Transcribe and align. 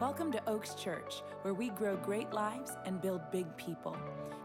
Welcome 0.00 0.32
to 0.32 0.40
Oaks 0.48 0.74
Church, 0.76 1.20
where 1.42 1.52
we 1.52 1.68
grow 1.68 1.94
great 1.98 2.32
lives 2.32 2.72
and 2.86 3.02
build 3.02 3.20
big 3.30 3.54
people. 3.58 3.94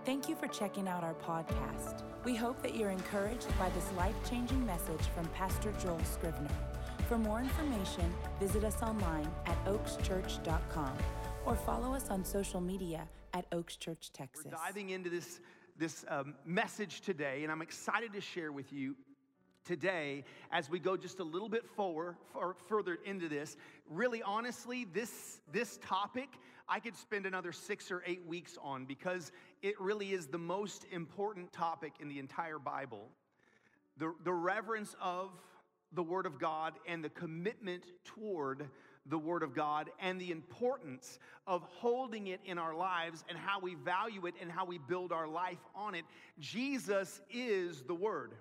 Thank 0.03 0.27
you 0.27 0.35
for 0.35 0.49
checking 0.49 0.85
out 0.85 1.01
our 1.01 1.13
podcast. 1.13 2.01
We 2.25 2.35
hope 2.35 2.61
that 2.61 2.75
you're 2.75 2.89
encouraged 2.89 3.47
by 3.57 3.69
this 3.69 3.89
life 3.93 4.15
changing 4.29 4.65
message 4.65 4.99
from 5.15 5.25
Pastor 5.27 5.73
Joel 5.81 6.01
Scrivner. 6.01 6.51
For 7.07 7.17
more 7.17 7.39
information, 7.39 8.13
visit 8.37 8.65
us 8.65 8.83
online 8.83 9.31
at 9.45 9.63
oakschurch.com 9.63 10.97
or 11.45 11.55
follow 11.55 11.93
us 11.93 12.09
on 12.09 12.25
social 12.25 12.59
media 12.59 13.07
at 13.33 13.45
Oaks 13.53 13.77
Church 13.77 14.11
Texas. 14.11 14.47
We're 14.51 14.57
diving 14.57 14.89
into 14.89 15.09
this, 15.09 15.39
this 15.77 16.03
um, 16.09 16.35
message 16.43 16.99
today, 16.99 17.43
and 17.43 17.51
I'm 17.51 17.61
excited 17.61 18.11
to 18.11 18.19
share 18.19 18.51
with 18.51 18.73
you 18.73 18.93
today 19.65 20.23
as 20.51 20.69
we 20.69 20.79
go 20.79 20.95
just 20.95 21.19
a 21.19 21.23
little 21.23 21.49
bit 21.49 21.67
forward 21.75 22.15
for, 22.31 22.55
further 22.67 22.99
into 23.05 23.27
this 23.27 23.57
really 23.89 24.21
honestly 24.23 24.85
this 24.93 25.41
this 25.51 25.77
topic 25.77 26.29
i 26.69 26.79
could 26.79 26.95
spend 26.95 27.25
another 27.25 27.51
six 27.51 27.91
or 27.91 28.03
eight 28.05 28.25
weeks 28.25 28.57
on 28.61 28.85
because 28.85 29.31
it 29.65 29.81
really 29.81 30.13
is 30.13 30.27
the 30.27 30.37
most 30.37 30.85
important 30.91 31.51
topic 31.51 31.93
in 31.99 32.07
the 32.07 32.19
entire 32.19 32.59
bible. 32.59 33.09
The, 33.97 34.13
the 34.23 34.31
reverence 34.31 34.95
of 35.01 35.31
the 35.93 36.03
word 36.03 36.27
of 36.27 36.37
god 36.37 36.73
and 36.87 37.03
the 37.03 37.09
commitment 37.09 37.85
toward 38.03 38.69
the 39.07 39.17
word 39.17 39.41
of 39.41 39.55
god 39.55 39.89
and 39.99 40.21
the 40.21 40.29
importance 40.29 41.17
of 41.47 41.63
holding 41.63 42.27
it 42.27 42.41
in 42.45 42.59
our 42.59 42.75
lives 42.75 43.23
and 43.27 43.37
how 43.39 43.59
we 43.59 43.73
value 43.73 44.27
it 44.27 44.35
and 44.39 44.51
how 44.51 44.65
we 44.65 44.77
build 44.77 45.11
our 45.11 45.27
life 45.27 45.57
on 45.75 45.95
it. 45.95 46.03
Jesus 46.39 47.21
is 47.31 47.81
the 47.87 47.95
word 47.95 48.33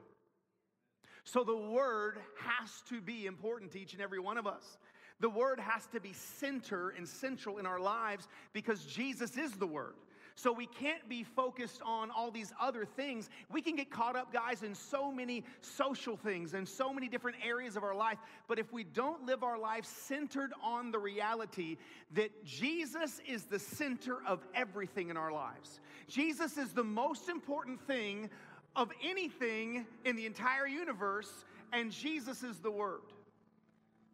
so 1.25 1.43
the 1.43 1.57
word 1.57 2.19
has 2.39 2.83
to 2.89 3.01
be 3.01 3.27
important 3.27 3.73
to 3.73 3.81
each 3.81 3.95
and 3.95 4.03
every 4.03 4.21
one 4.21 4.37
of 4.37 4.47
us. 4.47 4.79
The 5.21 5.31
word 5.31 5.59
has 5.59 5.87
to 5.89 6.01
be 6.01 6.13
center 6.13 6.91
and 6.91 7.09
central 7.09 7.59
in 7.59 7.67
our 7.67 7.81
lives 7.81 8.29
because 8.53 8.85
Jesus 8.85 9.37
is 9.37 9.53
the 9.53 9.67
word. 9.67 9.95
So 10.37 10.53
we 10.53 10.67
can't 10.67 11.09
be 11.09 11.23
focused 11.23 11.81
on 11.85 12.11
all 12.11 12.31
these 12.33 12.53
other 12.61 12.85
things. 12.85 13.31
We 13.53 13.63
can 13.63 13.77
get 13.77 13.91
caught 13.91 14.17
up, 14.17 14.33
guys, 14.33 14.65
in 14.65 14.75
so 14.75 15.13
many 15.13 15.45
social 15.61 16.17
things 16.17 16.55
and 16.55 16.69
so 16.69 16.93
many 16.93 17.09
different 17.09 17.37
areas 17.45 17.77
of 17.77 17.85
our 17.85 17.95
life. 17.95 18.19
But 18.49 18.59
if 18.59 18.73
we 18.73 18.83
don't 18.83 19.25
live 19.25 19.45
our 19.45 19.59
life 19.59 19.85
centered 19.85 20.51
on 20.61 20.91
the 20.91 20.99
reality 20.99 21.77
that 22.15 22.45
Jesus 22.45 23.21
is 23.27 23.45
the 23.45 23.61
center 23.61 24.19
of 24.27 24.45
everything 24.57 25.09
in 25.09 25.17
our 25.17 25.31
lives, 25.31 25.79
Jesus 26.09 26.59
is 26.59 26.73
the 26.73 26.85
most 26.85 27.29
important 27.29 27.81
thing 27.87 28.29
of 28.77 28.91
anything 29.03 29.87
in 30.05 30.17
the 30.17 30.27
entire 30.27 30.67
universe, 30.67 31.31
and 31.73 31.91
Jesus 31.91 32.43
is 32.43 32.59
the 32.59 32.71
Word. 32.71 33.01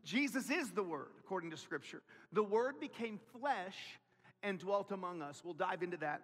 Jesus 0.05 0.50
is 0.50 0.70
the 0.70 0.83
Word, 0.83 1.08
according 1.25 1.50
to 1.50 1.56
Scripture. 1.56 2.02
The 2.33 2.42
Word 2.42 2.80
became 2.80 3.19
flesh 3.39 3.77
and 4.42 4.58
dwelt 4.58 4.92
among 4.92 5.22
us. 5.22 5.42
We'll 5.44 5.55
dive 5.55 5.83
into 5.83 5.97
that 5.98 6.22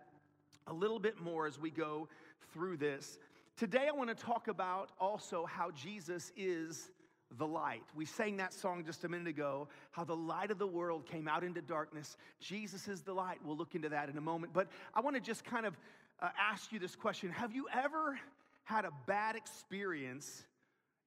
a 0.67 0.73
little 0.73 0.99
bit 0.99 1.21
more 1.21 1.47
as 1.47 1.59
we 1.59 1.71
go 1.71 2.09
through 2.53 2.79
this. 2.79 3.19
Today, 3.57 3.87
I 3.89 3.93
want 3.93 4.09
to 4.11 4.15
talk 4.15 4.49
about 4.49 4.91
also 5.01 5.47
how 5.47 5.71
Jesus 5.71 6.33
is 6.37 6.91
the 7.39 7.47
light. 7.47 7.83
We 7.95 8.05
sang 8.05 8.37
that 8.37 8.53
song 8.53 8.85
just 8.85 9.05
a 9.05 9.09
minute 9.09 9.27
ago, 9.27 9.69
how 9.91 10.05
the 10.05 10.17
light 10.17 10.51
of 10.51 10.59
the 10.59 10.67
world 10.67 11.07
came 11.07 11.27
out 11.27 11.43
into 11.43 11.61
darkness. 11.61 12.17
Jesus 12.41 12.87
is 12.87 13.03
the 13.03 13.13
light. 13.13 13.39
We'll 13.45 13.57
look 13.57 13.75
into 13.75 13.89
that 13.89 14.09
in 14.09 14.17
a 14.17 14.21
moment. 14.21 14.53
But 14.53 14.69
I 14.95 15.01
want 15.01 15.17
to 15.17 15.21
just 15.21 15.45
kind 15.45 15.67
of 15.67 15.77
uh, 16.21 16.29
ask 16.41 16.73
you 16.73 16.79
this 16.79 16.97
question 16.97 17.31
Have 17.31 17.53
you 17.53 17.67
ever 17.73 18.19
had 18.65 18.85
a 18.85 18.91
bad 19.07 19.37
experience 19.37 20.45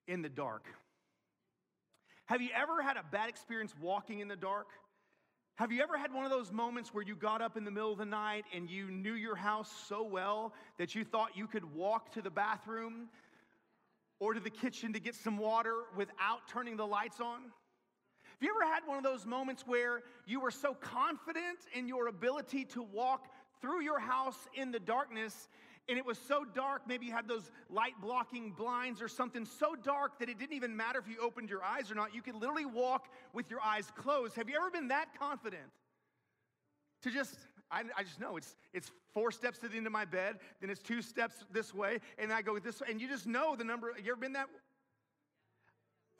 in 0.07 0.21
the 0.21 0.29
dark? 0.29 0.65
Have 2.25 2.41
you 2.41 2.49
ever 2.55 2.81
had 2.81 2.95
a 2.95 3.03
bad 3.11 3.29
experience 3.29 3.73
walking 3.81 4.19
in 4.19 4.27
the 4.27 4.35
dark? 4.35 4.67
Have 5.55 5.71
you 5.71 5.81
ever 5.81 5.97
had 5.97 6.13
one 6.13 6.23
of 6.23 6.31
those 6.31 6.53
moments 6.53 6.93
where 6.93 7.03
you 7.03 7.15
got 7.15 7.41
up 7.41 7.57
in 7.57 7.65
the 7.65 7.71
middle 7.71 7.91
of 7.91 7.97
the 7.97 8.05
night 8.05 8.45
and 8.53 8.69
you 8.69 8.89
knew 8.89 9.13
your 9.13 9.35
house 9.35 9.69
so 9.89 10.03
well 10.03 10.53
that 10.77 10.95
you 10.95 11.03
thought 11.03 11.35
you 11.35 11.47
could 11.47 11.75
walk 11.75 12.13
to 12.13 12.21
the 12.21 12.29
bathroom 12.29 13.09
or 14.21 14.33
to 14.33 14.39
the 14.39 14.49
kitchen 14.49 14.93
to 14.93 14.99
get 14.99 15.15
some 15.15 15.37
water 15.37 15.73
without 15.97 16.47
turning 16.47 16.77
the 16.77 16.87
lights 16.87 17.19
on? 17.19 17.41
Have 17.41 18.47
you 18.47 18.55
ever 18.55 18.73
had 18.73 18.87
one 18.87 18.97
of 18.97 19.03
those 19.03 19.25
moments 19.25 19.63
where 19.67 20.01
you 20.25 20.39
were 20.39 20.51
so 20.51 20.73
confident 20.75 21.57
in 21.73 21.89
your 21.89 22.07
ability 22.07 22.63
to 22.65 22.81
walk 22.81 23.27
through 23.61 23.81
your 23.81 23.99
house 23.99 24.47
in 24.53 24.71
the 24.71 24.79
darkness 24.79 25.47
and 25.89 25.97
it 25.97 26.05
was 26.05 26.19
so 26.19 26.45
dark 26.45 26.83
maybe 26.87 27.07
you 27.07 27.11
had 27.11 27.27
those 27.27 27.51
light 27.69 27.93
blocking 27.99 28.51
blinds 28.51 29.01
or 29.01 29.07
something 29.07 29.43
so 29.43 29.75
dark 29.75 30.19
that 30.19 30.29
it 30.29 30.37
didn't 30.37 30.53
even 30.53 30.77
matter 30.77 30.99
if 30.99 31.07
you 31.07 31.17
opened 31.21 31.49
your 31.49 31.63
eyes 31.63 31.91
or 31.91 31.95
not. 31.95 32.13
You 32.13 32.21
could 32.21 32.35
literally 32.35 32.65
walk 32.65 33.07
with 33.33 33.49
your 33.49 33.59
eyes 33.61 33.91
closed. 33.95 34.35
Have 34.35 34.47
you 34.47 34.55
ever 34.55 34.69
been 34.69 34.89
that 34.89 35.07
confident? 35.17 35.63
To 37.03 37.11
just 37.11 37.35
I, 37.71 37.83
I, 37.97 38.03
just 38.03 38.19
know 38.19 38.35
it's 38.37 38.55
it's 38.73 38.91
four 39.13 39.31
steps 39.31 39.59
to 39.59 39.67
the 39.67 39.77
end 39.77 39.85
of 39.85 39.93
my 39.93 40.05
bed 40.05 40.37
then 40.59 40.69
it's 40.69 40.81
two 40.81 41.01
steps 41.01 41.35
this 41.51 41.73
way 41.73 41.99
and 42.17 42.33
i 42.33 42.41
go 42.41 42.57
this 42.57 42.81
way 42.81 42.87
and 42.89 42.99
you 42.99 43.07
just 43.07 43.25
know 43.25 43.55
the 43.55 43.63
number. 43.63 43.91
You 44.03 44.11
ever 44.11 44.21
been 44.21 44.33
that? 44.33 44.47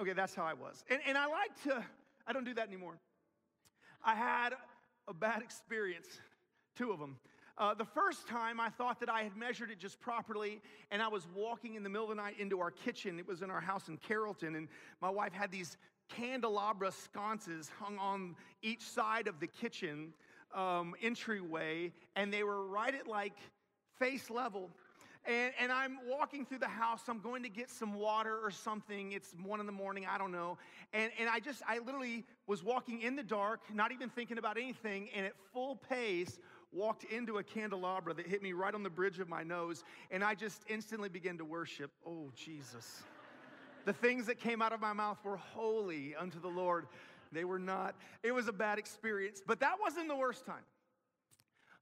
Okay 0.01 0.13
that's 0.13 0.33
how 0.33 0.45
i 0.45 0.53
was. 0.53 0.83
And, 0.89 0.99
and 1.07 1.17
i 1.17 1.25
like 1.27 1.61
to 1.63 1.83
i 2.25 2.33
don't 2.33 2.45
do 2.45 2.53
that 2.55 2.67
anymore. 2.67 2.97
I 4.03 4.15
had 4.15 4.53
a 5.07 5.13
bad 5.13 5.41
experience 5.41 6.07
two 6.79 6.91
of 6.91 6.99
them. 6.99 7.17
Uh, 7.57 7.73
the 7.73 7.83
first 7.83 8.25
time 8.25 8.57
I 8.57 8.69
thought 8.69 9.01
that 9.01 9.09
I 9.09 9.23
had 9.23 9.35
measured 9.35 9.69
it 9.69 9.79
just 9.79 9.99
properly, 9.99 10.61
and 10.91 11.01
I 11.01 11.09
was 11.09 11.27
walking 11.35 11.75
in 11.75 11.83
the 11.83 11.89
middle 11.89 12.09
of 12.09 12.15
the 12.15 12.21
night 12.23 12.35
into 12.39 12.61
our 12.61 12.71
kitchen. 12.71 13.19
It 13.19 13.27
was 13.27 13.41
in 13.41 13.51
our 13.51 13.59
house 13.59 13.89
in 13.89 13.97
Carrollton, 13.97 14.55
and 14.55 14.69
my 15.01 15.09
wife 15.09 15.33
had 15.33 15.51
these 15.51 15.75
candelabra 16.07 16.93
sconces 16.93 17.69
hung 17.77 17.97
on 17.97 18.37
each 18.61 18.81
side 18.81 19.27
of 19.27 19.41
the 19.41 19.47
kitchen 19.47 20.13
um, 20.55 20.95
entryway, 21.01 21.91
and 22.15 22.31
they 22.33 22.43
were 22.43 22.65
right 22.65 22.95
at 22.95 23.07
like 23.07 23.35
face 23.99 24.29
level. 24.29 24.69
And, 25.25 25.53
and, 25.59 25.71
I'm 25.71 25.99
walking 26.07 26.45
through 26.45 26.59
the 26.59 26.67
house. 26.67 27.01
I'm 27.09 27.19
going 27.19 27.43
to 27.43 27.49
get 27.49 27.69
some 27.69 27.93
water 27.93 28.39
or 28.41 28.51
something. 28.51 29.11
It's 29.11 29.35
one 29.43 29.59
in 29.59 29.65
the 29.65 29.71
morning, 29.71 30.07
I 30.09 30.17
don't 30.17 30.31
know. 30.31 30.57
And, 30.93 31.11
and 31.19 31.29
I 31.29 31.39
just, 31.39 31.61
I 31.67 31.79
literally 31.79 32.23
was 32.47 32.63
walking 32.63 33.01
in 33.01 33.17
the 33.17 33.23
dark, 33.23 33.59
not 33.73 33.91
even 33.91 34.09
thinking 34.09 34.37
about 34.37 34.57
anything, 34.57 35.09
and 35.13 35.25
at 35.25 35.33
full 35.53 35.75
pace, 35.75 36.39
walked 36.71 37.03
into 37.05 37.37
a 37.37 37.43
candelabra 37.43 38.13
that 38.13 38.27
hit 38.27 38.43
me 38.43 38.53
right 38.53 38.73
on 38.73 38.83
the 38.83 38.89
bridge 38.89 39.19
of 39.19 39.27
my 39.27 39.43
nose, 39.43 39.83
and 40.11 40.23
I 40.23 40.35
just 40.35 40.63
instantly 40.67 41.09
began 41.09 41.37
to 41.37 41.45
worship. 41.45 41.91
Oh, 42.05 42.31
Jesus. 42.35 43.03
the 43.85 43.93
things 43.93 44.27
that 44.27 44.39
came 44.39 44.61
out 44.61 44.73
of 44.73 44.79
my 44.79 44.93
mouth 44.93 45.17
were 45.23 45.37
holy 45.37 46.15
unto 46.15 46.39
the 46.39 46.47
Lord. 46.47 46.87
They 47.31 47.43
were 47.43 47.59
not. 47.59 47.95
It 48.23 48.31
was 48.31 48.47
a 48.47 48.53
bad 48.53 48.79
experience, 48.79 49.41
but 49.45 49.59
that 49.59 49.75
wasn't 49.81 50.07
the 50.07 50.15
worst 50.15 50.45
time. 50.45 50.65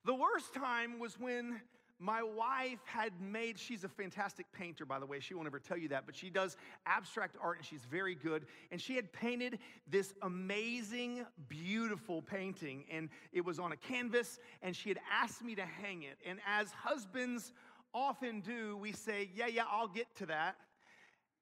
The 0.05 0.15
worst 0.15 0.53
time 0.53 0.99
was 0.99 1.19
when 1.19 1.61
my 1.99 2.21
wife 2.21 2.79
had 2.85 3.11
made, 3.19 3.57
she's 3.57 3.83
a 3.83 3.89
fantastic 3.89 4.45
painter, 4.51 4.85
by 4.85 4.99
the 4.99 5.05
way. 5.05 5.19
She 5.19 5.33
won't 5.33 5.47
ever 5.47 5.59
tell 5.59 5.77
you 5.77 5.87
that, 5.89 6.05
but 6.05 6.15
she 6.15 6.29
does 6.29 6.55
abstract 6.85 7.35
art 7.41 7.57
and 7.57 7.65
she's 7.65 7.85
very 7.85 8.13
good. 8.13 8.45
And 8.71 8.79
she 8.79 8.95
had 8.95 9.11
painted 9.11 9.57
this 9.89 10.13
amazing, 10.21 11.25
beautiful 11.49 12.21
painting. 12.21 12.85
And 12.91 13.09
it 13.33 13.43
was 13.43 13.57
on 13.57 13.71
a 13.71 13.75
canvas, 13.75 14.37
and 14.61 14.75
she 14.75 14.89
had 14.89 14.99
asked 15.11 15.43
me 15.43 15.55
to 15.55 15.65
hang 15.65 16.03
it. 16.03 16.19
And 16.23 16.39
as 16.47 16.71
husbands 16.71 17.51
often 17.95 18.41
do, 18.41 18.77
we 18.77 18.91
say, 18.91 19.29
Yeah, 19.33 19.47
yeah, 19.47 19.63
I'll 19.69 19.87
get 19.87 20.07
to 20.17 20.27
that. 20.27 20.55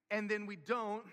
And 0.10 0.30
then 0.30 0.46
we 0.46 0.56
don't. 0.56 1.04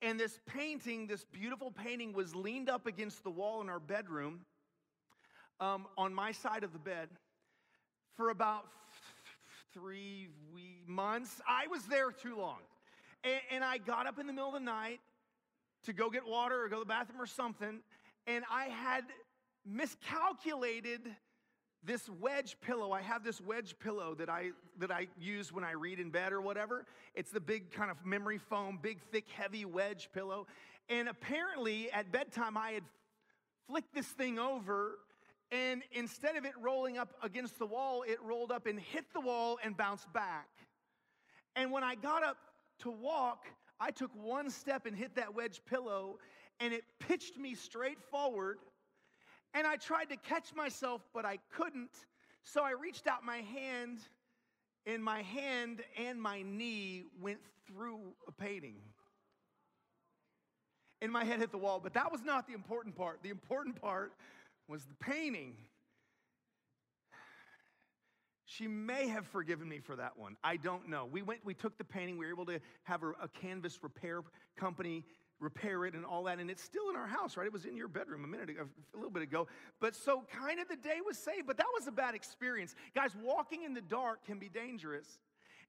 And 0.00 0.18
this 0.18 0.38
painting, 0.46 1.06
this 1.06 1.24
beautiful 1.24 1.70
painting, 1.70 2.14
was 2.14 2.34
leaned 2.34 2.70
up 2.70 2.86
against 2.86 3.22
the 3.24 3.30
wall 3.30 3.60
in 3.60 3.68
our 3.68 3.80
bedroom 3.80 4.40
um, 5.60 5.86
on 5.98 6.14
my 6.14 6.32
side 6.32 6.64
of 6.64 6.72
the 6.72 6.78
bed 6.78 7.10
for 8.16 8.30
about 8.30 8.66
three 9.72 10.28
months. 10.86 11.40
I 11.48 11.66
was 11.68 11.84
there 11.84 12.10
too 12.10 12.36
long. 12.36 12.58
And, 13.24 13.40
and 13.50 13.64
I 13.64 13.78
got 13.78 14.06
up 14.06 14.18
in 14.18 14.26
the 14.26 14.32
middle 14.32 14.48
of 14.48 14.54
the 14.54 14.60
night 14.60 15.00
to 15.84 15.92
go 15.92 16.10
get 16.10 16.26
water 16.26 16.64
or 16.64 16.68
go 16.68 16.76
to 16.76 16.80
the 16.80 16.86
bathroom 16.86 17.20
or 17.20 17.26
something, 17.26 17.80
and 18.26 18.44
I 18.50 18.66
had 18.66 19.04
miscalculated 19.66 21.00
this 21.82 22.08
wedge 22.20 22.56
pillow 22.60 22.92
i 22.92 23.00
have 23.00 23.24
this 23.24 23.40
wedge 23.40 23.74
pillow 23.78 24.14
that 24.14 24.28
i 24.28 24.50
that 24.78 24.90
i 24.90 25.06
use 25.18 25.52
when 25.52 25.64
i 25.64 25.72
read 25.72 25.98
in 25.98 26.10
bed 26.10 26.32
or 26.32 26.40
whatever 26.40 26.84
it's 27.14 27.30
the 27.30 27.40
big 27.40 27.70
kind 27.70 27.90
of 27.90 28.04
memory 28.04 28.38
foam 28.38 28.78
big 28.82 29.00
thick 29.10 29.24
heavy 29.30 29.64
wedge 29.64 30.10
pillow 30.12 30.46
and 30.88 31.08
apparently 31.08 31.90
at 31.92 32.10
bedtime 32.12 32.56
i 32.56 32.70
had 32.70 32.82
flicked 33.66 33.94
this 33.94 34.06
thing 34.06 34.38
over 34.38 34.98
and 35.52 35.82
instead 35.92 36.36
of 36.36 36.44
it 36.44 36.52
rolling 36.60 36.96
up 36.96 37.14
against 37.22 37.58
the 37.58 37.66
wall, 37.66 38.04
it 38.06 38.18
rolled 38.22 38.52
up 38.52 38.66
and 38.66 38.78
hit 38.78 39.04
the 39.12 39.20
wall 39.20 39.58
and 39.64 39.76
bounced 39.76 40.12
back. 40.12 40.48
And 41.56 41.72
when 41.72 41.82
I 41.82 41.96
got 41.96 42.22
up 42.22 42.36
to 42.80 42.90
walk, 42.90 43.46
I 43.80 43.90
took 43.90 44.10
one 44.14 44.50
step 44.50 44.86
and 44.86 44.96
hit 44.96 45.16
that 45.16 45.34
wedge 45.34 45.60
pillow, 45.68 46.18
and 46.60 46.72
it 46.72 46.84
pitched 47.00 47.36
me 47.36 47.54
straight 47.54 47.98
forward. 48.10 48.58
And 49.54 49.66
I 49.66 49.76
tried 49.76 50.10
to 50.10 50.16
catch 50.16 50.54
myself, 50.54 51.02
but 51.12 51.24
I 51.24 51.38
couldn't. 51.50 51.90
So 52.44 52.62
I 52.62 52.72
reached 52.72 53.08
out 53.08 53.24
my 53.24 53.38
hand, 53.38 53.98
and 54.86 55.02
my 55.02 55.22
hand 55.22 55.82
and 55.98 56.20
my 56.22 56.42
knee 56.42 57.04
went 57.20 57.40
through 57.66 58.00
a 58.28 58.32
painting. 58.32 58.76
And 61.02 61.10
my 61.10 61.24
head 61.24 61.40
hit 61.40 61.50
the 61.50 61.58
wall, 61.58 61.80
but 61.82 61.94
that 61.94 62.12
was 62.12 62.22
not 62.22 62.46
the 62.46 62.52
important 62.52 62.94
part. 62.94 63.20
The 63.22 63.30
important 63.30 63.80
part 63.80 64.12
was 64.70 64.84
the 64.84 64.94
painting. 64.94 65.54
She 68.44 68.66
may 68.68 69.08
have 69.08 69.26
forgiven 69.26 69.68
me 69.68 69.80
for 69.80 69.96
that 69.96 70.16
one. 70.16 70.36
I 70.42 70.56
don't 70.56 70.88
know. 70.88 71.06
We 71.10 71.22
went, 71.22 71.44
we 71.44 71.54
took 71.54 71.76
the 71.76 71.84
painting, 71.84 72.18
we 72.18 72.26
were 72.26 72.32
able 72.32 72.46
to 72.46 72.60
have 72.84 73.02
a, 73.02 73.10
a 73.22 73.28
canvas 73.28 73.78
repair 73.82 74.22
company 74.56 75.04
repair 75.40 75.86
it 75.86 75.94
and 75.94 76.04
all 76.04 76.24
that. 76.24 76.38
And 76.38 76.50
it's 76.50 76.62
still 76.62 76.90
in 76.90 76.96
our 76.96 77.06
house, 77.06 77.36
right? 77.36 77.46
It 77.46 77.52
was 77.52 77.64
in 77.64 77.76
your 77.76 77.88
bedroom 77.88 78.24
a 78.24 78.26
minute 78.26 78.50
ago, 78.50 78.68
a 78.94 78.96
little 78.96 79.10
bit 79.10 79.22
ago. 79.22 79.48
But 79.80 79.96
so 79.96 80.24
kind 80.30 80.60
of 80.60 80.68
the 80.68 80.76
day 80.76 80.98
was 81.04 81.18
saved, 81.18 81.46
but 81.46 81.56
that 81.56 81.66
was 81.74 81.86
a 81.86 81.92
bad 81.92 82.14
experience. 82.14 82.74
Guys, 82.94 83.12
walking 83.22 83.62
in 83.62 83.74
the 83.74 83.80
dark 83.80 84.24
can 84.26 84.38
be 84.38 84.48
dangerous. 84.48 85.18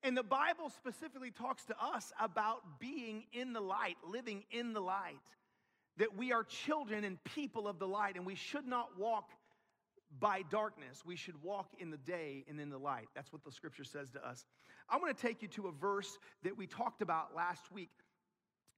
And 0.04 0.18
the 0.18 0.24
Bible 0.24 0.70
specifically 0.70 1.32
talks 1.32 1.64
to 1.66 1.76
us 1.82 2.12
about 2.20 2.80
being 2.80 3.24
in 3.34 3.54
the 3.54 3.62
light, 3.62 3.98
living 4.06 4.44
in 4.52 4.74
the 4.74 4.82
light, 4.82 5.16
that 5.98 6.16
we 6.18 6.32
are 6.32 6.44
children 6.44 7.04
and 7.04 7.24
people 7.24 7.68
of 7.68 7.80
the 7.80 7.88
light, 7.88 8.16
and 8.16 8.26
we 8.26 8.36
should 8.36 8.66
not 8.66 8.98
walk 8.98 9.30
by 10.20 10.44
darkness. 10.50 11.04
We 11.06 11.16
should 11.16 11.42
walk 11.42 11.70
in 11.80 11.90
the 11.90 11.98
day 11.98 12.44
and 12.50 12.60
in 12.60 12.70
the 12.70 12.78
light. 12.78 13.08
That's 13.16 13.32
what 13.32 13.44
the 13.44 13.52
scripture 13.52 13.84
says 13.84 14.10
to 14.12 14.28
us. 14.28 14.46
I 14.90 14.98
want 14.98 15.16
to 15.16 15.22
take 15.28 15.42
you 15.42 15.48
to 15.50 15.68
a 15.68 15.72
verse 15.72 16.18
that 16.44 16.58
we 16.58 16.68
talked 16.68 17.02
about 17.02 17.36
last 17.36 17.72
week 17.72 17.92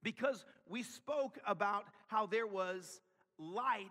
because 0.04 0.46
we 0.68 0.84
spoke 0.84 1.40
about 1.48 1.86
how 2.08 2.28
there 2.28 2.46
was 2.46 3.02
light 3.40 3.88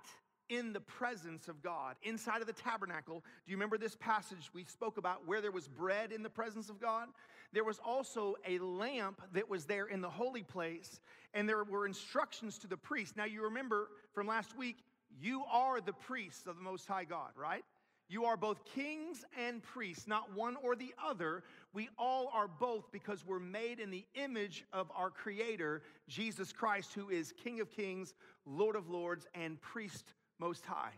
in 0.48 0.72
the 0.72 0.80
presence 0.80 1.48
of 1.48 1.62
God 1.62 1.96
inside 2.02 2.42
of 2.42 2.46
the 2.46 2.52
tabernacle. 2.52 3.25
Do 3.44 3.50
you 3.50 3.56
remember 3.56 3.78
this 3.78 3.96
passage 3.96 4.50
we 4.54 4.64
spoke 4.64 4.98
about 4.98 5.26
where 5.26 5.40
there 5.40 5.50
was 5.50 5.66
bread 5.66 6.12
in 6.12 6.22
the 6.22 6.30
presence 6.30 6.68
of 6.68 6.80
God? 6.80 7.08
There 7.52 7.64
was 7.64 7.78
also 7.84 8.37
a 8.46 8.58
lamp 8.58 9.20
that 9.34 9.49
was 9.49 9.66
there 9.66 9.87
in 9.87 10.00
the 10.00 10.08
holy 10.08 10.43
place, 10.43 11.00
and 11.34 11.49
there 11.49 11.64
were 11.64 11.87
instructions 11.87 12.58
to 12.58 12.66
the 12.66 12.76
priest. 12.76 13.16
Now, 13.16 13.25
you 13.25 13.43
remember 13.43 13.88
from 14.14 14.26
last 14.26 14.56
week, 14.56 14.78
you 15.20 15.44
are 15.50 15.81
the 15.81 15.93
priests 15.93 16.46
of 16.46 16.56
the 16.56 16.62
Most 16.62 16.87
High 16.87 17.04
God, 17.04 17.31
right? 17.37 17.64
You 18.08 18.25
are 18.26 18.37
both 18.37 18.64
kings 18.64 19.25
and 19.38 19.62
priests, 19.62 20.06
not 20.06 20.34
one 20.34 20.56
or 20.62 20.76
the 20.76 20.94
other. 21.02 21.44
We 21.72 21.88
all 21.99 22.31
are 22.34 22.49
both 22.49 22.93
because 22.93 23.25
we're 23.25 23.38
made 23.38 23.81
in 23.81 23.90
the 23.90 24.04
image 24.14 24.64
of 24.72 24.90
our 24.94 25.08
Creator, 25.08 25.82
Jesus 26.08 26.52
Christ, 26.52 26.93
who 26.94 27.08
is 27.08 27.32
King 27.43 27.60
of 27.60 27.70
kings, 27.70 28.14
Lord 28.44 28.76
of 28.76 28.90
lords, 28.90 29.26
and 29.34 29.60
priest 29.60 30.12
most 30.38 30.66
high. 30.66 30.93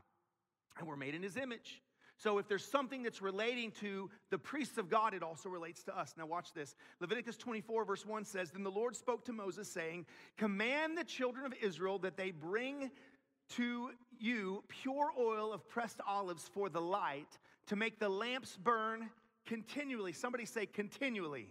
And 0.78 0.88
we're 0.88 0.96
made 0.96 1.14
in 1.14 1.22
his 1.22 1.36
image. 1.36 1.82
So 2.24 2.38
if 2.38 2.48
there's 2.48 2.64
something 2.64 3.02
that's 3.02 3.20
relating 3.20 3.70
to 3.82 4.08
the 4.30 4.38
priests 4.38 4.78
of 4.78 4.88
God, 4.88 5.12
it 5.12 5.22
also 5.22 5.50
relates 5.50 5.82
to 5.82 5.94
us. 5.94 6.14
Now, 6.16 6.24
watch 6.24 6.54
this. 6.54 6.74
Leviticus 6.98 7.36
24, 7.36 7.84
verse 7.84 8.06
1 8.06 8.24
says 8.24 8.50
Then 8.50 8.62
the 8.62 8.70
Lord 8.70 8.96
spoke 8.96 9.26
to 9.26 9.34
Moses, 9.34 9.70
saying, 9.70 10.06
Command 10.38 10.96
the 10.96 11.04
children 11.04 11.44
of 11.44 11.52
Israel 11.60 11.98
that 11.98 12.16
they 12.16 12.30
bring 12.30 12.90
to 13.56 13.90
you 14.18 14.64
pure 14.68 15.12
oil 15.20 15.52
of 15.52 15.68
pressed 15.68 16.00
olives 16.08 16.48
for 16.48 16.70
the 16.70 16.80
light, 16.80 17.28
to 17.66 17.76
make 17.76 17.98
the 17.98 18.08
lamps 18.08 18.56
burn 18.56 19.10
continually. 19.44 20.14
Somebody 20.14 20.46
say, 20.46 20.64
continually. 20.64 21.48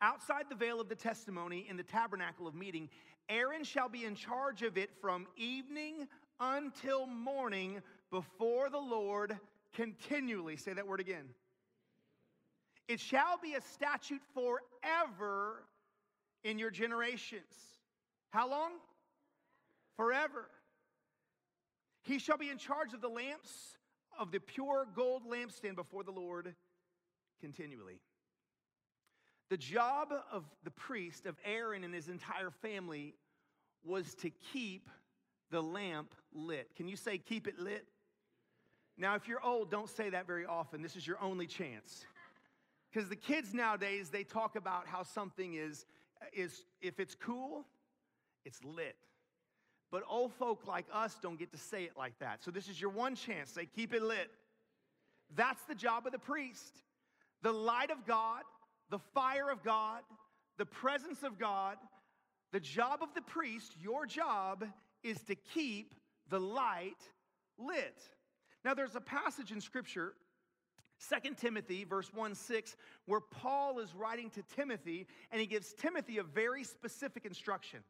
Outside 0.00 0.46
the 0.48 0.54
veil 0.54 0.80
of 0.80 0.88
the 0.88 0.94
testimony 0.94 1.66
in 1.68 1.76
the 1.76 1.82
tabernacle 1.82 2.46
of 2.46 2.54
meeting, 2.54 2.88
Aaron 3.28 3.62
shall 3.62 3.90
be 3.90 4.06
in 4.06 4.14
charge 4.14 4.62
of 4.62 4.78
it 4.78 4.88
from 5.02 5.26
evening 5.36 6.08
until 6.40 7.06
morning 7.06 7.82
before 8.10 8.70
the 8.70 8.78
Lord 8.78 9.38
continually. 9.74 10.56
Say 10.56 10.72
that 10.72 10.86
word 10.86 11.00
again. 11.00 11.26
It 12.88 13.00
shall 13.00 13.38
be 13.42 13.54
a 13.54 13.60
statute 13.60 14.22
forever 14.34 15.64
in 16.42 16.58
your 16.58 16.70
generations. 16.70 17.42
How 18.30 18.48
long? 18.48 18.72
Forever. 19.96 20.48
He 22.02 22.18
shall 22.18 22.38
be 22.38 22.48
in 22.48 22.56
charge 22.56 22.94
of 22.94 23.00
the 23.00 23.08
lamps 23.08 23.76
of 24.18 24.32
the 24.32 24.40
pure 24.40 24.86
gold 24.94 25.24
lampstand 25.28 25.76
before 25.76 26.02
the 26.02 26.10
Lord 26.10 26.54
continually. 27.40 28.00
The 29.50 29.56
job 29.56 30.12
of 30.32 30.44
the 30.64 30.70
priest, 30.70 31.26
of 31.26 31.36
Aaron 31.44 31.84
and 31.84 31.94
his 31.94 32.08
entire 32.08 32.50
family, 32.50 33.14
was 33.84 34.14
to 34.16 34.30
keep 34.52 34.88
the 35.50 35.62
lamp 35.62 36.14
lit. 36.32 36.74
Can 36.76 36.88
you 36.88 36.96
say, 36.96 37.18
keep 37.18 37.46
it 37.46 37.58
lit? 37.58 37.86
Now, 38.98 39.14
if 39.14 39.28
you're 39.28 39.44
old, 39.44 39.70
don't 39.70 39.88
say 39.88 40.10
that 40.10 40.26
very 40.26 40.44
often. 40.44 40.82
This 40.82 40.96
is 40.96 41.06
your 41.06 41.22
only 41.22 41.46
chance. 41.46 42.04
Because 42.92 43.08
the 43.08 43.16
kids 43.16 43.54
nowadays, 43.54 44.10
they 44.10 44.24
talk 44.24 44.56
about 44.56 44.88
how 44.88 45.04
something 45.04 45.54
is, 45.54 45.86
is, 46.32 46.64
if 46.80 46.98
it's 46.98 47.14
cool, 47.14 47.64
it's 48.44 48.58
lit. 48.64 48.96
But 49.92 50.02
old 50.08 50.32
folk 50.34 50.66
like 50.66 50.86
us 50.92 51.16
don't 51.22 51.38
get 51.38 51.52
to 51.52 51.58
say 51.58 51.84
it 51.84 51.92
like 51.96 52.18
that. 52.18 52.42
So 52.42 52.50
this 52.50 52.68
is 52.68 52.80
your 52.80 52.90
one 52.90 53.14
chance. 53.14 53.50
Say, 53.50 53.66
keep 53.66 53.94
it 53.94 54.02
lit. 54.02 54.30
That's 55.34 55.62
the 55.64 55.74
job 55.74 56.06
of 56.06 56.12
the 56.12 56.18
priest. 56.18 56.82
The 57.42 57.52
light 57.52 57.90
of 57.90 58.04
God, 58.04 58.42
the 58.90 58.98
fire 59.14 59.48
of 59.48 59.62
God, 59.62 60.00
the 60.56 60.66
presence 60.66 61.22
of 61.22 61.38
God. 61.38 61.76
The 62.50 62.60
job 62.60 63.00
of 63.02 63.14
the 63.14 63.22
priest, 63.22 63.74
your 63.80 64.06
job, 64.06 64.64
is 65.02 65.20
to 65.28 65.34
keep 65.34 65.94
the 66.30 66.40
light 66.40 66.96
lit. 67.58 68.02
Now, 68.68 68.74
there's 68.74 68.96
a 68.96 69.00
passage 69.00 69.50
in 69.50 69.62
Scripture, 69.62 70.12
2 71.08 71.36
Timothy, 71.36 71.84
verse 71.84 72.12
1 72.12 72.34
6, 72.34 72.76
where 73.06 73.18
Paul 73.18 73.78
is 73.78 73.94
writing 73.94 74.28
to 74.32 74.42
Timothy, 74.54 75.06
and 75.30 75.40
he 75.40 75.46
gives 75.46 75.72
Timothy 75.72 76.18
a 76.18 76.22
very 76.22 76.64
specific 76.64 77.24
instruction. 77.24 77.80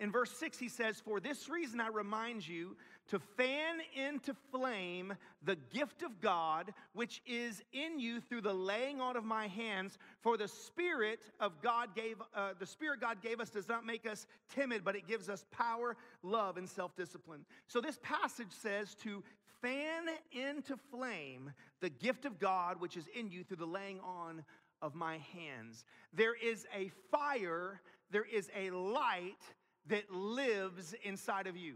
In 0.00 0.12
verse 0.12 0.30
6, 0.38 0.58
he 0.58 0.68
says, 0.68 1.00
For 1.00 1.18
this 1.18 1.48
reason 1.48 1.80
I 1.80 1.88
remind 1.88 2.46
you 2.46 2.76
to 3.08 3.18
fan 3.18 3.78
into 3.96 4.32
flame 4.52 5.14
the 5.42 5.56
gift 5.56 6.02
of 6.02 6.20
God 6.20 6.72
which 6.92 7.20
is 7.26 7.62
in 7.72 7.98
you 7.98 8.20
through 8.20 8.42
the 8.42 8.54
laying 8.54 9.00
on 9.00 9.16
of 9.16 9.24
my 9.24 9.48
hands. 9.48 9.98
For 10.20 10.36
the 10.36 10.46
Spirit 10.46 11.18
of 11.40 11.60
God 11.62 11.96
gave, 11.96 12.22
uh, 12.32 12.50
the 12.60 12.66
Spirit 12.66 13.00
God 13.00 13.20
gave 13.22 13.40
us 13.40 13.50
does 13.50 13.68
not 13.68 13.84
make 13.84 14.06
us 14.06 14.26
timid, 14.54 14.84
but 14.84 14.94
it 14.94 15.08
gives 15.08 15.28
us 15.28 15.44
power, 15.50 15.96
love, 16.22 16.58
and 16.58 16.68
self 16.68 16.94
discipline. 16.94 17.44
So 17.66 17.80
this 17.80 17.98
passage 18.00 18.52
says 18.52 18.94
to 19.02 19.24
fan 19.62 20.04
into 20.32 20.76
flame 20.90 21.52
the 21.80 21.90
gift 21.90 22.24
of 22.24 22.38
God 22.38 22.80
which 22.80 22.96
is 22.96 23.06
in 23.14 23.30
you 23.30 23.44
through 23.44 23.58
the 23.58 23.66
laying 23.66 24.00
on 24.00 24.44
of 24.80 24.94
my 24.94 25.18
hands. 25.34 25.84
There 26.12 26.34
is 26.34 26.66
a 26.74 26.90
fire, 27.10 27.80
there 28.10 28.24
is 28.24 28.50
a 28.56 28.70
light 28.70 29.42
that 29.86 30.10
lives 30.12 30.94
inside 31.02 31.46
of 31.46 31.56
you. 31.56 31.74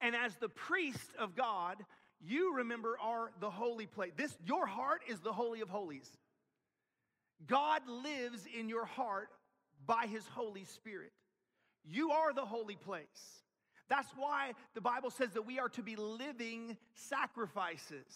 And 0.00 0.16
as 0.16 0.34
the 0.36 0.48
priest 0.48 1.10
of 1.18 1.36
God, 1.36 1.76
you 2.20 2.56
remember 2.56 2.96
are 3.00 3.30
the 3.40 3.50
holy 3.50 3.86
place. 3.86 4.12
This 4.16 4.36
your 4.44 4.66
heart 4.66 5.02
is 5.08 5.20
the 5.20 5.32
holy 5.32 5.60
of 5.60 5.68
holies. 5.68 6.10
God 7.46 7.82
lives 7.88 8.46
in 8.58 8.68
your 8.68 8.84
heart 8.84 9.28
by 9.86 10.06
his 10.06 10.26
Holy 10.28 10.64
Spirit. 10.64 11.12
You 11.84 12.10
are 12.10 12.34
the 12.34 12.44
holy 12.44 12.76
place. 12.76 13.42
That's 13.90 14.10
why 14.16 14.52
the 14.74 14.80
Bible 14.80 15.10
says 15.10 15.32
that 15.32 15.42
we 15.42 15.58
are 15.58 15.68
to 15.70 15.82
be 15.82 15.96
living 15.96 16.78
sacrifices. 16.94 18.06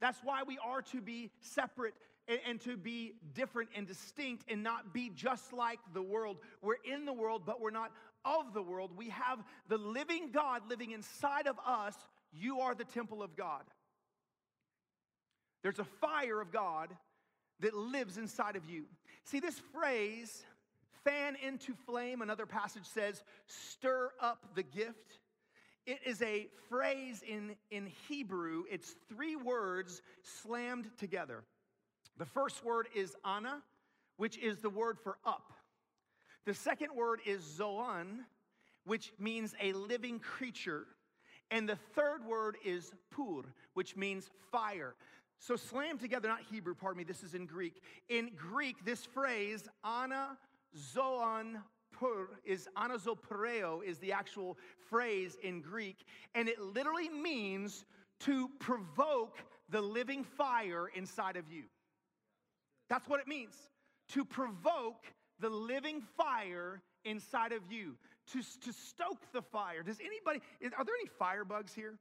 That's 0.00 0.18
why 0.24 0.42
we 0.42 0.58
are 0.64 0.82
to 0.82 1.00
be 1.00 1.30
separate 1.40 1.94
and, 2.26 2.40
and, 2.48 2.60
to 2.62 2.76
be 2.76 3.12
different 3.34 3.68
and 3.76 3.86
distinct 3.86 4.44
and 4.48 4.62
not 4.62 4.94
be 4.94 5.10
just 5.14 5.52
like 5.52 5.78
the 5.92 6.02
world. 6.02 6.38
We're 6.62 6.82
in 6.90 7.04
the 7.04 7.12
world, 7.12 7.42
but 7.44 7.60
we're 7.60 7.70
not 7.70 7.92
of 8.24 8.54
the 8.54 8.62
world. 8.62 8.92
We 8.96 9.10
have 9.10 9.38
the 9.68 9.76
living 9.76 10.30
God 10.32 10.62
living 10.68 10.92
inside 10.92 11.46
of 11.46 11.56
us. 11.66 11.94
You 12.32 12.60
are 12.60 12.74
the 12.74 12.84
temple 12.84 13.22
of 13.22 13.36
God. 13.36 13.62
There's 15.62 15.78
a 15.78 15.84
fire 15.84 16.40
of 16.40 16.50
God 16.50 16.96
that 17.60 17.74
lives 17.74 18.16
inside 18.16 18.56
of 18.56 18.64
you. 18.64 18.84
See, 19.24 19.40
this 19.40 19.60
phrase, 19.74 20.42
fan 21.04 21.36
into 21.44 21.74
flame, 21.86 22.22
another 22.22 22.46
passage 22.46 22.84
says, 22.84 23.22
stir 23.46 24.10
up 24.20 24.54
the 24.54 24.62
gift. 24.62 25.18
It 25.86 25.98
is 26.06 26.20
a 26.22 26.48
phrase 26.68 27.22
in, 27.26 27.56
in 27.70 27.86
Hebrew, 28.08 28.64
it's 28.70 28.94
three 29.08 29.36
words 29.36 30.02
slammed 30.22 30.90
together. 30.98 31.44
The 32.18 32.26
first 32.26 32.64
word 32.64 32.88
is 32.94 33.16
ana, 33.24 33.62
which 34.16 34.36
is 34.38 34.58
the 34.58 34.70
word 34.70 34.98
for 35.02 35.16
up. 35.24 35.52
The 36.44 36.54
second 36.54 36.90
word 36.94 37.20
is 37.24 37.42
zoan, 37.42 38.24
which 38.84 39.12
means 39.18 39.54
a 39.60 39.72
living 39.72 40.18
creature. 40.18 40.86
And 41.50 41.68
the 41.68 41.78
third 41.94 42.24
word 42.24 42.56
is 42.64 42.92
pur, 43.10 43.42
which 43.74 43.96
means 43.96 44.30
fire. 44.52 44.94
So 45.38 45.56
slam 45.56 45.98
together, 45.98 46.28
not 46.28 46.42
Hebrew, 46.50 46.74
pardon 46.74 46.98
me, 46.98 47.04
this 47.04 47.22
is 47.22 47.34
in 47.34 47.46
Greek. 47.46 47.82
In 48.08 48.30
Greek, 48.36 48.84
this 48.84 49.06
phrase, 49.06 49.66
ana 49.82 50.36
zoan 50.76 51.62
pur, 51.92 52.28
is 52.44 52.68
anazopereo, 52.76 53.84
is 53.84 53.98
the 53.98 54.12
actual 54.12 54.58
phrase 54.88 55.36
in 55.42 55.60
Greek. 55.60 56.04
And 56.34 56.48
it 56.48 56.60
literally 56.60 57.08
means 57.08 57.84
to 58.20 58.48
provoke 58.58 59.38
the 59.68 59.80
living 59.80 60.24
fire 60.24 60.88
inside 60.94 61.36
of 61.36 61.50
you. 61.50 61.64
That's 62.88 63.08
what 63.08 63.20
it 63.20 63.28
means. 63.28 63.54
To 64.10 64.24
provoke 64.24 65.06
the 65.38 65.48
living 65.48 66.02
fire 66.16 66.82
inside 67.04 67.52
of 67.52 67.70
you, 67.70 67.96
to, 68.32 68.42
to 68.60 68.72
stoke 68.72 69.20
the 69.32 69.42
fire. 69.42 69.82
Does 69.82 69.98
anybody, 70.00 70.40
are 70.76 70.84
there 70.84 70.94
any 71.00 71.10
firebugs 71.20 71.74
here? 71.74 71.98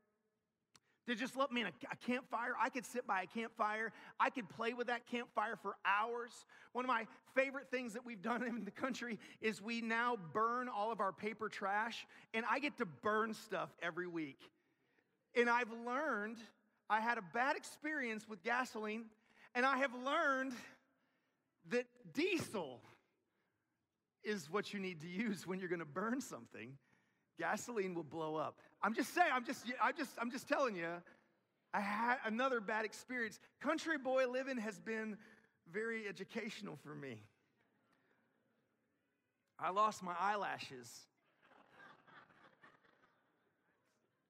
To 1.09 1.15
just 1.15 1.35
let 1.35 1.51
me 1.51 1.61
in 1.61 1.67
a, 1.67 1.71
a 1.91 1.95
campfire. 2.05 2.53
I 2.61 2.69
could 2.69 2.85
sit 2.85 3.07
by 3.07 3.23
a 3.23 3.25
campfire. 3.25 3.91
I 4.19 4.29
could 4.29 4.47
play 4.47 4.73
with 4.73 4.87
that 4.87 5.07
campfire 5.07 5.55
for 5.55 5.75
hours. 5.83 6.29
One 6.73 6.85
of 6.85 6.87
my 6.87 7.07
favorite 7.33 7.71
things 7.71 7.93
that 7.93 8.05
we've 8.05 8.21
done 8.21 8.43
in 8.47 8.63
the 8.63 8.69
country 8.69 9.17
is 9.41 9.59
we 9.59 9.81
now 9.81 10.17
burn 10.33 10.69
all 10.69 10.91
of 10.91 10.99
our 10.99 11.11
paper 11.11 11.49
trash, 11.49 12.05
and 12.35 12.45
I 12.47 12.59
get 12.59 12.77
to 12.77 12.85
burn 12.85 13.33
stuff 13.33 13.71
every 13.81 14.05
week. 14.05 14.37
And 15.35 15.49
I've 15.49 15.71
learned, 15.83 16.37
I 16.91 16.99
had 16.99 17.17
a 17.17 17.23
bad 17.33 17.55
experience 17.55 18.29
with 18.29 18.43
gasoline, 18.43 19.05
and 19.55 19.65
I 19.65 19.77
have 19.77 19.95
learned 20.05 20.53
that 21.71 21.87
diesel 22.13 22.81
is 24.23 24.47
what 24.51 24.75
you 24.75 24.79
need 24.79 25.01
to 25.01 25.07
use 25.07 25.47
when 25.47 25.59
you're 25.59 25.69
to 25.79 25.85
burn 25.85 26.21
something. 26.21 26.77
Gasoline 27.39 27.95
will 27.95 28.03
blow 28.03 28.35
up. 28.35 28.59
I'm 28.83 28.93
just 28.93 29.15
saying, 29.15 29.29
I'm 29.33 29.45
just, 29.45 29.65
I'm 29.81 29.93
just, 29.97 30.11
I'm 30.19 30.29
just 30.29 30.47
telling 30.47 30.75
you, 30.75 30.89
I 31.73 31.79
had 31.79 32.17
another 32.25 32.59
bad 32.59 32.85
experience. 32.85 33.39
Country 33.61 33.97
boy 33.97 34.27
living 34.27 34.57
has 34.57 34.79
been 34.79 35.17
very 35.71 36.07
educational 36.07 36.77
for 36.83 36.93
me. 36.93 37.23
I 39.59 39.71
lost 39.71 40.03
my 40.03 40.15
eyelashes 40.19 40.89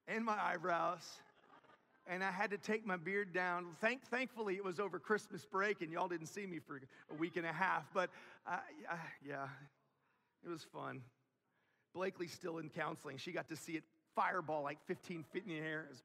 and 0.08 0.24
my 0.24 0.36
eyebrows, 0.42 1.06
and 2.06 2.24
I 2.24 2.30
had 2.30 2.50
to 2.50 2.58
take 2.58 2.84
my 2.84 2.96
beard 2.96 3.32
down. 3.32 3.66
Thank, 3.80 4.04
thankfully, 4.06 4.56
it 4.56 4.64
was 4.64 4.80
over 4.80 4.98
Christmas 4.98 5.44
break, 5.44 5.82
and 5.82 5.92
y'all 5.92 6.08
didn't 6.08 6.26
see 6.26 6.46
me 6.46 6.58
for 6.58 6.80
a 7.10 7.14
week 7.14 7.36
and 7.36 7.46
a 7.46 7.52
half, 7.52 7.84
but 7.94 8.10
uh, 8.46 8.56
yeah, 9.26 9.46
it 10.44 10.48
was 10.48 10.64
fun. 10.64 11.02
Blakely's 11.94 12.32
still 12.32 12.58
in 12.58 12.68
counseling. 12.68 13.16
She 13.16 13.32
got 13.32 13.48
to 13.48 13.56
see 13.56 13.72
it 13.72 13.84
fireball 14.14 14.62
like 14.62 14.78
15 14.86 15.24
feet 15.32 15.44
in 15.46 15.54
the 15.54 15.60
air. 15.60 15.82
It 15.82 15.90
was 15.90 16.02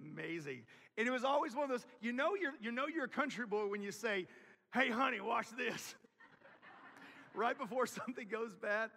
amazing. 0.00 0.62
And 0.96 1.06
it 1.06 1.10
was 1.10 1.24
always 1.24 1.54
one 1.54 1.64
of 1.64 1.70
those, 1.70 1.86
you 2.00 2.12
know 2.12 2.34
you're, 2.34 2.54
you 2.60 2.72
know 2.72 2.86
you're 2.86 3.04
a 3.04 3.08
country 3.08 3.46
boy 3.46 3.66
when 3.66 3.82
you 3.82 3.92
say, 3.92 4.26
hey, 4.72 4.90
honey, 4.90 5.20
watch 5.20 5.46
this. 5.56 5.94
right 7.34 7.58
before 7.58 7.86
something 7.86 8.26
goes 8.28 8.54
bad. 8.54 8.90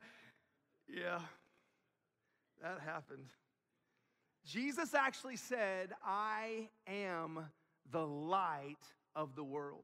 Yeah, 0.88 1.20
that 2.62 2.80
happened. 2.86 3.30
Jesus 4.46 4.94
actually 4.94 5.36
said, 5.36 5.92
I 6.06 6.70
am 6.88 7.40
the 7.92 8.06
light 8.06 8.78
of 9.16 9.36
the 9.36 9.44
world. 9.44 9.84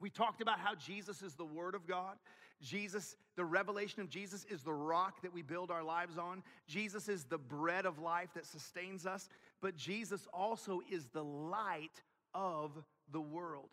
We 0.00 0.10
talked 0.10 0.40
about 0.40 0.60
how 0.60 0.74
Jesus 0.74 1.22
is 1.22 1.34
the 1.34 1.44
Word 1.44 1.74
of 1.74 1.86
God. 1.86 2.16
Jesus, 2.62 3.16
the 3.36 3.44
revelation 3.44 4.00
of 4.00 4.08
Jesus 4.08 4.44
is 4.48 4.62
the 4.62 4.72
rock 4.72 5.22
that 5.22 5.32
we 5.32 5.42
build 5.42 5.70
our 5.70 5.82
lives 5.82 6.18
on. 6.18 6.42
Jesus 6.66 7.08
is 7.08 7.24
the 7.24 7.38
bread 7.38 7.86
of 7.86 7.98
life 7.98 8.30
that 8.34 8.46
sustains 8.46 9.06
us. 9.06 9.28
But 9.60 9.76
Jesus 9.76 10.26
also 10.32 10.80
is 10.90 11.06
the 11.06 11.24
light 11.24 12.02
of 12.34 12.70
the 13.12 13.20
world. 13.20 13.70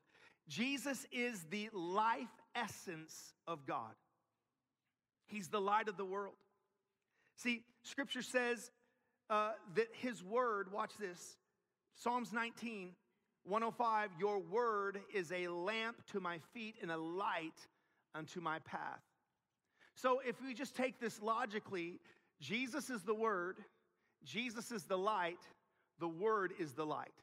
Jesus 0.48 1.06
is 1.12 1.46
the 1.50 1.70
life 1.74 2.28
essence 2.56 3.34
of 3.48 3.66
God. 3.66 3.94
He's 5.28 5.48
the 5.48 5.62
light 5.62 5.88
of 5.88 5.98
the 5.98 6.06
world. 6.06 6.36
See, 7.38 7.64
scripture 7.84 8.22
says 8.22 8.72
uh, 9.30 9.52
that 9.76 9.88
his 9.94 10.24
word, 10.24 10.72
watch 10.72 10.92
this, 11.00 11.38
Psalms 11.96 12.34
19, 12.34 12.92
105, 13.46 14.10
your 14.20 14.40
word 14.40 15.00
is 15.14 15.32
a 15.32 15.48
lamp 15.48 15.98
to 16.12 16.20
my 16.20 16.40
feet 16.54 16.76
and 16.82 16.92
a 16.92 16.98
light 16.98 17.68
unto 18.16 18.42
my 18.42 18.60
path. 18.60 19.02
So 19.96 20.22
if 20.26 20.42
we 20.42 20.54
just 20.54 20.76
take 20.76 21.00
this 21.00 21.22
logically, 21.22 22.00
Jesus 22.40 22.90
is 22.90 23.04
the 23.04 23.14
Word, 23.14 23.58
Jesus 24.24 24.72
is 24.72 24.84
the 24.84 24.98
light, 24.98 25.42
the 26.00 26.08
Word 26.08 26.54
is 26.60 26.74
the 26.74 26.86
light. 26.86 27.14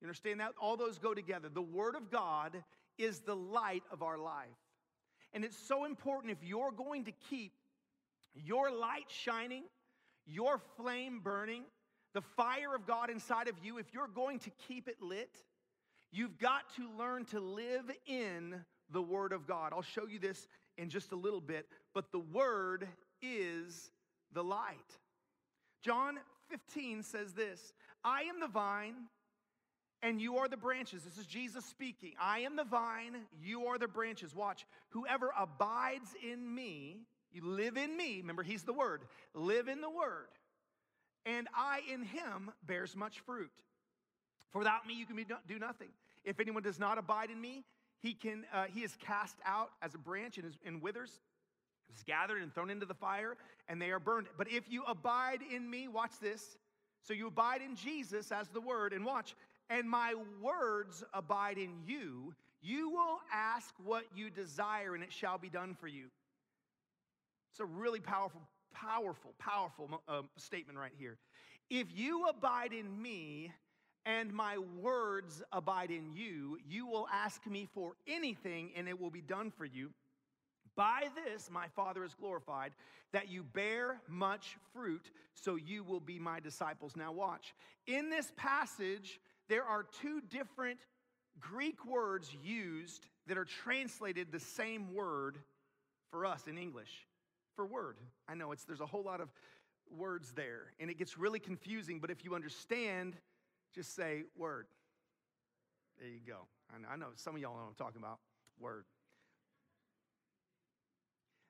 You 0.00 0.06
understand 0.06 0.40
that? 0.40 0.52
All 0.60 0.76
those 0.76 0.98
go 0.98 1.14
together. 1.14 1.48
The 1.48 1.62
Word 1.62 1.94
of 1.94 2.10
God 2.10 2.62
is 2.98 3.20
the 3.20 3.36
light 3.36 3.82
of 3.92 4.02
our 4.02 4.18
life. 4.18 4.48
And 5.32 5.44
it's 5.44 5.56
so 5.56 5.84
important 5.84 6.32
if 6.32 6.42
you're 6.42 6.72
going 6.72 7.04
to 7.04 7.12
keep 7.28 7.52
your 8.34 8.70
light 8.70 9.08
shining, 9.08 9.64
your 10.26 10.60
flame 10.76 11.20
burning, 11.22 11.64
the 12.14 12.20
fire 12.20 12.74
of 12.74 12.86
God 12.86 13.10
inside 13.10 13.48
of 13.48 13.54
you, 13.62 13.78
if 13.78 13.86
you're 13.92 14.08
going 14.08 14.40
to 14.40 14.50
keep 14.68 14.88
it 14.88 15.00
lit, 15.00 15.30
you've 16.10 16.38
got 16.38 16.62
to 16.76 16.88
learn 16.98 17.24
to 17.26 17.40
live 17.40 17.90
in 18.06 18.56
the 18.92 19.02
Word 19.02 19.32
of 19.32 19.46
God. 19.46 19.72
I'll 19.72 19.82
show 19.82 20.06
you 20.06 20.18
this 20.18 20.48
in 20.78 20.88
just 20.88 21.12
a 21.12 21.16
little 21.16 21.40
bit, 21.40 21.66
but 21.94 22.12
the 22.12 22.18
Word 22.18 22.88
is 23.22 23.90
the 24.32 24.42
light. 24.42 24.76
John 25.82 26.18
15 26.50 27.02
says 27.02 27.32
this 27.32 27.72
I 28.04 28.22
am 28.22 28.40
the 28.40 28.48
vine, 28.48 28.94
and 30.02 30.20
you 30.20 30.38
are 30.38 30.48
the 30.48 30.56
branches. 30.56 31.02
This 31.02 31.18
is 31.18 31.26
Jesus 31.26 31.64
speaking. 31.64 32.12
I 32.20 32.40
am 32.40 32.56
the 32.56 32.64
vine, 32.64 33.16
you 33.42 33.66
are 33.66 33.78
the 33.78 33.88
branches. 33.88 34.34
Watch, 34.34 34.66
whoever 34.90 35.32
abides 35.38 36.14
in 36.22 36.54
me, 36.54 37.00
you 37.32 37.44
live 37.44 37.76
in 37.76 37.96
me, 37.96 38.18
remember, 38.18 38.42
he's 38.42 38.64
the 38.64 38.72
Word, 38.72 39.02
live 39.34 39.68
in 39.68 39.80
the 39.80 39.90
Word, 39.90 40.28
and 41.26 41.48
I 41.54 41.80
in 41.92 42.02
him 42.02 42.50
bears 42.66 42.96
much 42.96 43.20
fruit. 43.20 43.50
For 44.50 44.58
without 44.58 44.86
me, 44.86 44.94
you 44.94 45.06
can 45.06 45.16
do 45.46 45.58
nothing. 45.58 45.88
If 46.24 46.40
anyone 46.40 46.62
does 46.62 46.78
not 46.78 46.98
abide 46.98 47.30
in 47.30 47.40
me, 47.40 47.64
he, 48.02 48.14
can, 48.14 48.44
uh, 48.52 48.64
he 48.64 48.80
is 48.80 48.96
cast 49.04 49.36
out 49.44 49.70
as 49.82 49.94
a 49.94 49.98
branch 49.98 50.38
and, 50.38 50.46
is, 50.46 50.58
and 50.64 50.82
withers, 50.82 51.20
is 51.94 52.02
gathered 52.04 52.42
and 52.42 52.54
thrown 52.54 52.70
into 52.70 52.86
the 52.86 52.94
fire, 52.94 53.36
and 53.68 53.80
they 53.80 53.90
are 53.90 54.00
burned. 54.00 54.26
But 54.38 54.50
if 54.50 54.70
you 54.70 54.84
abide 54.84 55.40
in 55.54 55.68
me, 55.68 55.88
watch 55.88 56.12
this. 56.20 56.56
So 57.02 57.14
you 57.14 57.26
abide 57.28 57.62
in 57.62 57.76
Jesus 57.76 58.30
as 58.30 58.48
the 58.48 58.60
word, 58.60 58.92
and 58.92 59.04
watch, 59.04 59.34
and 59.68 59.88
my 59.88 60.14
words 60.42 61.02
abide 61.14 61.58
in 61.58 61.70
you, 61.86 62.34
you 62.62 62.90
will 62.90 63.20
ask 63.32 63.72
what 63.82 64.04
you 64.14 64.30
desire, 64.30 64.94
and 64.94 65.02
it 65.02 65.12
shall 65.12 65.38
be 65.38 65.48
done 65.48 65.74
for 65.74 65.88
you. 65.88 66.06
It's 67.52 67.60
a 67.60 67.64
really 67.64 68.00
powerful, 68.00 68.42
powerful, 68.72 69.32
powerful 69.38 70.02
uh, 70.08 70.22
statement 70.36 70.78
right 70.78 70.92
here. 70.98 71.16
If 71.70 71.86
you 71.94 72.26
abide 72.26 72.72
in 72.72 73.00
me, 73.00 73.52
and 74.06 74.32
my 74.32 74.58
words 74.58 75.42
abide 75.52 75.90
in 75.90 76.12
you, 76.14 76.58
you 76.68 76.86
will 76.86 77.06
ask 77.12 77.46
me 77.46 77.68
for 77.74 77.92
anything, 78.06 78.70
and 78.76 78.88
it 78.88 78.98
will 79.00 79.10
be 79.10 79.20
done 79.20 79.50
for 79.50 79.64
you. 79.64 79.90
By 80.76 81.08
this, 81.26 81.50
my 81.50 81.66
Father 81.74 82.04
is 82.04 82.14
glorified, 82.14 82.72
that 83.12 83.28
you 83.28 83.42
bear 83.42 84.00
much 84.08 84.56
fruit, 84.72 85.10
so 85.34 85.56
you 85.56 85.84
will 85.84 86.00
be 86.00 86.18
my 86.18 86.40
disciples. 86.40 86.96
Now, 86.96 87.12
watch. 87.12 87.54
In 87.86 88.08
this 88.08 88.32
passage, 88.36 89.20
there 89.48 89.64
are 89.64 89.84
two 90.00 90.20
different 90.30 90.78
Greek 91.38 91.84
words 91.84 92.34
used 92.42 93.06
that 93.26 93.36
are 93.36 93.44
translated 93.44 94.28
the 94.30 94.40
same 94.40 94.94
word 94.94 95.38
for 96.10 96.24
us 96.24 96.46
in 96.46 96.56
English. 96.56 97.06
For 97.56 97.66
word. 97.66 97.96
I 98.28 98.34
know 98.34 98.52
it's 98.52 98.64
there's 98.64 98.80
a 98.80 98.86
whole 98.86 99.04
lot 99.04 99.20
of 99.20 99.28
words 99.96 100.32
there, 100.32 100.72
and 100.78 100.88
it 100.88 100.98
gets 100.98 101.18
really 101.18 101.40
confusing, 101.40 101.98
but 101.98 102.10
if 102.10 102.24
you 102.24 102.34
understand 102.34 103.16
just 103.74 103.94
say 103.94 104.24
word. 104.36 104.66
There 105.98 106.08
you 106.08 106.20
go. 106.26 106.46
I 106.90 106.96
know 106.96 107.08
some 107.16 107.34
of 107.34 107.40
y'all 107.40 107.54
know 107.54 107.62
what 107.62 107.68
I'm 107.68 107.74
talking 107.74 108.00
about. 108.00 108.18
Word. 108.58 108.84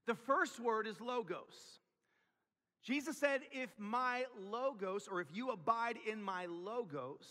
The 0.07 0.15
first 0.15 0.59
word 0.59 0.87
is 0.87 1.01
logos. 1.01 1.79
Jesus 2.83 3.17
said, 3.17 3.43
If 3.53 3.71
my 3.79 4.25
logos, 4.51 5.09
or 5.11 5.21
if 5.21 5.29
you 5.33 5.51
abide 5.51 5.97
in 6.11 6.23
my 6.23 6.47
logos, 6.47 7.27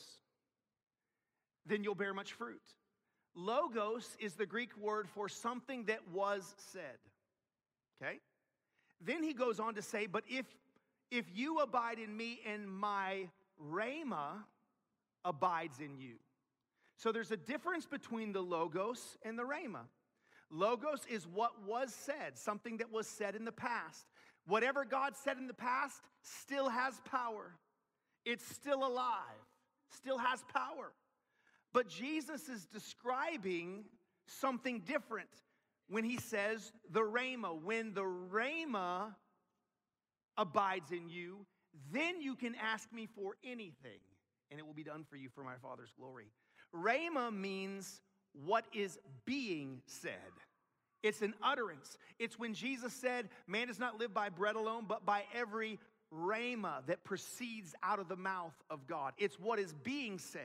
then 1.66 1.84
you'll 1.84 1.96
bear 1.96 2.14
much 2.14 2.34
fruit. 2.34 2.62
Logos 3.36 4.16
is 4.20 4.36
the 4.36 4.46
Greek 4.46 4.76
word 4.78 5.08
for 5.10 5.28
something 5.28 5.86
that 5.86 6.08
was 6.14 6.56
said. 6.72 6.98
Okay? 8.02 8.20
Then 9.02 9.24
he 9.24 9.34
goes 9.34 9.60
on 9.60 9.76
to 9.76 9.82
say, 9.82 10.08
But 10.08 10.24
if, 10.30 10.46
if 11.12 11.26
you 11.34 11.60
abide 11.60 12.00
in 12.00 12.16
me 12.16 12.40
and 12.46 12.70
my 12.70 13.28
rhema, 13.72 14.44
abides 15.26 15.80
in 15.80 15.98
you. 15.98 16.16
So 16.98 17.12
there's 17.12 17.32
a 17.32 17.38
difference 17.38 17.86
between 17.86 18.34
the 18.34 18.42
logos 18.42 19.18
and 19.24 19.38
the 19.38 19.44
rhema. 19.44 19.86
Logos 20.52 21.02
is 21.10 21.28
what 21.28 21.52
was 21.66 21.94
said, 21.94 22.38
something 22.38 22.78
that 22.78 22.92
was 22.92 23.08
said 23.08 23.36
in 23.36 23.46
the 23.46 23.52
past. 23.52 24.06
Whatever 24.48 24.84
God 24.84 25.16
said 25.16 25.38
in 25.38 25.48
the 25.48 25.54
past 25.54 26.02
still 26.24 26.70
has 26.70 27.00
power. 27.06 27.56
It's 28.26 28.46
still 28.46 28.86
alive, 28.86 29.46
still 29.92 30.18
has 30.18 30.44
power. 30.54 30.92
But 31.72 31.88
Jesus 31.88 32.50
is 32.50 32.66
describing 32.66 33.86
something 34.28 34.82
different 34.82 35.30
when 35.88 36.04
he 36.04 36.18
says 36.18 36.72
the 36.92 37.02
rhema. 37.02 37.62
When 37.62 37.94
the 37.94 38.04
rhema 38.04 39.14
abides 40.36 40.92
in 40.92 41.10
you, 41.10 41.46
then 41.92 42.22
you 42.22 42.36
can 42.36 42.56
ask 42.56 42.92
me 42.92 43.08
for 43.16 43.36
anything 43.44 44.00
and 44.52 44.60
it 44.60 44.66
will 44.66 44.74
be 44.74 44.84
done 44.84 45.06
for 45.10 45.16
you 45.16 45.30
for 45.30 45.44
my 45.44 45.56
Father's 45.62 45.92
glory. 45.98 46.28
Rhema 46.76 47.34
means 47.36 48.02
what 48.34 48.66
is 48.74 48.98
being 49.26 49.82
said. 49.86 50.14
It's 51.02 51.22
an 51.22 51.34
utterance. 51.42 51.98
It's 52.20 52.38
when 52.38 52.54
Jesus 52.54 52.94
said, 52.94 53.30
Man 53.48 53.68
does 53.68 53.80
not 53.80 54.00
live 54.00 54.14
by 54.14 54.30
bread 54.30 54.56
alone, 54.56 54.86
but 54.88 55.06
by 55.06 55.24
every 55.34 55.80
rhema 56.14 56.86
that 56.88 57.04
proceeds 57.04 57.74
out 57.84 58.00
of 58.00 58.08
the 58.08 58.16
mouth 58.16 58.56
of 58.70 58.88
God. 58.88 59.14
It's 59.18 59.40
what 59.40 59.60
is 59.60 59.74
being 59.74 60.18
said. 60.18 60.42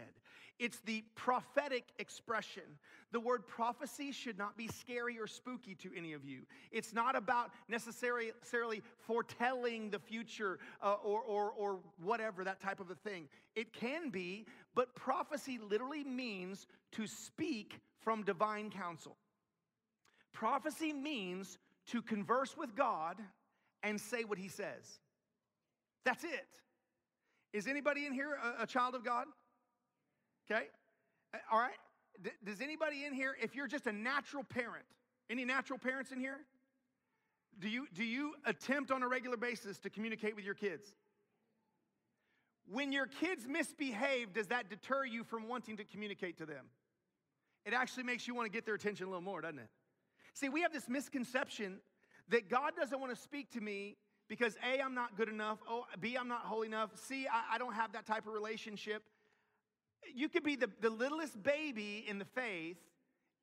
It's 0.59 0.79
the 0.81 1.03
prophetic 1.17 1.85
expression. 1.99 2.63
The 3.11 3.21
word 3.21 3.47
prophecy 3.47 4.13
should 4.13 4.39
not 4.39 4.57
be 4.57 4.69
scary 4.69 5.19
or 5.19 5.27
spooky 5.27 5.75
to 5.77 5.91
any 5.97 6.13
of 6.13 6.25
you. 6.25 6.43
It's 6.71 6.93
not 6.93 7.17
about 7.17 7.51
necessarily 7.69 8.83
foretelling 8.99 9.91
the 9.91 9.99
future 9.99 10.59
uh, 10.83 10.95
or, 11.03 11.21
or, 11.21 11.51
or 11.51 11.79
whatever, 12.03 12.45
that 12.45 12.61
type 12.61 12.81
of 12.81 12.91
a 12.91 12.95
thing. 12.95 13.29
It 13.57 13.73
can 13.73 14.11
be, 14.11 14.47
but 14.75 14.95
prophecy 14.95 15.59
literally 15.59 16.05
means 16.05 16.67
to 16.93 17.07
speak 17.07 17.81
from 18.01 18.23
divine 18.23 18.71
counsel. 18.71 19.17
Prophecy 20.33 20.93
means 20.93 21.59
to 21.87 22.03
converse 22.03 22.57
with 22.57 22.75
God 22.77 23.17
and 23.83 24.01
say 24.01 24.25
what 24.25 24.39
he 24.39 24.49
says. 24.49 24.99
That's 26.05 26.25
it. 26.25 26.47
Is 27.53 27.67
anybody 27.67 28.07
in 28.07 28.13
here 28.13 28.37
a, 28.59 28.63
a 28.63 28.67
child 28.67 28.95
of 28.95 29.05
God? 29.05 29.27
Okay? 30.51 30.65
Uh, 31.33 31.39
all 31.51 31.59
right? 31.59 31.77
D- 32.23 32.31
does 32.45 32.61
anybody 32.61 33.05
in 33.05 33.13
here, 33.13 33.37
if 33.41 33.55
you're 33.55 33.67
just 33.67 33.87
a 33.87 33.93
natural 33.93 34.45
parent, 34.45 34.85
any 35.31 35.45
natural 35.45 35.79
parents 35.79 36.13
in 36.13 36.21
here? 36.21 36.39
Do 37.59 37.69
you, 37.69 37.87
do 37.95 38.05
you 38.05 38.35
attempt 38.45 38.91
on 38.91 39.03
a 39.03 39.09
regular 39.09 39.37
basis 39.37 39.79
to 39.81 39.91
communicate 39.91 40.35
with 40.35 40.45
your 40.45 40.55
kids? 40.55 40.95
When 42.67 42.93
your 42.93 43.07
kids 43.07 43.47
misbehave, 43.47 44.33
does 44.33 44.49
that 44.49 44.71
deter 44.71 45.05
you 45.05 45.23
from 45.23 45.49
wanting 45.49 45.77
to 45.77 45.85
communicate 45.85 46.39
to 46.39 46.47
them? 46.47 46.67
It 47.65 47.73
actually 47.73 48.05
makes 48.05 48.27
you 48.27 48.35
want 48.35 48.47
to 48.47 48.53
get 48.53 48.67
their 48.67 48.75
attention 48.75 49.07
a 49.07 49.11
little 49.11 49.23
more, 49.23 49.41
doesn't 49.41 49.59
it? 49.59 49.69
See, 50.35 50.49
we 50.49 50.63
have 50.63 50.73
this 50.73 50.89
misconception 50.89 51.79
that 52.29 52.49
God 52.49 52.73
doesn't 52.77 52.99
want 52.99 53.15
to 53.15 53.21
speak 53.21 53.51
to 53.53 53.61
me 53.61 53.97
because 54.29 54.57
A, 54.69 54.81
I'm 54.81 54.95
not 54.95 55.17
good 55.17 55.29
enough, 55.29 55.59
oh, 55.69 55.85
B, 56.01 56.17
I'm 56.19 56.29
not 56.29 56.41
holy 56.41 56.67
enough, 56.67 56.91
C, 56.95 57.27
I, 57.31 57.55
I 57.55 57.59
don't 57.59 57.75
have 57.75 57.93
that 57.93 58.07
type 58.07 58.27
of 58.27 58.33
relationship. 58.33 59.03
You 60.15 60.29
could 60.29 60.43
be 60.43 60.57
the, 60.57 60.71
the 60.81 60.91
littlest 60.91 61.41
baby 61.43 62.05
in 62.09 62.19
the 62.19 62.25
faith, 62.25 62.79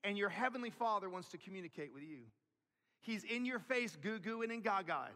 and 0.03 0.17
your 0.17 0.29
heavenly 0.29 0.69
father 0.69 1.09
wants 1.09 1.29
to 1.29 1.37
communicate 1.37 1.93
with 1.93 2.03
you. 2.03 2.23
He's 3.01 3.23
in 3.23 3.45
your 3.45 3.59
face, 3.59 3.97
goo 4.01 4.19
gooing 4.19 4.51
and 4.51 4.63
gaga 4.63 5.09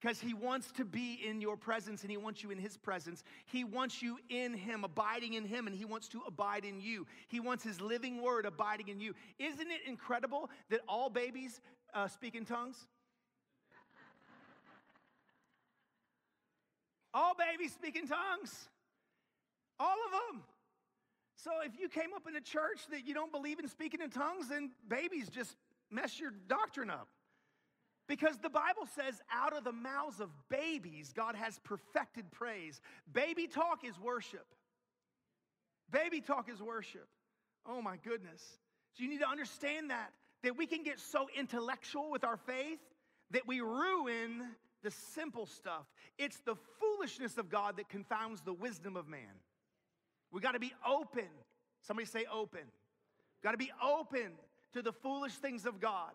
because 0.00 0.20
he 0.20 0.34
wants 0.34 0.70
to 0.72 0.84
be 0.84 1.20
in 1.26 1.40
your 1.40 1.56
presence 1.56 2.02
and 2.02 2.10
he 2.10 2.16
wants 2.16 2.42
you 2.42 2.50
in 2.50 2.58
his 2.58 2.76
presence. 2.76 3.22
He 3.46 3.64
wants 3.64 4.02
you 4.02 4.18
in 4.28 4.54
him, 4.54 4.84
abiding 4.84 5.34
in 5.34 5.44
him, 5.44 5.66
and 5.66 5.74
he 5.74 5.84
wants 5.84 6.08
to 6.08 6.22
abide 6.26 6.64
in 6.64 6.80
you. 6.80 7.06
He 7.28 7.40
wants 7.40 7.64
his 7.64 7.80
living 7.80 8.22
word 8.22 8.44
abiding 8.46 8.88
in 8.88 9.00
you. 9.00 9.14
Isn't 9.38 9.70
it 9.70 9.80
incredible 9.86 10.50
that 10.70 10.80
all 10.88 11.08
babies 11.08 11.60
uh, 11.94 12.08
speak 12.08 12.34
in 12.34 12.44
tongues? 12.44 12.86
all 17.14 17.32
babies 17.34 17.72
speak 17.72 17.96
in 17.96 18.06
tongues. 18.06 18.68
All 19.80 19.96
of 20.06 20.12
them. 20.12 20.42
So 21.36 21.50
if 21.64 21.78
you 21.78 21.88
came 21.88 22.14
up 22.14 22.26
in 22.28 22.34
a 22.36 22.40
church 22.40 22.80
that 22.90 23.06
you 23.06 23.14
don't 23.14 23.30
believe 23.30 23.58
in 23.58 23.68
speaking 23.68 24.00
in 24.00 24.10
tongues, 24.10 24.48
then 24.48 24.70
babies 24.88 25.28
just 25.28 25.54
mess 25.90 26.18
your 26.18 26.32
doctrine 26.48 26.90
up. 26.90 27.08
Because 28.08 28.36
the 28.38 28.48
Bible 28.48 28.86
says, 28.94 29.20
out 29.32 29.52
of 29.52 29.64
the 29.64 29.72
mouths 29.72 30.20
of 30.20 30.30
babies, 30.48 31.12
God 31.14 31.34
has 31.34 31.58
perfected 31.64 32.30
praise. 32.30 32.80
Baby 33.12 33.48
talk 33.48 33.84
is 33.84 33.98
worship. 33.98 34.46
Baby 35.90 36.20
talk 36.20 36.48
is 36.48 36.62
worship. 36.62 37.08
Oh 37.68 37.82
my 37.82 37.96
goodness. 37.96 38.42
So 38.94 39.02
you 39.02 39.10
need 39.10 39.20
to 39.20 39.28
understand 39.28 39.90
that, 39.90 40.12
that 40.42 40.56
we 40.56 40.66
can 40.66 40.84
get 40.84 41.00
so 41.00 41.26
intellectual 41.36 42.10
with 42.10 42.24
our 42.24 42.36
faith 42.36 42.78
that 43.32 43.46
we 43.46 43.60
ruin 43.60 44.42
the 44.82 44.90
simple 44.90 45.46
stuff. 45.46 45.84
It's 46.16 46.38
the 46.46 46.54
foolishness 46.80 47.38
of 47.38 47.50
God 47.50 47.76
that 47.78 47.88
confounds 47.88 48.40
the 48.40 48.52
wisdom 48.52 48.96
of 48.96 49.08
man. 49.08 49.40
We 50.36 50.42
got 50.42 50.52
to 50.52 50.60
be 50.60 50.74
open. 50.86 51.24
Somebody 51.80 52.04
say 52.04 52.26
open. 52.30 52.60
Got 53.42 53.52
to 53.52 53.56
be 53.56 53.72
open 53.82 54.32
to 54.74 54.82
the 54.82 54.92
foolish 54.92 55.32
things 55.32 55.64
of 55.64 55.80
God. 55.80 56.10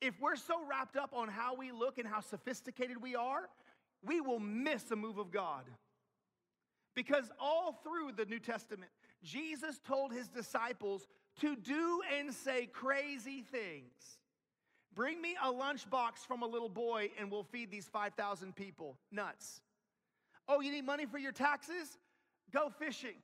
If 0.00 0.20
we're 0.20 0.36
so 0.36 0.64
wrapped 0.70 0.96
up 0.96 1.10
on 1.12 1.26
how 1.26 1.56
we 1.56 1.72
look 1.72 1.98
and 1.98 2.06
how 2.06 2.20
sophisticated 2.20 3.02
we 3.02 3.16
are, 3.16 3.48
we 4.04 4.20
will 4.20 4.38
miss 4.38 4.88
a 4.92 4.96
move 4.96 5.18
of 5.18 5.32
God. 5.32 5.64
Because 6.94 7.28
all 7.40 7.80
through 7.82 8.12
the 8.12 8.24
New 8.24 8.38
Testament, 8.38 8.92
Jesus 9.24 9.80
told 9.84 10.12
his 10.12 10.28
disciples 10.28 11.08
to 11.40 11.56
do 11.56 12.00
and 12.16 12.32
say 12.32 12.66
crazy 12.66 13.42
things. 13.42 14.20
Bring 14.94 15.20
me 15.20 15.34
a 15.42 15.52
lunchbox 15.52 16.24
from 16.24 16.42
a 16.42 16.46
little 16.46 16.68
boy 16.68 17.10
and 17.18 17.32
we'll 17.32 17.42
feed 17.42 17.72
these 17.72 17.88
5,000 17.88 18.54
people. 18.54 18.96
Nuts. 19.10 19.60
Oh, 20.48 20.60
you 20.60 20.70
need 20.70 20.86
money 20.86 21.04
for 21.04 21.18
your 21.18 21.32
taxes? 21.32 21.98
Go 22.52 22.70
fishing. 22.78 23.16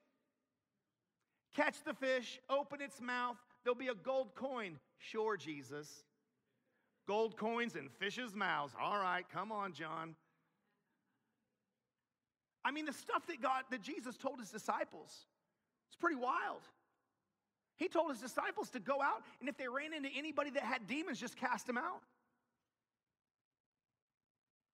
Catch 1.55 1.83
the 1.85 1.95
fish, 1.95 2.41
open 2.51 2.81
its 2.81 3.01
mouth, 3.01 3.37
there'll 3.63 3.79
be 3.79 3.89
a 3.89 3.95
gold 3.95 4.35
coin. 4.35 4.79
Sure, 4.99 5.37
Jesus 5.37 6.05
gold 7.07 7.37
coins 7.37 7.77
in 7.77 7.89
fishes' 7.89 8.35
mouths. 8.35 8.75
All 8.81 8.99
right, 8.99 9.25
come 9.33 9.53
on, 9.53 9.73
John. 9.73 10.15
I 12.65 12.71
mean, 12.71 12.87
the 12.87 12.93
stuff 12.93 13.27
that 13.27 13.43
God, 13.43 13.65
that 13.71 13.83
Jesus 13.83 14.17
told 14.17 14.41
his 14.41 14.51
disciples, 14.51 15.27
it's 15.89 15.97
pretty 15.97 16.17
wild. 16.17 16.63
He 17.77 17.89
told 17.89 18.11
his 18.11 18.21
disciples 18.21 18.71
to 18.71 18.81
go 18.81 19.03
out, 19.03 19.23
and 19.41 19.49
if 19.49 19.57
they 19.57 19.69
ran 19.69 19.93
into 19.93 20.09
anybody 20.17 20.51
that 20.51 20.63
had 20.63 20.87
demons, 20.87 21.21
just 21.21 21.37
cast 21.37 21.67
them 21.67 21.77
out. 21.77 22.03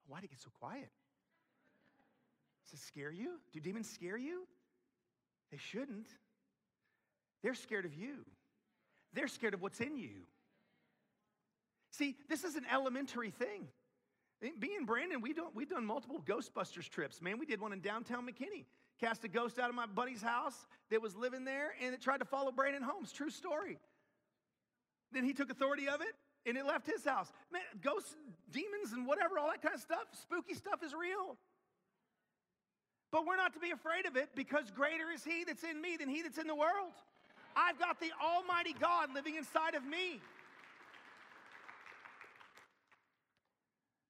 Why 0.07 0.21
did 0.21 0.27
it 0.27 0.31
get 0.31 0.41
so 0.41 0.51
quiet? 0.61 0.91
Does 2.71 2.81
it 2.81 2.85
scare 2.85 3.11
you? 3.11 3.41
Do 3.53 3.61
demons 3.61 3.91
scare 3.91 4.17
you? 4.17 4.47
They 5.51 5.59
shouldn't. 5.59 6.07
They're 7.43 7.55
scared 7.55 7.85
of 7.85 7.95
you. 7.95 8.25
They're 9.13 9.29
scared 9.29 9.55
of 9.55 9.63
what's 9.63 9.81
in 9.81 9.97
you. 9.97 10.27
See, 11.91 12.17
this 12.29 12.45
is 12.45 12.55
an 12.55 12.65
elementary 12.73 13.31
thing. 13.31 13.67
Me 14.43 14.77
and 14.77 14.87
Brandon, 14.87 15.21
we 15.21 15.33
don't, 15.33 15.55
we've 15.55 15.69
done 15.69 15.85
multiple 15.85 16.23
Ghostbusters 16.25 16.89
trips. 16.89 17.21
Man, 17.21 17.39
we 17.39 17.45
did 17.45 17.61
one 17.61 17.73
in 17.73 17.81
downtown 17.81 18.27
McKinney. 18.27 18.67
Cast 19.01 19.25
a 19.25 19.29
ghost 19.29 19.59
out 19.59 19.69
of 19.69 19.75
my 19.75 19.87
buddy's 19.87 20.23
house 20.23 20.67
that 20.91 21.03
was 21.03 21.17
living 21.17 21.45
there 21.45 21.75
and 21.83 21.93
it 21.93 22.01
tried 22.01 22.19
to 22.19 22.25
follow 22.25 22.53
Brandon 22.53 22.83
Holmes. 22.83 23.13
True 23.13 23.31
story. 23.31 23.79
Then 25.13 25.25
he 25.25 25.33
took 25.33 25.51
authority 25.51 25.89
of 25.89 26.01
it 26.01 26.15
and 26.47 26.57
it 26.57 26.65
left 26.65 26.87
his 26.87 27.05
house. 27.05 27.33
Man, 27.53 27.63
ghosts, 27.83 28.15
demons, 28.51 28.93
and 28.93 29.07
whatever, 29.07 29.39
all 29.39 29.49
that 29.49 29.61
kind 29.61 29.75
of 29.75 29.81
stuff, 29.81 30.05
spooky 30.23 30.55
stuff 30.55 30.83
is 30.85 30.95
real. 30.95 31.37
But 33.13 33.27
we're 33.27 33.37
not 33.37 33.55
to 33.55 33.61
be 33.61 33.71
afraid 33.71 34.07
of 34.07 34.17
it 34.17 34.31
because 34.35 34.71
greater 34.71 35.11
is 35.13 35.25
he 35.25 35.45
that's 35.45 35.65
in 35.65 35.81
me 35.81 35.97
than 35.97 36.09
he 36.09 36.23
that's 36.23 36.39
in 36.39 36.47
the 36.47 36.55
world. 36.55 36.95
I've 37.57 37.79
got 37.79 37.99
the 37.99 38.11
Almighty 38.23 38.75
God 38.79 39.09
living 39.13 39.37
inside 39.37 39.75
of 39.75 39.85
me. 39.85 40.21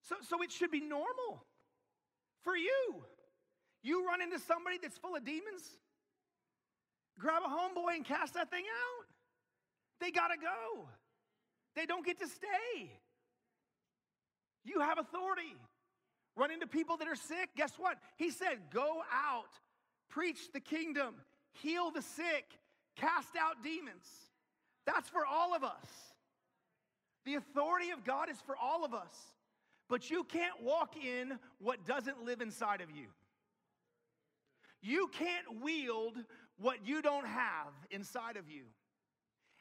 So, 0.03 0.17
so 0.29 0.43
it 0.43 0.51
should 0.51 0.71
be 0.71 0.81
normal 0.81 1.45
for 2.43 2.57
you. 2.57 3.05
You 3.83 4.07
run 4.07 4.21
into 4.21 4.39
somebody 4.39 4.77
that's 4.83 4.99
full 4.99 5.17
of 5.17 5.25
demons, 5.25 5.77
grab 7.19 7.43
a 7.45 7.49
homeboy 7.49 7.97
and 7.97 8.05
cast 8.05 8.35
that 8.35 8.51
thing 8.51 8.65
out. 8.65 9.07
They 10.01 10.11
gotta 10.11 10.37
go. 10.37 10.89
They 11.77 11.87
don't 11.87 12.05
get 12.05 12.19
to 12.21 12.27
stay. 12.27 12.91
You 14.65 14.81
have 14.81 14.99
authority. 14.99 15.57
Run 16.41 16.51
into 16.51 16.67
people 16.67 16.97
that 16.97 17.07
are 17.07 17.17
sick. 17.17 17.51
Guess 17.55 17.75
what? 17.77 17.99
He 18.17 18.31
said, 18.31 18.71
Go 18.73 19.03
out, 19.13 19.51
preach 20.09 20.51
the 20.55 20.61
kingdom, 20.61 21.17
heal 21.53 21.91
the 21.91 22.01
sick, 22.01 22.47
cast 22.97 23.37
out 23.39 23.63
demons. 23.63 24.07
That's 24.87 25.11
for 25.11 25.27
all 25.27 25.55
of 25.55 25.63
us. 25.63 25.85
The 27.27 27.35
authority 27.35 27.91
of 27.91 28.07
God 28.07 28.31
is 28.31 28.39
for 28.47 28.57
all 28.57 28.87
of 28.87 28.95
us. 28.95 29.13
But 29.91 30.09
you 30.09 30.25
can't 30.25 30.63
walk 30.63 30.95
in 30.97 31.39
what 31.59 31.85
doesn't 31.85 32.25
live 32.25 32.41
inside 32.41 32.81
of 32.81 32.91
you. 32.91 33.09
You 34.81 35.11
can't 35.13 35.61
wield 35.63 36.17
what 36.59 36.87
you 36.87 37.03
don't 37.03 37.27
have 37.27 37.75
inside 37.91 38.39
of 38.39 38.49
you. 38.49 38.63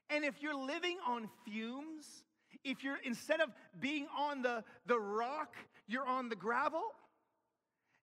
And 0.09 0.23
if 0.23 0.41
you're 0.41 0.55
living 0.55 0.97
on 1.05 1.29
fumes, 1.43 2.23
if 2.63 2.85
you're 2.85 2.99
instead 3.03 3.41
of 3.41 3.49
being 3.81 4.07
on 4.17 4.41
the, 4.41 4.63
the 4.85 4.97
rock, 4.97 5.55
you're 5.89 6.07
on 6.07 6.29
the 6.29 6.35
gravel, 6.35 6.83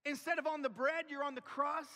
instead 0.04 0.38
of 0.38 0.46
on 0.46 0.60
the 0.60 0.68
bread, 0.68 1.06
you're 1.08 1.24
on 1.24 1.34
the 1.34 1.40
crust, 1.40 1.90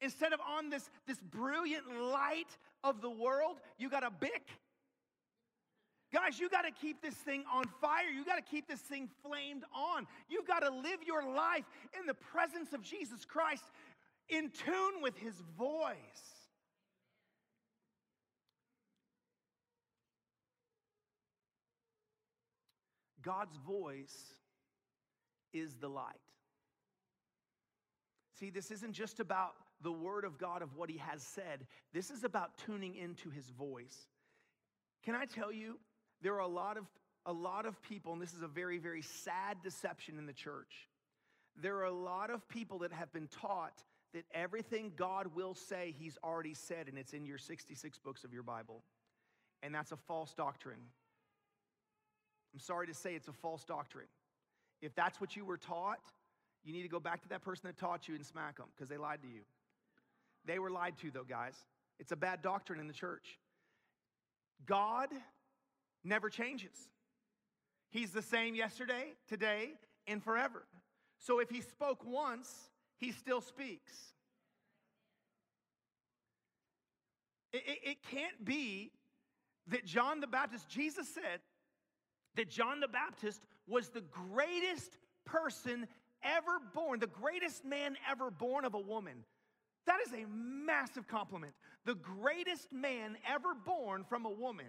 instead 0.00 0.32
of 0.32 0.40
on 0.40 0.70
this, 0.70 0.88
this 1.06 1.18
brilliant 1.18 1.84
light 2.00 2.56
of 2.84 3.00
the 3.00 3.10
world, 3.10 3.56
you 3.78 3.90
got 3.90 4.04
a 4.04 4.10
Bic 4.10 4.46
Guys, 6.12 6.40
you 6.40 6.48
got 6.48 6.62
to 6.62 6.72
keep 6.72 7.00
this 7.00 7.14
thing 7.14 7.44
on 7.52 7.64
fire. 7.80 8.08
You 8.12 8.24
got 8.24 8.34
to 8.36 8.42
keep 8.42 8.66
this 8.66 8.80
thing 8.80 9.08
flamed 9.24 9.62
on. 9.74 10.06
You've 10.28 10.46
got 10.46 10.60
to 10.60 10.70
live 10.70 11.02
your 11.06 11.24
life 11.24 11.64
in 11.98 12.06
the 12.06 12.14
presence 12.14 12.72
of 12.72 12.82
Jesus 12.82 13.24
Christ, 13.24 13.62
in 14.28 14.50
tune 14.50 15.02
with 15.02 15.16
his 15.16 15.34
voice. 15.56 15.94
God's 23.22 23.56
voice 23.58 24.16
is 25.52 25.74
the 25.76 25.88
light. 25.88 26.20
See, 28.38 28.50
this 28.50 28.70
isn't 28.70 28.92
just 28.92 29.20
about 29.20 29.52
the 29.82 29.92
word 29.92 30.24
of 30.24 30.38
God 30.38 30.62
of 30.62 30.76
what 30.76 30.90
he 30.90 30.98
has 30.98 31.22
said, 31.22 31.66
this 31.92 32.10
is 32.10 32.24
about 32.24 32.56
tuning 32.58 32.94
into 32.96 33.30
his 33.30 33.48
voice. 33.50 34.08
Can 35.04 35.14
I 35.14 35.24
tell 35.24 35.52
you, 35.52 35.78
there 36.22 36.34
are 36.34 36.40
a 36.40 36.46
lot 36.46 36.76
of 36.76 36.84
a 37.26 37.32
lot 37.32 37.66
of 37.66 37.80
people, 37.82 38.14
and 38.14 38.22
this 38.22 38.32
is 38.32 38.42
a 38.42 38.48
very, 38.48 38.78
very 38.78 39.02
sad 39.02 39.58
deception 39.62 40.18
in 40.18 40.24
the 40.26 40.32
church. 40.32 40.88
There 41.60 41.76
are 41.76 41.84
a 41.84 41.92
lot 41.92 42.30
of 42.30 42.48
people 42.48 42.78
that 42.78 42.92
have 42.92 43.12
been 43.12 43.28
taught 43.28 43.82
that 44.14 44.24
everything 44.34 44.92
God 44.96 45.34
will 45.34 45.54
say, 45.54 45.94
He's 45.98 46.18
already 46.24 46.54
said, 46.54 46.88
and 46.88 46.96
it's 46.96 47.12
in 47.12 47.26
your 47.26 47.38
66 47.38 47.98
books 47.98 48.24
of 48.24 48.32
your 48.32 48.42
Bible. 48.42 48.82
And 49.62 49.74
that's 49.74 49.92
a 49.92 49.96
false 49.96 50.32
doctrine. 50.32 50.80
I'm 52.54 52.60
sorry 52.60 52.86
to 52.86 52.94
say 52.94 53.14
it's 53.14 53.28
a 53.28 53.32
false 53.32 53.64
doctrine. 53.64 54.08
If 54.82 54.94
that's 54.94 55.20
what 55.20 55.36
you 55.36 55.44
were 55.44 55.58
taught, 55.58 56.00
you 56.64 56.72
need 56.72 56.82
to 56.82 56.88
go 56.88 57.00
back 57.00 57.22
to 57.22 57.28
that 57.28 57.42
person 57.42 57.66
that 57.66 57.78
taught 57.78 58.08
you 58.08 58.14
and 58.14 58.24
smack 58.24 58.58
them 58.58 58.66
because 58.74 58.88
they 58.88 58.96
lied 58.96 59.22
to 59.22 59.28
you. 59.28 59.42
They 60.46 60.58
were 60.58 60.70
lied 60.70 60.98
to, 61.02 61.10
though, 61.10 61.24
guys. 61.24 61.54
It's 61.98 62.12
a 62.12 62.16
bad 62.16 62.42
doctrine 62.42 62.80
in 62.80 62.86
the 62.86 62.94
church. 62.94 63.38
God 64.66 65.08
never 66.04 66.30
changes. 66.30 66.88
He's 67.90 68.12
the 68.12 68.22
same 68.22 68.54
yesterday, 68.54 69.12
today, 69.28 69.70
and 70.06 70.22
forever. 70.22 70.64
So 71.18 71.40
if 71.40 71.50
he 71.50 71.60
spoke 71.60 72.04
once, 72.04 72.70
he 72.96 73.12
still 73.12 73.40
speaks. 73.40 73.92
It, 77.52 77.62
it, 77.66 77.78
it, 77.90 77.96
can't 78.10 78.44
be 78.44 78.92
that 79.68 79.84
John 79.84 80.20
the 80.20 80.26
Baptist, 80.26 80.68
Jesus 80.68 81.08
said 81.08 81.40
that 82.36 82.48
John 82.48 82.80
the 82.80 82.88
Baptist 82.88 83.42
was 83.66 83.88
the 83.88 84.02
greatest 84.02 84.96
person 85.24 85.86
ever 86.22 86.58
born, 86.74 87.00
the 87.00 87.06
greatest 87.06 87.64
man 87.64 87.96
ever 88.10 88.30
born 88.30 88.64
of 88.64 88.74
a 88.74 88.80
woman. 88.80 89.24
That 89.86 90.00
is 90.06 90.12
a 90.12 90.26
massive 90.28 91.06
compliment. 91.06 91.54
The 91.84 91.94
greatest 91.94 92.72
man 92.72 93.16
ever 93.28 93.54
born 93.54 94.04
from 94.04 94.26
a 94.26 94.30
woman, 94.30 94.66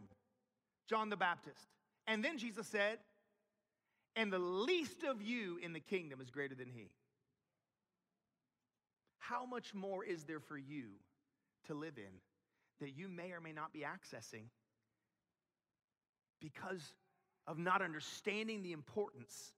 John 0.89 1.09
the 1.09 1.17
Baptist. 1.17 1.67
And 2.07 2.23
then 2.23 2.37
Jesus 2.37 2.67
said, 2.67 2.99
and 4.15 4.31
the 4.31 4.39
least 4.39 5.03
of 5.03 5.21
you 5.21 5.57
in 5.61 5.73
the 5.73 5.79
kingdom 5.79 6.19
is 6.21 6.29
greater 6.29 6.55
than 6.55 6.69
he. 6.69 6.89
How 9.19 9.45
much 9.45 9.73
more 9.73 10.03
is 10.03 10.23
there 10.23 10.39
for 10.39 10.57
you 10.57 10.85
to 11.67 11.73
live 11.73 11.97
in 11.97 12.19
that 12.79 12.97
you 12.97 13.07
may 13.07 13.31
or 13.31 13.39
may 13.39 13.53
not 13.53 13.71
be 13.71 13.81
accessing 13.81 14.45
because 16.41 16.93
of 17.47 17.57
not 17.57 17.81
understanding 17.81 18.63
the 18.63 18.71
importance 18.71 19.53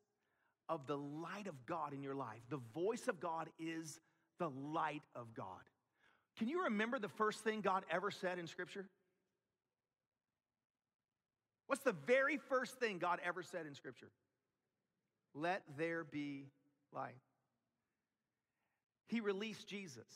of 0.70 0.88
the 0.88 0.98
light 0.98 1.48
of 1.48 1.66
God 1.66 1.94
in 1.94 2.02
your 2.02 2.16
life? 2.16 2.42
The 2.50 2.62
voice 2.74 3.08
of 3.08 3.20
God 3.20 3.50
is 3.60 4.00
the 4.40 4.50
light 4.50 5.04
of 5.16 5.34
God. 5.34 5.62
Can 6.38 6.48
you 6.48 6.64
remember 6.64 7.00
the 7.00 7.10
first 7.10 7.44
thing 7.44 7.62
God 7.62 7.84
ever 7.90 8.10
said 8.12 8.40
in 8.40 8.48
Scripture? 8.48 8.88
What's 11.68 11.84
the 11.84 11.96
very 12.06 12.38
first 12.38 12.80
thing 12.80 12.98
God 12.98 13.20
ever 13.26 13.44
said 13.44 13.66
in 13.66 13.76
Scripture? 13.76 14.10
Let 15.34 15.64
there 15.78 16.04
be 16.04 16.48
light. 16.94 17.16
He 19.08 19.20
released 19.20 19.68
Jesus. 19.68 20.08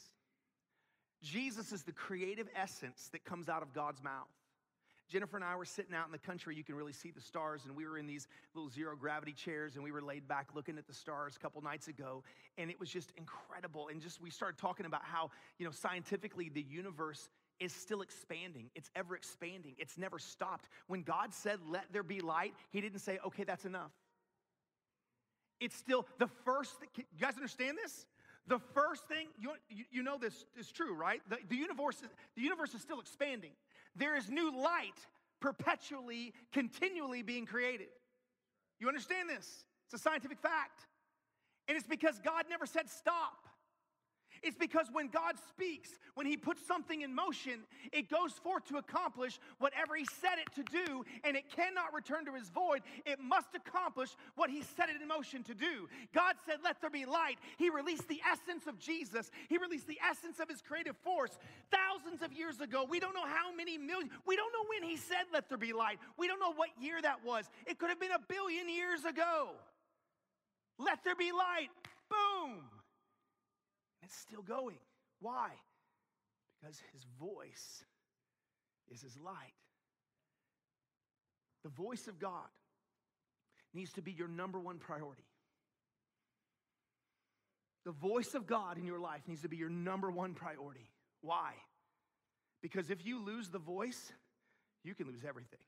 Jesus 1.24 1.72
is 1.72 1.84
the 1.84 1.92
creative 1.92 2.48
essence 2.56 3.10
that 3.12 3.26
comes 3.26 3.50
out 3.50 3.64
of 3.64 3.74
God's 3.74 4.04
mouth. 4.04 4.28
Jennifer 5.08 5.38
and 5.38 5.46
I 5.46 5.56
were 5.56 5.66
sitting 5.66 5.94
out 5.96 6.06
in 6.06 6.12
the 6.12 6.18
country. 6.18 6.56
You 6.56 6.64
can 6.64 6.76
really 6.76 6.94
see 6.94 7.12
the 7.12 7.22
stars, 7.22 7.66
and 7.66 7.76
we 7.76 7.88
were 7.88 7.98
in 7.98 8.08
these 8.08 8.28
little 8.54 8.70
zero 8.70 8.96
gravity 8.96 9.34
chairs, 9.34 9.76
and 9.76 9.84
we 9.84 9.92
were 9.92 10.02
laid 10.02 10.28
back 10.28 10.50
looking 10.54 10.78
at 10.78 10.86
the 10.86 10.94
stars 10.94 11.36
a 11.36 11.40
couple 11.40 11.62
nights 11.62 11.88
ago, 11.88 12.24
and 12.58 12.70
it 12.70 12.80
was 12.80 12.90
just 12.90 13.14
incredible. 13.18 13.88
And 13.88 14.02
just 14.02 14.22
we 14.22 14.30
started 14.30 14.58
talking 14.58 14.86
about 14.86 15.04
how, 15.04 15.32
you 15.58 15.66
know, 15.66 15.72
scientifically 15.72 16.50
the 16.50 16.62
universe 16.62 17.30
is 17.60 17.74
still 17.74 18.02
expanding. 18.02 18.70
It's 18.76 18.92
ever 18.96 19.16
expanding. 19.16 19.76
It's 19.78 19.98
never 19.98 20.20
stopped. 20.20 20.70
When 20.88 21.04
God 21.04 21.34
said, 21.34 21.60
"Let 21.68 21.92
there 21.92 22.04
be 22.04 22.20
light," 22.20 22.54
He 22.70 22.82
didn't 22.82 23.00
say, 23.00 23.20
"Okay, 23.26 23.44
that's 23.44 23.66
enough." 23.66 23.92
It's 25.60 25.76
still 25.76 26.06
the 26.20 26.28
first, 26.46 26.76
you 26.96 27.04
guys 27.20 27.36
understand 27.36 27.78
this? 27.84 28.06
The 28.48 28.60
first 28.60 29.08
thing, 29.08 29.28
you, 29.38 29.52
you 29.92 30.04
know 30.04 30.18
this 30.18 30.46
is 30.58 30.72
true, 30.72 30.94
right? 30.94 31.22
The, 31.30 31.38
the, 31.50 31.56
universe 31.56 32.02
the 32.36 32.42
universe 32.42 32.74
is 32.74 32.82
still 32.82 33.00
expanding. 33.00 33.52
There 33.98 34.16
is 34.16 34.30
new 34.30 34.56
light 34.56 35.00
perpetually, 35.40 36.34
continually 36.52 37.22
being 37.22 37.46
created. 37.46 37.88
You 38.80 38.88
understand 38.88 39.30
this? 39.30 39.66
It's 39.86 39.94
a 39.94 39.98
scientific 39.98 40.40
fact. 40.40 40.86
And 41.68 41.78
it's 41.78 41.88
because 41.88 42.20
God 42.20 42.46
never 42.50 42.66
said 42.66 42.90
stop. 42.90 43.47
It's 44.44 44.58
because 44.58 44.88
when 44.92 45.08
God 45.08 45.36
speaks, 45.50 45.90
when 46.16 46.26
He 46.26 46.38
puts 46.38 46.66
something 46.66 47.02
in 47.02 47.14
motion, 47.14 47.62
it 47.92 48.10
goes 48.10 48.34
forth 48.34 48.66
to 48.66 48.78
accomplish 48.78 49.40
whatever 49.60 49.96
He 49.96 50.06
set 50.06 50.40
it 50.40 50.54
to 50.56 50.64
do, 50.64 51.06
and 51.24 51.36
it 51.36 51.50
cannot 51.50 51.94
return 51.94 52.26
to 52.26 52.34
His 52.34 52.50
void. 52.50 52.82
It 53.06 53.20
must 53.20 53.50
accomplish 53.56 54.10
what 54.36 54.50
He 54.50 54.62
set 54.62 54.90
it 54.90 55.02
in 55.02 55.08
motion 55.08 55.44
to 55.44 55.54
do. 55.54 55.88
God 56.14 56.36
said, 56.46 56.58
Let 56.64 56.82
there 56.82 56.90
be 56.90 57.06
light. 57.06 57.38
He 57.58 57.70
released 57.70 58.08
the 58.08 58.22
essence 58.30 58.68
of 58.68 58.80
Jesus, 58.80 59.32
He 59.50 59.58
released 59.58 59.88
the 59.88 60.00
essence 60.08 60.40
of 60.40 60.50
His 60.50 60.62
creative 60.62 60.98
force 60.98 61.38
thousands 61.72 62.22
of 62.22 62.34
years 62.34 62.60
ago. 62.62 62.86
We 62.90 63.00
don't 63.00 63.14
know 63.14 63.26
how 63.26 63.54
many 63.56 63.78
million, 63.78 64.10
we 64.26 64.36
don't 64.36 64.52
know 64.54 64.66
when 64.70 64.88
He 64.90 64.98
said, 64.98 65.26
Let 65.34 65.50
there 65.50 65.58
be 65.58 65.74
light. 65.74 66.00
We 66.18 66.28
don't 66.28 66.40
know 66.40 66.54
what 66.54 66.70
year 66.80 67.02
that 67.02 67.24
was. 67.26 67.50
It 67.66 67.80
could 67.80 67.90
have 67.90 68.00
been 68.00 68.12
a 68.12 68.20
billion 68.20 68.70
years 68.70 69.06
ago. 69.06 69.52
Let 70.80 71.04
there 71.04 71.16
be 71.16 71.32
light. 71.32 71.70
Boom. 72.10 72.77
It's 74.04 74.16
still 74.16 74.42
going. 74.42 74.78
Why? 75.20 75.50
Because 76.60 76.78
his 76.94 77.06
voice 77.20 77.84
is 78.92 79.02
his 79.02 79.18
light. 79.18 79.54
The 81.64 81.70
voice 81.70 82.08
of 82.08 82.20
God 82.20 82.48
needs 83.74 83.92
to 83.94 84.02
be 84.02 84.12
your 84.12 84.28
number 84.28 84.60
one 84.60 84.80
priority. 84.80 85.26
The 87.86 87.92
voice 87.92 88.34
of 88.36 88.48
God 88.48 88.78
in 88.78 88.86
your 88.86 89.00
life 89.00 89.22
needs 89.28 89.42
to 89.44 89.50
be 89.50 89.58
your 89.58 89.70
number 89.70 90.12
one 90.12 90.34
priority. 90.34 90.90
Why? 91.22 91.54
Because 92.62 92.90
if 92.90 93.06
you 93.06 93.24
lose 93.24 93.50
the 93.50 93.60
voice, 93.60 94.12
you 94.84 94.94
can 94.94 95.08
lose 95.08 95.24
everything. 95.28 95.60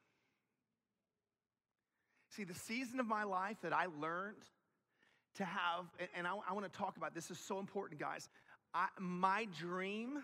See, 2.31 2.43
the 2.43 2.53
season 2.53 2.99
of 2.99 3.07
my 3.07 3.23
life 3.23 3.57
that 3.63 3.73
I 3.73 3.87
learned 3.99 4.43
to 5.39 5.45
have, 5.45 5.85
and 6.15 6.27
I, 6.27 6.33
I 6.49 6.53
want 6.53 6.71
to 6.71 6.77
talk 6.77 6.97
about 6.97 7.15
this 7.15 7.31
is 7.31 7.39
so 7.39 7.59
important, 7.59 7.99
guys. 7.99 8.29
I, 8.73 8.87
my 8.99 9.47
dream, 9.57 10.21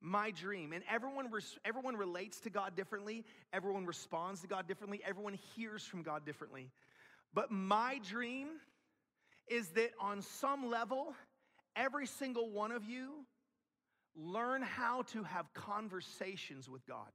my 0.00 0.30
dream, 0.30 0.72
and 0.72 0.82
everyone, 0.90 1.28
everyone 1.64 1.96
relates 1.96 2.40
to 2.40 2.50
God 2.50 2.76
differently, 2.76 3.24
everyone 3.52 3.86
responds 3.86 4.40
to 4.42 4.46
God 4.46 4.68
differently, 4.68 5.00
everyone 5.06 5.34
hears 5.54 5.82
from 5.82 6.02
God 6.02 6.24
differently. 6.24 6.70
But 7.34 7.50
my 7.50 8.00
dream 8.08 8.48
is 9.48 9.68
that 9.70 9.90
on 10.00 10.22
some 10.22 10.70
level, 10.70 11.12
every 11.74 12.06
single 12.06 12.48
one 12.48 12.70
of 12.70 12.84
you 12.84 13.26
learn 14.14 14.62
how 14.62 15.02
to 15.02 15.24
have 15.24 15.52
conversations 15.54 16.70
with 16.70 16.86
God. 16.86 17.10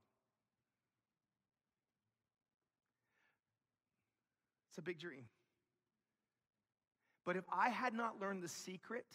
It's 4.69 4.77
a 4.77 4.81
big 4.81 4.99
dream. 4.99 5.23
But 7.25 7.35
if 7.35 7.43
I 7.51 7.69
had 7.69 7.93
not 7.93 8.19
learned 8.19 8.43
the 8.43 8.47
secret 8.47 9.05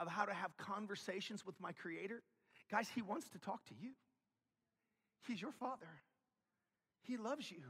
of 0.00 0.08
how 0.08 0.24
to 0.24 0.34
have 0.34 0.56
conversations 0.56 1.46
with 1.46 1.60
my 1.60 1.72
Creator, 1.72 2.22
guys, 2.70 2.88
He 2.94 3.02
wants 3.02 3.28
to 3.30 3.38
talk 3.38 3.64
to 3.66 3.74
you. 3.80 3.90
He's 5.26 5.40
your 5.40 5.52
Father, 5.52 5.88
He 7.02 7.16
loves 7.16 7.50
you. 7.50 7.62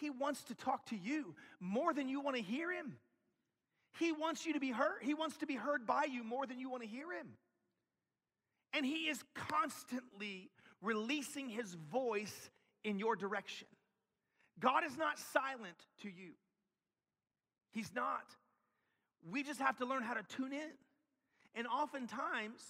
He 0.00 0.10
wants 0.10 0.42
to 0.44 0.54
talk 0.54 0.84
to 0.86 0.96
you 0.96 1.34
more 1.60 1.94
than 1.94 2.08
you 2.08 2.20
want 2.20 2.36
to 2.36 2.42
hear 2.42 2.70
Him. 2.70 2.98
He 3.98 4.12
wants 4.12 4.44
you 4.44 4.52
to 4.52 4.60
be 4.60 4.70
heard. 4.70 4.98
He 5.00 5.14
wants 5.14 5.38
to 5.38 5.46
be 5.46 5.54
heard 5.54 5.86
by 5.86 6.04
you 6.04 6.22
more 6.22 6.46
than 6.46 6.60
you 6.60 6.68
want 6.68 6.82
to 6.82 6.88
hear 6.88 7.10
Him. 7.10 7.28
And 8.74 8.84
He 8.84 9.08
is 9.08 9.22
constantly 9.34 10.50
releasing 10.82 11.48
His 11.48 11.74
voice 11.90 12.50
in 12.84 12.98
your 12.98 13.16
direction. 13.16 13.66
God 14.60 14.84
is 14.84 14.96
not 14.96 15.18
silent 15.18 15.86
to 16.02 16.08
you. 16.08 16.32
He's 17.72 17.90
not. 17.94 18.24
We 19.30 19.42
just 19.42 19.60
have 19.60 19.76
to 19.78 19.84
learn 19.84 20.02
how 20.02 20.14
to 20.14 20.22
tune 20.22 20.52
in. 20.52 20.70
And 21.54 21.66
oftentimes, 21.66 22.62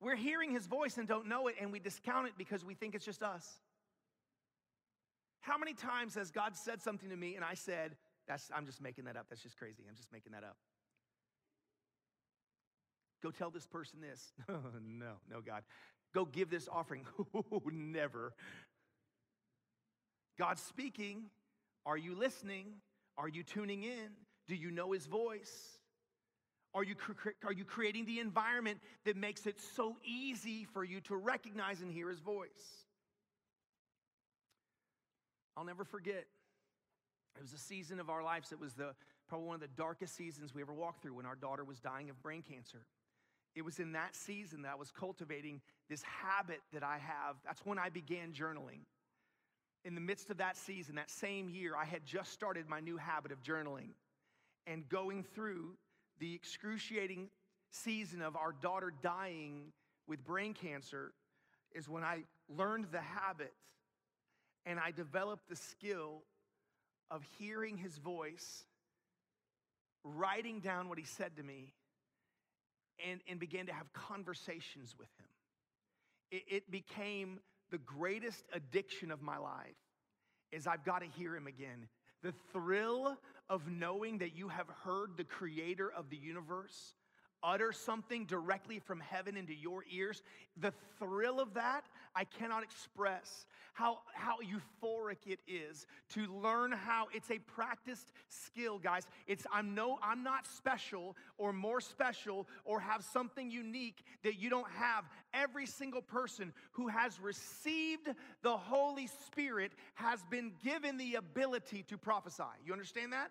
we're 0.00 0.16
hearing 0.16 0.50
his 0.50 0.66
voice 0.66 0.98
and 0.98 1.06
don't 1.06 1.28
know 1.28 1.46
it, 1.48 1.56
and 1.60 1.72
we 1.72 1.78
discount 1.78 2.26
it 2.26 2.34
because 2.36 2.64
we 2.64 2.74
think 2.74 2.94
it's 2.94 3.04
just 3.04 3.22
us. 3.22 3.46
How 5.40 5.58
many 5.58 5.74
times 5.74 6.14
has 6.14 6.30
God 6.30 6.56
said 6.56 6.82
something 6.82 7.10
to 7.10 7.16
me 7.16 7.36
and 7.36 7.44
I 7.44 7.54
said, 7.54 7.96
That's, 8.26 8.50
I'm 8.54 8.64
just 8.64 8.80
making 8.80 9.04
that 9.04 9.16
up. 9.16 9.26
That's 9.28 9.42
just 9.42 9.58
crazy. 9.58 9.84
I'm 9.88 9.94
just 9.94 10.10
making 10.10 10.32
that 10.32 10.42
up. 10.42 10.56
Go 13.22 13.30
tell 13.30 13.50
this 13.50 13.66
person 13.66 14.00
this. 14.00 14.32
no, 14.48 15.12
no, 15.30 15.40
God. 15.40 15.62
Go 16.14 16.24
give 16.24 16.50
this 16.50 16.68
offering. 16.70 17.06
Never. 17.72 18.32
God's 20.38 20.62
speaking. 20.62 21.24
Are 21.86 21.96
you 21.98 22.14
listening? 22.14 22.66
Are 23.16 23.28
you 23.28 23.42
tuning 23.42 23.82
in? 23.82 24.10
Do 24.48 24.54
you 24.54 24.70
know 24.70 24.92
his 24.92 25.06
voice? 25.06 25.78
Are 26.74 26.82
you, 26.82 26.96
are 27.44 27.52
you 27.52 27.64
creating 27.64 28.04
the 28.04 28.18
environment 28.18 28.80
that 29.04 29.16
makes 29.16 29.46
it 29.46 29.60
so 29.76 29.96
easy 30.04 30.64
for 30.64 30.82
you 30.82 31.00
to 31.02 31.16
recognize 31.16 31.80
and 31.80 31.90
hear 31.90 32.08
his 32.08 32.18
voice? 32.18 32.48
I'll 35.56 35.64
never 35.64 35.84
forget. 35.84 36.26
It 37.36 37.42
was 37.42 37.52
a 37.52 37.58
season 37.58 38.00
of 38.00 38.10
our 38.10 38.24
lives 38.24 38.50
that 38.50 38.60
was 38.60 38.74
the, 38.74 38.94
probably 39.28 39.46
one 39.46 39.54
of 39.54 39.60
the 39.60 39.68
darkest 39.68 40.16
seasons 40.16 40.52
we 40.54 40.62
ever 40.62 40.72
walked 40.72 41.02
through 41.02 41.14
when 41.14 41.26
our 41.26 41.36
daughter 41.36 41.64
was 41.64 41.78
dying 41.78 42.10
of 42.10 42.20
brain 42.22 42.42
cancer. 42.42 42.86
It 43.54 43.64
was 43.64 43.78
in 43.78 43.92
that 43.92 44.16
season 44.16 44.62
that 44.62 44.72
I 44.72 44.74
was 44.74 44.90
cultivating 44.90 45.60
this 45.88 46.02
habit 46.02 46.60
that 46.72 46.82
I 46.82 46.98
have. 46.98 47.36
That's 47.44 47.64
when 47.64 47.78
I 47.78 47.88
began 47.88 48.32
journaling. 48.32 48.80
In 49.84 49.94
the 49.94 50.00
midst 50.00 50.30
of 50.30 50.38
that 50.38 50.56
season, 50.56 50.96
that 50.96 51.10
same 51.10 51.48
year, 51.48 51.76
I 51.76 51.84
had 51.84 52.04
just 52.04 52.32
started 52.32 52.68
my 52.68 52.80
new 52.80 52.96
habit 52.96 53.30
of 53.30 53.42
journaling 53.42 53.90
and 54.66 54.88
going 54.88 55.22
through 55.22 55.76
the 56.18 56.34
excruciating 56.34 57.28
season 57.70 58.22
of 58.22 58.36
our 58.36 58.52
daughter 58.52 58.92
dying 59.02 59.72
with 60.06 60.24
brain 60.24 60.54
cancer 60.54 61.12
is 61.74 61.88
when 61.88 62.04
I 62.04 62.24
learned 62.48 62.86
the 62.92 63.00
habit 63.00 63.52
and 64.66 64.78
I 64.78 64.90
developed 64.90 65.48
the 65.48 65.56
skill 65.56 66.22
of 67.10 67.22
hearing 67.38 67.76
his 67.76 67.98
voice, 67.98 68.64
writing 70.04 70.60
down 70.60 70.88
what 70.88 70.98
he 70.98 71.04
said 71.04 71.36
to 71.36 71.42
me, 71.42 71.74
and, 73.06 73.20
and 73.28 73.38
began 73.38 73.66
to 73.66 73.72
have 73.72 73.92
conversations 73.92 74.94
with 74.98 75.08
him. 75.18 75.26
It, 76.30 76.42
it 76.48 76.70
became 76.70 77.40
the 77.70 77.78
greatest 77.78 78.44
addiction 78.52 79.10
of 79.10 79.20
my 79.20 79.36
life 79.36 79.74
is 80.52 80.66
I've 80.66 80.84
got 80.84 81.00
to 81.00 81.06
hear 81.06 81.34
him 81.34 81.46
again. 81.46 81.88
The 82.24 82.32
thrill 82.52 83.18
of 83.50 83.68
knowing 83.68 84.18
that 84.18 84.34
you 84.34 84.48
have 84.48 84.66
heard 84.82 85.10
the 85.16 85.24
creator 85.24 85.92
of 85.92 86.08
the 86.08 86.16
universe 86.16 86.94
utter 87.44 87.72
something 87.72 88.24
directly 88.24 88.78
from 88.78 89.00
heaven 89.00 89.36
into 89.36 89.54
your 89.54 89.84
ears, 89.90 90.22
the 90.56 90.72
thrill 90.98 91.40
of 91.40 91.54
that, 91.54 91.84
I 92.16 92.24
cannot 92.24 92.62
express 92.62 93.46
how, 93.74 93.98
how 94.14 94.36
euphoric 94.38 95.26
it 95.26 95.40
is 95.46 95.86
to 96.10 96.26
learn 96.26 96.72
how 96.72 97.08
it's 97.12 97.30
a 97.30 97.38
practiced 97.38 98.12
skill, 98.28 98.78
guys. 98.78 99.06
It's 99.26 99.46
I'm 99.52 99.74
no, 99.74 99.98
I'm 100.02 100.22
not 100.22 100.46
special 100.46 101.16
or 101.38 101.52
more 101.52 101.80
special 101.80 102.46
or 102.64 102.80
have 102.80 103.04
something 103.04 103.50
unique 103.50 104.04
that 104.22 104.40
you 104.40 104.48
don't 104.48 104.70
have. 104.70 105.04
Every 105.32 105.66
single 105.66 106.02
person 106.02 106.52
who 106.72 106.88
has 106.88 107.20
received 107.20 108.08
the 108.42 108.56
Holy 108.56 109.08
Spirit 109.26 109.72
has 109.94 110.22
been 110.30 110.52
given 110.62 110.96
the 110.96 111.16
ability 111.16 111.84
to 111.88 111.98
prophesy. 111.98 112.42
You 112.64 112.72
understand 112.72 113.12
that? 113.12 113.30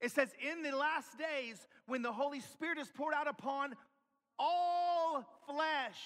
It 0.00 0.10
says, 0.10 0.28
in 0.40 0.62
the 0.62 0.76
last 0.76 1.16
days, 1.18 1.56
when 1.86 2.02
the 2.02 2.12
Holy 2.12 2.40
Spirit 2.40 2.78
is 2.78 2.90
poured 2.94 3.14
out 3.14 3.28
upon 3.28 3.74
all 4.38 5.24
flesh, 5.46 6.00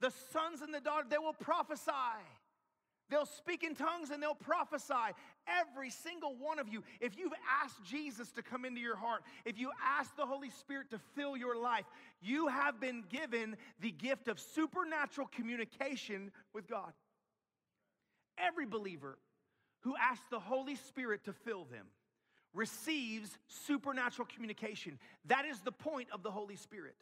the 0.00 0.12
sons 0.32 0.62
and 0.62 0.74
the 0.74 0.80
daughters, 0.80 1.08
they 1.10 1.18
will 1.18 1.32
prophesy. 1.32 1.92
They'll 3.10 3.26
speak 3.26 3.62
in 3.62 3.74
tongues 3.74 4.10
and 4.10 4.22
they'll 4.22 4.34
prophesy. 4.34 4.94
Every 5.46 5.90
single 5.90 6.34
one 6.34 6.58
of 6.58 6.68
you, 6.68 6.82
if 6.98 7.18
you've 7.18 7.34
asked 7.62 7.84
Jesus 7.84 8.32
to 8.32 8.42
come 8.42 8.64
into 8.64 8.80
your 8.80 8.96
heart, 8.96 9.22
if 9.44 9.58
you 9.58 9.70
ask 9.84 10.16
the 10.16 10.24
Holy 10.24 10.48
Spirit 10.48 10.90
to 10.90 10.98
fill 11.14 11.36
your 11.36 11.54
life, 11.54 11.84
you 12.22 12.48
have 12.48 12.80
been 12.80 13.04
given 13.10 13.56
the 13.80 13.90
gift 13.90 14.28
of 14.28 14.40
supernatural 14.40 15.28
communication 15.28 16.30
with 16.54 16.66
God. 16.66 16.92
Every 18.38 18.64
believer 18.64 19.18
who 19.80 19.94
asks 19.96 20.24
the 20.30 20.40
Holy 20.40 20.76
Spirit 20.76 21.24
to 21.24 21.34
fill 21.34 21.64
them 21.64 21.86
receives 22.54 23.38
supernatural 23.48 24.28
communication. 24.32 24.98
That 25.26 25.44
is 25.44 25.60
the 25.60 25.72
point 25.72 26.08
of 26.12 26.22
the 26.22 26.30
Holy 26.30 26.56
Spirit. 26.56 26.96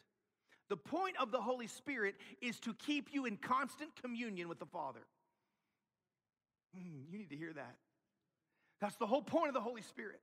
The 0.69 0.77
point 0.77 1.17
of 1.19 1.31
the 1.31 1.41
Holy 1.41 1.67
Spirit 1.67 2.15
is 2.41 2.59
to 2.61 2.73
keep 2.73 3.09
you 3.11 3.25
in 3.25 3.37
constant 3.37 3.89
communion 4.01 4.47
with 4.47 4.59
the 4.59 4.65
Father. 4.65 5.01
Mm, 6.77 7.11
you 7.11 7.19
need 7.19 7.29
to 7.31 7.35
hear 7.35 7.51
that. 7.53 7.75
That's 8.79 8.95
the 8.95 9.05
whole 9.05 9.21
point 9.21 9.49
of 9.49 9.53
the 9.53 9.61
Holy 9.61 9.81
Spirit. 9.81 10.21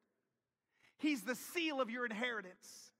He's 0.96 1.22
the 1.22 1.34
seal 1.34 1.80
of 1.80 1.90
your 1.90 2.06
inheritance. 2.06 2.90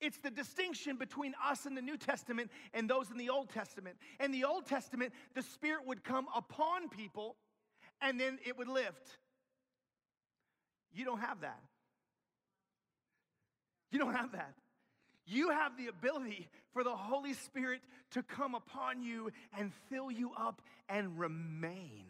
It's 0.00 0.18
the 0.18 0.30
distinction 0.30 0.96
between 0.96 1.34
us 1.48 1.64
in 1.64 1.74
the 1.74 1.80
New 1.80 1.96
Testament 1.96 2.50
and 2.74 2.90
those 2.90 3.10
in 3.10 3.16
the 3.16 3.30
Old 3.30 3.48
Testament. 3.48 3.96
In 4.20 4.30
the 4.30 4.44
Old 4.44 4.66
Testament, 4.66 5.12
the 5.34 5.42
Spirit 5.42 5.86
would 5.86 6.04
come 6.04 6.26
upon 6.34 6.88
people 6.88 7.36
and 8.02 8.20
then 8.20 8.38
it 8.44 8.58
would 8.58 8.68
lift. 8.68 9.18
You 10.92 11.04
don't 11.04 11.20
have 11.20 11.40
that. 11.40 11.60
You 13.90 13.98
don't 13.98 14.14
have 14.14 14.32
that. 14.32 14.54
You 15.26 15.50
have 15.50 15.76
the 15.76 15.88
ability 15.88 16.48
for 16.72 16.84
the 16.84 16.94
Holy 16.94 17.34
Spirit 17.34 17.80
to 18.12 18.22
come 18.22 18.54
upon 18.54 19.02
you 19.02 19.30
and 19.58 19.72
fill 19.90 20.10
you 20.10 20.30
up 20.38 20.62
and 20.88 21.18
remain. 21.18 22.04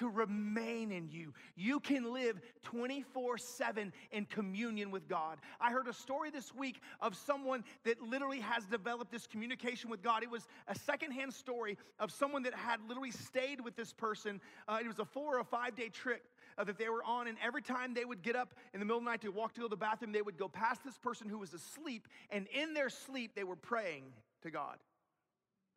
To 0.00 0.08
remain 0.08 0.92
in 0.92 1.08
you. 1.08 1.32
You 1.54 1.80
can 1.80 2.12
live 2.12 2.38
24 2.64 3.38
7 3.38 3.92
in 4.10 4.24
communion 4.26 4.90
with 4.90 5.08
God. 5.08 5.38
I 5.58 5.70
heard 5.70 5.88
a 5.88 5.92
story 5.94 6.30
this 6.30 6.54
week 6.54 6.82
of 7.00 7.16
someone 7.16 7.64
that 7.84 8.02
literally 8.02 8.40
has 8.40 8.66
developed 8.66 9.10
this 9.10 9.26
communication 9.26 9.88
with 9.88 10.02
God. 10.02 10.22
It 10.22 10.30
was 10.30 10.46
a 10.68 10.74
secondhand 10.74 11.32
story 11.32 11.78
of 11.98 12.10
someone 12.10 12.42
that 12.42 12.52
had 12.52 12.80
literally 12.86 13.12
stayed 13.12 13.62
with 13.62 13.74
this 13.74 13.94
person. 13.94 14.40
Uh, 14.68 14.80
it 14.82 14.86
was 14.86 14.98
a 14.98 15.06
four 15.06 15.38
or 15.38 15.44
five 15.44 15.76
day 15.76 15.88
trip 15.88 16.22
uh, 16.58 16.64
that 16.64 16.78
they 16.78 16.88
were 16.88 17.02
on, 17.04 17.26
and 17.26 17.36
every 17.44 17.62
time 17.62 17.94
they 17.94 18.04
would 18.04 18.22
get 18.22 18.36
up 18.36 18.54
in 18.72 18.80
the 18.80 18.86
middle 18.86 18.98
of 18.98 19.04
the 19.04 19.10
night 19.10 19.20
to 19.22 19.30
walk 19.30 19.54
to 19.54 19.60
go 19.60 19.66
to 19.66 19.70
the 19.70 19.76
bathroom, 19.76 20.12
they 20.12 20.22
would 20.22 20.38
go 20.38 20.48
past 20.48 20.82
this 20.84 20.96
person 20.98 21.28
who 21.28 21.38
was 21.38 21.52
asleep, 21.52 22.08
and 22.30 22.46
in 22.48 22.74
their 22.74 22.88
sleep, 22.88 23.32
they 23.34 23.44
were 23.44 23.56
praying 23.56 24.04
to 24.42 24.50
God. 24.50 24.76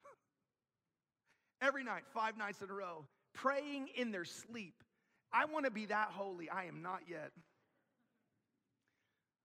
every 1.61 1.83
night, 1.83 2.03
five 2.13 2.37
nights 2.37 2.61
in 2.61 2.69
a 2.69 2.73
row, 2.73 3.05
praying 3.33 3.89
in 3.95 4.11
their 4.11 4.25
sleep. 4.25 4.83
I 5.31 5.45
want 5.45 5.65
to 5.65 5.71
be 5.71 5.85
that 5.87 6.09
holy. 6.11 6.49
I 6.49 6.65
am 6.65 6.81
not 6.81 7.01
yet. 7.07 7.31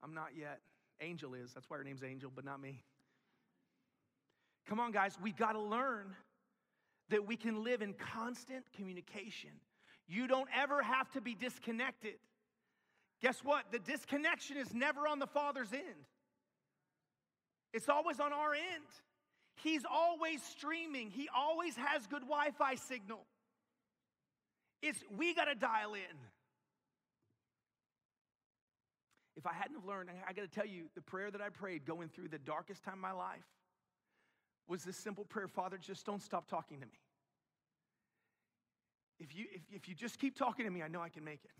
I'm 0.02 0.14
not 0.14 0.30
yet. 0.38 0.60
Angel 1.00 1.34
is. 1.34 1.52
That's 1.52 1.68
why 1.68 1.78
her 1.78 1.84
name's 1.84 2.04
Angel, 2.04 2.30
but 2.34 2.44
not 2.44 2.60
me. 2.60 2.82
Come 4.66 4.80
on, 4.80 4.92
guys. 4.92 5.18
We 5.20 5.32
got 5.32 5.52
to 5.52 5.60
learn 5.60 6.14
that 7.10 7.26
we 7.26 7.36
can 7.36 7.64
live 7.64 7.82
in 7.82 7.94
constant 7.94 8.64
communication 8.74 9.50
you 10.08 10.26
don't 10.26 10.48
ever 10.54 10.82
have 10.82 11.10
to 11.12 11.20
be 11.20 11.34
disconnected. 11.34 12.14
Guess 13.22 13.38
what? 13.42 13.64
The 13.72 13.78
disconnection 13.78 14.56
is 14.56 14.74
never 14.74 15.08
on 15.08 15.18
the 15.18 15.26
Father's 15.26 15.72
end, 15.72 16.04
it's 17.72 17.88
always 17.88 18.20
on 18.20 18.32
our 18.32 18.54
end. 18.54 18.84
He's 19.62 19.82
always 19.90 20.42
streaming, 20.42 21.10
He 21.10 21.28
always 21.34 21.76
has 21.76 22.06
good 22.06 22.22
Wi 22.22 22.50
Fi 22.58 22.74
signal. 22.74 23.24
It's 24.82 25.02
we 25.16 25.34
got 25.34 25.46
to 25.46 25.54
dial 25.54 25.94
in. 25.94 26.16
If 29.36 29.46
I 29.46 29.52
hadn't 29.52 29.76
have 29.76 29.84
learned, 29.84 30.10
I 30.28 30.32
got 30.32 30.42
to 30.42 30.48
tell 30.48 30.66
you, 30.66 30.84
the 30.94 31.00
prayer 31.00 31.30
that 31.30 31.40
I 31.40 31.48
prayed 31.48 31.84
going 31.84 32.08
through 32.08 32.28
the 32.28 32.38
darkest 32.38 32.84
time 32.84 32.94
of 32.94 33.00
my 33.00 33.12
life 33.12 33.44
was 34.68 34.84
this 34.84 34.96
simple 34.96 35.24
prayer 35.24 35.48
Father, 35.48 35.78
just 35.78 36.06
don't 36.06 36.22
stop 36.22 36.48
talking 36.48 36.80
to 36.80 36.86
me. 36.86 37.00
If 39.18 39.34
you, 39.34 39.46
if, 39.52 39.62
if 39.70 39.88
you 39.88 39.94
just 39.94 40.18
keep 40.18 40.36
talking 40.36 40.64
to 40.64 40.70
me, 40.70 40.82
I 40.82 40.88
know 40.88 41.00
I 41.00 41.08
can 41.08 41.24
make 41.24 41.44
it. 41.44 41.50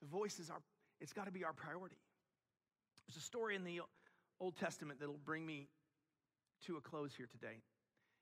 The 0.00 0.08
voice 0.08 0.38
is 0.38 0.50
our, 0.50 0.58
it's 1.00 1.12
got 1.12 1.26
to 1.26 1.32
be 1.32 1.44
our 1.44 1.52
priority. 1.52 1.98
There's 3.06 3.16
a 3.16 3.24
story 3.24 3.54
in 3.54 3.64
the 3.64 3.80
Old 4.40 4.56
Testament 4.56 5.00
that'll 5.00 5.18
bring 5.24 5.44
me 5.44 5.68
to 6.66 6.76
a 6.76 6.80
close 6.80 7.14
here 7.16 7.28
today. 7.30 7.62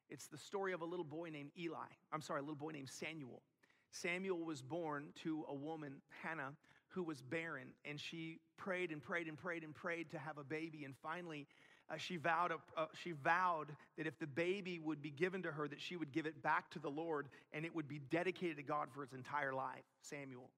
It's 0.09 0.27
the 0.27 0.39
story 0.39 0.73
of 0.73 0.81
a 0.81 0.85
little 0.85 1.05
boy 1.05 1.31
named 1.31 1.51
Eli. 1.59 1.87
I'm 2.13 2.23
sorry, 2.23 2.41
a 2.41 2.43
little 2.43 2.57
boy 2.57 2.71
named 2.71 2.89
Samuel. 2.89 3.43
Samuel 3.91 4.45
was 4.45 4.63
born 4.63 5.09
to 5.23 5.45
a 5.49 5.55
woman, 5.55 6.01
Hannah, 6.23 6.53
who 6.89 7.03
was 7.03 7.21
barren, 7.21 7.69
and 7.85 8.01
she 8.01 8.41
prayed 8.57 8.91
and 8.91 9.03
prayed 9.03 9.29
and 9.29 9.37
prayed 9.37 9.63
and 9.63 9.75
prayed 9.75 10.11
to 10.11 10.19
have 10.19 10.39
a 10.39 10.45
baby. 10.45 10.85
And 10.85 10.95
finally, 11.03 11.47
uh, 11.91 11.97
she, 11.97 12.17
vowed, 12.17 12.53
uh, 12.77 12.87
she 13.03 13.13
vowed 13.13 13.69
that 13.97 14.07
if 14.07 14.19
the 14.19 14.27
baby 14.27 14.79
would 14.79 15.01
be 15.01 15.11
given 15.11 15.43
to 15.43 15.51
her, 15.51 15.67
that 15.69 15.81
she 15.81 15.97
would 15.97 16.13
give 16.13 16.27
it 16.27 16.43
back 16.43 16.71
to 16.71 16.79
the 16.79 16.91
Lord 16.91 17.29
and 17.53 17.65
it 17.65 17.75
would 17.75 17.89
be 17.89 18.01
dedicated 18.11 18.57
to 18.59 18.63
God 18.63 18.89
for 18.95 19.03
its 19.03 19.15
entire 19.15 19.55
life, 19.55 19.85
Samuel. 20.03 20.51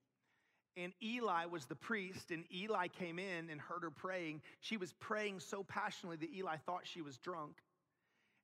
And 0.76 0.92
Eli 1.02 1.46
was 1.46 1.66
the 1.66 1.74
priest, 1.74 2.30
and 2.30 2.44
Eli 2.54 2.86
came 2.86 3.18
in 3.18 3.50
and 3.50 3.60
heard 3.60 3.82
her 3.82 3.90
praying. 3.90 4.40
She 4.60 4.76
was 4.76 4.92
praying 4.94 5.40
so 5.40 5.64
passionately 5.64 6.16
that 6.18 6.34
Eli 6.34 6.56
thought 6.56 6.82
she 6.84 7.02
was 7.02 7.18
drunk. 7.18 7.56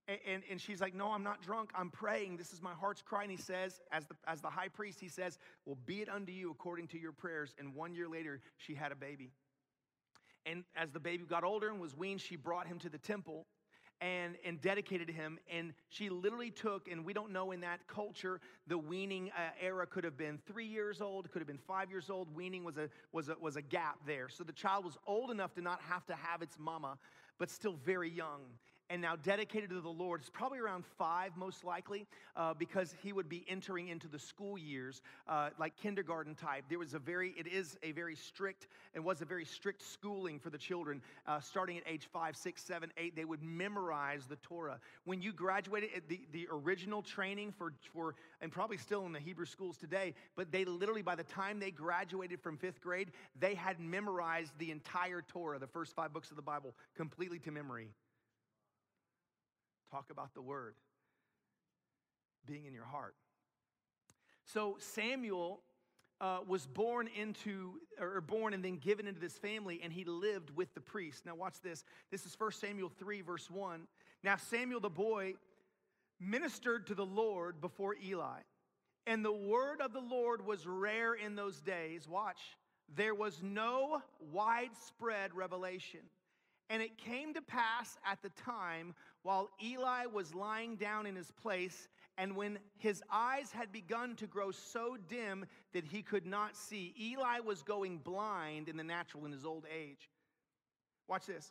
And, 0.08 0.18
and, 0.26 0.42
and, 0.50 0.60
she's 0.60 0.80
like, 0.80 0.94
No, 0.94 1.12
I'm 1.12 1.24
not 1.24 1.42
drunk. 1.42 1.70
I'm 1.74 1.90
praying. 1.90 2.36
This 2.36 2.52
is 2.52 2.62
my 2.62 2.72
heart's 2.72 3.02
cry. 3.02 3.22
And 3.22 3.30
he 3.30 3.36
says, 3.36 3.80
as 3.90 4.06
the, 4.06 4.14
as 4.26 4.40
the 4.40 4.50
high 4.50 4.68
priest, 4.68 5.00
he 5.00 5.08
says, 5.08 5.38
Well, 5.64 5.76
be 5.84 6.00
it 6.00 6.08
unto 6.08 6.30
you 6.32 6.50
according 6.50 6.88
to 6.88 6.98
your 6.98 7.12
prayers. 7.12 7.54
And 7.58 7.74
one 7.74 7.92
year 7.92 8.08
later, 8.08 8.40
she 8.56 8.74
had 8.74 8.92
a 8.92 8.96
baby. 8.96 9.32
And 10.46 10.64
as 10.74 10.90
the 10.92 11.00
baby 11.00 11.24
got 11.24 11.44
older 11.44 11.68
and 11.68 11.80
was 11.80 11.94
weaned, 11.96 12.20
she 12.20 12.36
brought 12.36 12.66
him 12.66 12.78
to 12.78 12.88
the 12.88 12.98
temple. 12.98 13.46
and, 14.00 14.36
and 14.44 14.60
dedicated 14.60 15.08
him. 15.08 15.38
And 15.50 15.72
she 15.88 16.10
literally 16.10 16.50
took, 16.50 16.88
and 16.88 17.04
we 17.04 17.12
don't 17.12 17.32
know 17.32 17.52
in 17.52 17.60
that 17.60 17.86
culture, 17.86 18.40
the 18.66 18.76
weaning 18.76 19.30
uh, 19.30 19.50
era 19.60 19.86
could 19.86 20.04
have 20.04 20.18
been 20.18 20.38
three 20.46 20.66
years 20.66 21.00
old, 21.00 21.30
could 21.30 21.40
have 21.40 21.46
been 21.46 21.58
five 21.66 21.90
years 21.90 22.10
old. 22.10 22.34
Weaning 22.34 22.62
was 22.64 22.76
a, 22.76 22.90
was, 23.12 23.28
a, 23.28 23.36
was 23.40 23.56
a 23.56 23.62
gap 23.62 23.96
there. 24.06 24.28
So 24.28 24.44
the 24.44 24.52
child 24.52 24.84
was 24.84 24.98
old 25.06 25.30
enough 25.30 25.54
to 25.54 25.62
not 25.62 25.80
have 25.80 26.04
to 26.06 26.14
have 26.14 26.42
its 26.42 26.58
mama, 26.58 26.98
but 27.38 27.50
still 27.50 27.76
very 27.84 28.10
young 28.10 28.42
and 28.90 29.02
now 29.02 29.16
dedicated 29.16 29.70
to 29.70 29.80
the 29.80 29.88
Lord. 29.88 30.20
It's 30.20 30.30
probably 30.30 30.58
around 30.58 30.84
five, 30.98 31.36
most 31.36 31.64
likely, 31.64 32.06
uh, 32.36 32.54
because 32.54 32.94
he 33.02 33.12
would 33.12 33.28
be 33.28 33.44
entering 33.48 33.88
into 33.88 34.08
the 34.08 34.18
school 34.18 34.56
years, 34.56 35.02
uh, 35.28 35.50
like 35.58 35.76
kindergarten 35.76 36.34
type. 36.34 36.64
There 36.68 36.78
was 36.78 36.94
a 36.94 36.98
very, 36.98 37.34
it 37.36 37.46
is 37.46 37.76
a 37.82 37.92
very 37.92 38.14
strict, 38.14 38.68
and 38.94 39.04
was 39.04 39.22
a 39.22 39.24
very 39.24 39.44
strict 39.44 39.82
schooling 39.82 40.38
for 40.38 40.50
the 40.50 40.58
children. 40.58 41.02
Uh, 41.26 41.40
starting 41.40 41.76
at 41.76 41.82
age 41.86 42.08
five, 42.12 42.36
six, 42.36 42.62
seven, 42.62 42.92
eight, 42.96 43.16
they 43.16 43.24
would 43.24 43.42
memorize 43.42 44.26
the 44.26 44.36
Torah. 44.36 44.78
When 45.04 45.20
you 45.20 45.32
graduated, 45.32 45.90
the, 46.08 46.20
the 46.32 46.48
original 46.50 47.02
training 47.02 47.52
for, 47.56 47.72
for, 47.92 48.14
and 48.40 48.52
probably 48.52 48.76
still 48.76 49.06
in 49.06 49.12
the 49.12 49.20
Hebrew 49.20 49.46
schools 49.46 49.76
today, 49.76 50.14
but 50.36 50.52
they 50.52 50.64
literally, 50.64 51.02
by 51.02 51.14
the 51.14 51.24
time 51.24 51.58
they 51.58 51.70
graduated 51.70 52.40
from 52.40 52.56
fifth 52.56 52.80
grade, 52.80 53.10
they 53.40 53.54
had 53.54 53.80
memorized 53.80 54.52
the 54.58 54.70
entire 54.70 55.22
Torah, 55.22 55.58
the 55.58 55.66
first 55.66 55.94
five 55.94 56.12
books 56.12 56.30
of 56.30 56.36
the 56.36 56.42
Bible, 56.42 56.74
completely 56.96 57.38
to 57.40 57.50
memory. 57.50 57.88
Talk 59.90 60.10
about 60.10 60.34
the 60.34 60.42
word 60.42 60.74
being 62.46 62.66
in 62.66 62.74
your 62.74 62.84
heart. 62.84 63.14
So 64.44 64.76
Samuel 64.78 65.60
uh, 66.20 66.38
was 66.46 66.66
born 66.66 67.08
into, 67.16 67.74
or 68.00 68.20
born 68.20 68.54
and 68.54 68.64
then 68.64 68.76
given 68.76 69.06
into 69.06 69.20
this 69.20 69.36
family, 69.36 69.80
and 69.82 69.92
he 69.92 70.04
lived 70.04 70.50
with 70.56 70.72
the 70.74 70.80
priest. 70.80 71.26
Now, 71.26 71.34
watch 71.34 71.60
this. 71.62 71.84
This 72.10 72.24
is 72.24 72.34
1 72.38 72.52
Samuel 72.52 72.90
3, 72.98 73.20
verse 73.20 73.50
1. 73.50 73.86
Now, 74.22 74.36
Samuel 74.36 74.80
the 74.80 74.88
boy 74.88 75.34
ministered 76.18 76.86
to 76.86 76.94
the 76.94 77.04
Lord 77.04 77.60
before 77.60 77.94
Eli, 78.02 78.40
and 79.06 79.24
the 79.24 79.32
word 79.32 79.80
of 79.80 79.92
the 79.92 80.00
Lord 80.00 80.44
was 80.44 80.66
rare 80.66 81.14
in 81.14 81.34
those 81.34 81.60
days. 81.60 82.08
Watch. 82.08 82.40
There 82.94 83.14
was 83.14 83.40
no 83.42 84.00
widespread 84.32 85.34
revelation. 85.34 86.00
And 86.68 86.82
it 86.82 86.98
came 86.98 87.34
to 87.34 87.42
pass 87.42 87.96
at 88.04 88.22
the 88.22 88.30
time 88.30 88.94
while 89.26 89.50
Eli 89.60 90.06
was 90.06 90.36
lying 90.36 90.76
down 90.76 91.04
in 91.04 91.16
his 91.16 91.32
place, 91.32 91.88
and 92.16 92.36
when 92.36 92.60
his 92.78 93.02
eyes 93.10 93.50
had 93.50 93.72
begun 93.72 94.14
to 94.14 94.26
grow 94.28 94.52
so 94.52 94.96
dim 95.08 95.44
that 95.72 95.84
he 95.84 96.00
could 96.00 96.24
not 96.24 96.56
see, 96.56 96.94
Eli 96.96 97.40
was 97.40 97.64
going 97.64 97.98
blind 97.98 98.68
in 98.68 98.76
the 98.76 98.84
natural 98.84 99.26
in 99.26 99.32
his 99.32 99.44
old 99.44 99.66
age. 99.76 100.08
Watch 101.08 101.26
this. 101.26 101.50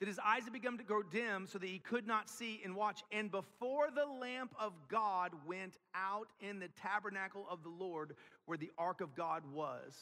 That 0.00 0.08
his 0.08 0.18
eyes 0.18 0.44
had 0.44 0.52
begun 0.54 0.78
to 0.78 0.82
grow 0.82 1.02
dim 1.02 1.46
so 1.46 1.58
that 1.58 1.68
he 1.68 1.78
could 1.78 2.06
not 2.06 2.30
see 2.30 2.62
and 2.64 2.74
watch. 2.74 3.02
And 3.12 3.30
before 3.30 3.88
the 3.94 4.06
lamp 4.06 4.54
of 4.58 4.72
God 4.88 5.32
went 5.46 5.76
out 5.94 6.28
in 6.40 6.58
the 6.58 6.68
tabernacle 6.80 7.46
of 7.50 7.62
the 7.62 7.68
Lord 7.68 8.14
where 8.46 8.56
the 8.56 8.70
ark 8.78 9.02
of 9.02 9.14
God 9.14 9.42
was. 9.52 9.92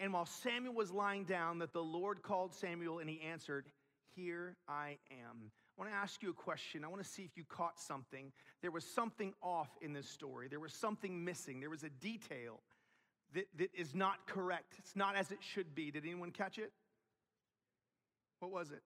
And 0.00 0.14
while 0.14 0.24
Samuel 0.24 0.72
was 0.72 0.90
lying 0.90 1.24
down, 1.24 1.58
that 1.58 1.74
the 1.74 1.82
Lord 1.82 2.22
called 2.22 2.54
Samuel 2.54 3.00
and 3.00 3.10
he 3.10 3.20
answered, 3.20 3.66
Here 4.14 4.56
I 4.68 4.98
am. 5.10 5.50
I 5.76 5.80
want 5.80 5.90
to 5.90 5.96
ask 5.96 6.22
you 6.22 6.30
a 6.30 6.34
question. 6.34 6.84
I 6.84 6.88
want 6.88 7.02
to 7.02 7.08
see 7.08 7.22
if 7.22 7.36
you 7.36 7.44
caught 7.44 7.80
something. 7.80 8.32
There 8.60 8.70
was 8.70 8.84
something 8.84 9.32
off 9.42 9.70
in 9.80 9.92
this 9.92 10.08
story, 10.08 10.48
there 10.48 10.60
was 10.60 10.72
something 10.72 11.24
missing, 11.24 11.60
there 11.60 11.70
was 11.70 11.82
a 11.82 11.88
detail 11.88 12.60
that, 13.34 13.46
that 13.56 13.70
is 13.74 13.94
not 13.94 14.26
correct. 14.26 14.74
It's 14.78 14.94
not 14.94 15.16
as 15.16 15.30
it 15.30 15.38
should 15.40 15.74
be. 15.74 15.90
Did 15.90 16.04
anyone 16.04 16.30
catch 16.30 16.58
it? 16.58 16.72
What 18.40 18.50
was 18.50 18.70
it? 18.70 18.82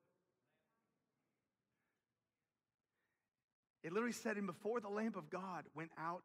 It 3.82 3.92
literally 3.92 4.12
said, 4.12 4.36
And 4.36 4.46
before 4.46 4.80
the 4.80 4.88
lamp 4.88 5.16
of 5.16 5.30
God 5.30 5.64
went 5.74 5.90
out 5.98 6.22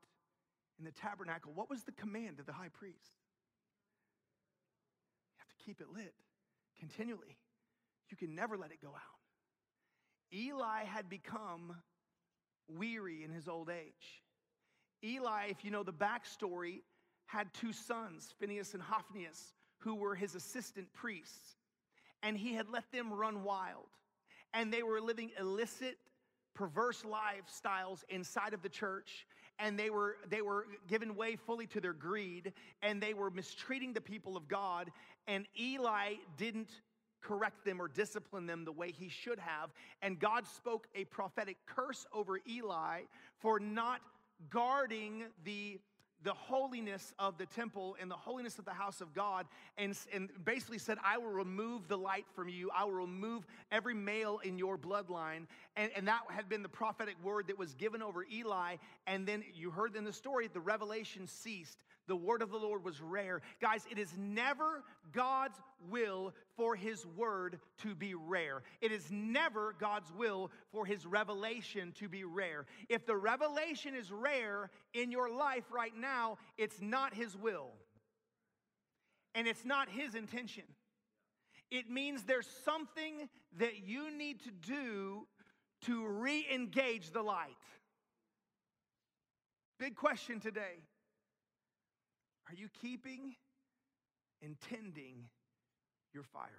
in 0.77 0.85
the 0.85 0.91
tabernacle, 0.91 1.51
what 1.53 1.69
was 1.69 1.83
the 1.83 1.91
command 1.91 2.39
of 2.39 2.45
the 2.45 2.53
high 2.53 2.69
priest? 2.69 3.17
You 5.33 5.39
have 5.39 5.49
to 5.49 5.63
keep 5.63 5.79
it 5.79 5.87
lit 5.93 6.13
continually. 6.79 7.37
You 8.11 8.17
can 8.17 8.35
never 8.35 8.57
let 8.57 8.71
it 8.71 8.81
go 8.81 8.89
out. 8.89 9.21
Eli 10.33 10.83
had 10.83 11.09
become 11.09 11.75
weary 12.67 13.23
in 13.23 13.31
his 13.31 13.47
old 13.47 13.69
age. 13.69 14.21
Eli, 15.03 15.47
if 15.49 15.65
you 15.65 15.71
know 15.71 15.83
the 15.83 15.93
backstory, 15.93 16.81
had 17.25 17.53
two 17.53 17.73
sons, 17.73 18.33
Phineas 18.39 18.73
and 18.73 18.83
Hophnius, 18.83 19.53
who 19.79 19.95
were 19.95 20.15
his 20.15 20.35
assistant 20.35 20.91
priests. 20.93 21.55
And 22.23 22.37
he 22.37 22.53
had 22.53 22.69
let 22.69 22.91
them 22.91 23.11
run 23.11 23.43
wild. 23.43 23.87
And 24.53 24.71
they 24.71 24.83
were 24.83 25.01
living 25.01 25.31
illicit, 25.39 25.97
perverse 26.53 27.03
lifestyles 27.03 28.03
inside 28.09 28.53
of 28.53 28.61
the 28.61 28.69
church 28.69 29.25
and 29.57 29.77
they 29.77 29.89
were 29.89 30.17
they 30.29 30.41
were 30.41 30.65
given 30.87 31.15
way 31.15 31.35
fully 31.35 31.67
to 31.67 31.79
their 31.79 31.93
greed 31.93 32.51
and 32.81 33.01
they 33.01 33.13
were 33.13 33.29
mistreating 33.29 33.93
the 33.93 34.01
people 34.01 34.35
of 34.35 34.47
God 34.47 34.91
and 35.27 35.45
Eli 35.57 36.15
didn't 36.37 36.69
correct 37.21 37.63
them 37.65 37.81
or 37.81 37.87
discipline 37.87 38.45
them 38.45 38.65
the 38.65 38.71
way 38.71 38.91
he 38.91 39.09
should 39.09 39.39
have 39.39 39.71
and 40.01 40.19
God 40.19 40.47
spoke 40.47 40.87
a 40.95 41.05
prophetic 41.05 41.57
curse 41.65 42.05
over 42.13 42.39
Eli 42.47 43.01
for 43.39 43.59
not 43.59 44.01
guarding 44.49 45.23
the 45.43 45.79
the 46.23 46.33
holiness 46.33 47.13
of 47.17 47.37
the 47.37 47.45
temple 47.47 47.95
and 47.99 48.09
the 48.09 48.15
holiness 48.15 48.59
of 48.59 48.65
the 48.65 48.73
house 48.73 49.01
of 49.01 49.13
God, 49.13 49.47
and, 49.77 49.97
and 50.13 50.29
basically 50.45 50.77
said, 50.77 50.97
I 51.03 51.17
will 51.17 51.31
remove 51.31 51.87
the 51.87 51.97
light 51.97 52.25
from 52.35 52.49
you. 52.49 52.69
I 52.75 52.83
will 52.83 52.93
remove 52.93 53.45
every 53.71 53.95
male 53.95 54.39
in 54.43 54.57
your 54.57 54.77
bloodline. 54.77 55.47
And, 55.75 55.91
and 55.95 56.07
that 56.07 56.21
had 56.29 56.47
been 56.47 56.61
the 56.61 56.69
prophetic 56.69 57.15
word 57.23 57.47
that 57.47 57.57
was 57.57 57.73
given 57.73 58.01
over 58.01 58.25
Eli. 58.31 58.75
And 59.07 59.25
then 59.25 59.43
you 59.53 59.71
heard 59.71 59.95
in 59.95 60.03
the 60.03 60.13
story, 60.13 60.47
the 60.47 60.59
revelation 60.59 61.27
ceased. 61.27 61.77
The 62.11 62.15
word 62.17 62.41
of 62.41 62.51
the 62.51 62.57
Lord 62.57 62.83
was 62.83 62.99
rare. 62.99 63.41
Guys, 63.61 63.85
it 63.89 63.97
is 63.97 64.13
never 64.17 64.83
God's 65.13 65.57
will 65.89 66.33
for 66.57 66.75
his 66.75 67.05
word 67.05 67.57
to 67.83 67.95
be 67.95 68.15
rare. 68.15 68.63
It 68.81 68.91
is 68.91 69.09
never 69.09 69.73
God's 69.79 70.11
will 70.11 70.51
for 70.73 70.85
his 70.85 71.05
revelation 71.05 71.93
to 71.99 72.09
be 72.09 72.25
rare. 72.25 72.65
If 72.89 73.05
the 73.05 73.15
revelation 73.15 73.95
is 73.95 74.11
rare 74.11 74.69
in 74.93 75.09
your 75.09 75.33
life 75.33 75.63
right 75.71 75.95
now, 75.97 76.37
it's 76.57 76.81
not 76.81 77.13
his 77.13 77.37
will. 77.37 77.69
And 79.33 79.47
it's 79.47 79.63
not 79.63 79.87
his 79.87 80.13
intention. 80.13 80.65
It 81.71 81.89
means 81.89 82.23
there's 82.23 82.49
something 82.65 83.29
that 83.57 83.87
you 83.87 84.13
need 84.13 84.41
to 84.41 84.51
do 84.51 85.27
to 85.83 86.05
re 86.09 86.45
engage 86.53 87.11
the 87.11 87.21
light. 87.21 87.55
Big 89.79 89.95
question 89.95 90.41
today. 90.41 90.83
Are 92.51 92.55
you 92.55 92.67
keeping 92.81 93.35
and 94.41 94.57
tending 94.69 95.29
your 96.13 96.23
fire? 96.23 96.49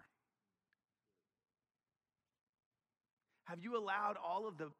Have 3.44 3.60
you 3.60 3.76
allowed 3.76 4.16
all 4.16 4.48
of 4.48 4.56
the 4.56 4.70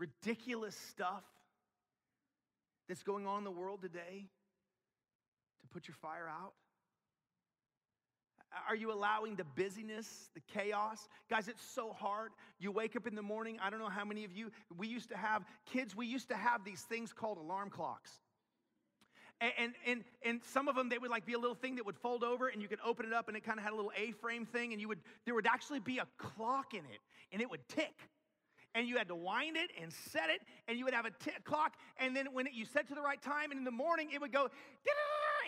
ridiculous 0.00 0.74
stuff 0.90 1.22
that's 2.88 3.04
going 3.04 3.24
on 3.24 3.38
in 3.38 3.44
the 3.44 3.52
world 3.52 3.82
today 3.82 4.26
to 5.60 5.68
put 5.68 5.86
your 5.86 5.94
fire 6.02 6.28
out? 6.28 6.54
Are 8.68 8.74
you 8.74 8.92
allowing 8.92 9.36
the 9.36 9.44
busyness, 9.44 10.08
the 10.34 10.40
chaos? 10.52 10.98
Guys, 11.30 11.46
it's 11.46 11.64
so 11.72 11.92
hard. 11.92 12.32
You 12.58 12.72
wake 12.72 12.96
up 12.96 13.06
in 13.06 13.14
the 13.14 13.22
morning. 13.22 13.58
I 13.62 13.70
don't 13.70 13.78
know 13.78 13.88
how 13.88 14.04
many 14.04 14.24
of 14.24 14.32
you, 14.32 14.50
we 14.76 14.88
used 14.88 15.10
to 15.10 15.16
have 15.16 15.44
kids, 15.72 15.94
we 15.94 16.06
used 16.06 16.30
to 16.30 16.36
have 16.36 16.64
these 16.64 16.80
things 16.80 17.12
called 17.12 17.38
alarm 17.38 17.70
clocks. 17.70 18.10
And, 19.40 19.74
and, 19.86 20.04
and 20.24 20.40
some 20.44 20.66
of 20.66 20.76
them, 20.76 20.88
they 20.88 20.96
would 20.96 21.10
like 21.10 21.26
be 21.26 21.34
a 21.34 21.38
little 21.38 21.54
thing 21.54 21.76
that 21.76 21.84
would 21.84 21.98
fold 21.98 22.24
over 22.24 22.48
and 22.48 22.62
you 22.62 22.68
could 22.68 22.78
open 22.82 23.04
it 23.04 23.12
up 23.12 23.28
and 23.28 23.36
it 23.36 23.44
kind 23.44 23.58
of 23.58 23.64
had 23.64 23.74
a 23.74 23.76
little 23.76 23.92
A-frame 23.94 24.46
thing 24.46 24.72
and 24.72 24.80
you 24.80 24.88
would, 24.88 25.00
there 25.26 25.34
would 25.34 25.46
actually 25.46 25.78
be 25.78 25.98
a 25.98 26.06
clock 26.16 26.72
in 26.72 26.80
it 26.80 27.00
and 27.32 27.42
it 27.42 27.50
would 27.50 27.66
tick. 27.68 27.94
And 28.74 28.88
you 28.88 28.96
had 28.96 29.08
to 29.08 29.14
wind 29.14 29.56
it 29.56 29.70
and 29.80 29.92
set 29.92 30.30
it 30.30 30.40
and 30.68 30.78
you 30.78 30.86
would 30.86 30.94
have 30.94 31.04
a 31.04 31.10
tick 31.10 31.44
clock. 31.44 31.74
And 31.98 32.16
then 32.16 32.32
when 32.32 32.46
it, 32.46 32.54
you 32.54 32.64
set 32.64 32.88
to 32.88 32.94
the 32.94 33.02
right 33.02 33.20
time 33.20 33.50
and 33.50 33.58
in 33.58 33.64
the 33.64 33.70
morning 33.70 34.08
it 34.14 34.22
would 34.22 34.32
go, 34.32 34.48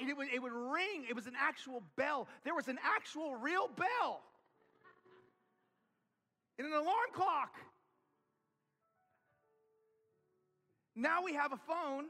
and 0.01 0.11
it 0.11 0.17
would, 0.17 0.29
it 0.35 0.43
would 0.43 0.53
ring. 0.53 1.07
It 1.09 1.17
was 1.17 1.27
an 1.27 1.35
actual 1.39 1.83
bell. 1.97 2.29
There 2.45 2.55
was 2.55 2.69
an 2.69 2.79
actual 2.85 3.37
real 3.37 3.71
bell 3.75 4.21
in 6.59 6.67
an 6.67 6.73
alarm 6.73 7.11
clock. 7.15 7.55
Now 10.95 11.23
we 11.23 11.33
have 11.35 11.53
a 11.53 11.57
phone 11.57 12.07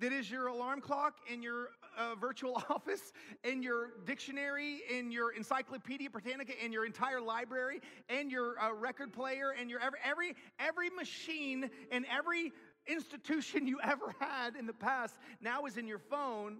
that 0.00 0.12
is 0.12 0.30
your 0.30 0.48
alarm 0.48 0.80
clock 0.80 1.16
in 1.32 1.42
your 1.42 1.70
uh, 1.96 2.14
virtual 2.14 2.56
office, 2.70 3.12
in 3.44 3.62
your 3.62 3.90
dictionary, 4.04 4.80
in 4.90 5.10
your 5.10 5.32
Encyclopedia 5.32 6.10
Britannica, 6.10 6.52
in 6.62 6.72
your 6.72 6.84
entire 6.84 7.20
library, 7.20 7.80
and 8.08 8.30
your 8.30 8.60
uh, 8.60 8.72
record 8.74 9.12
player, 9.12 9.54
and 9.58 9.70
your 9.70 9.80
every, 9.80 9.98
every 10.04 10.34
every 10.58 10.90
machine 10.90 11.70
and 11.90 12.04
every 12.10 12.52
institution 12.86 13.66
you 13.66 13.78
ever 13.82 14.14
had 14.20 14.56
in 14.56 14.66
the 14.66 14.72
past 14.72 15.16
now 15.40 15.64
is 15.64 15.76
in 15.76 15.86
your 15.86 15.98
phone. 15.98 16.58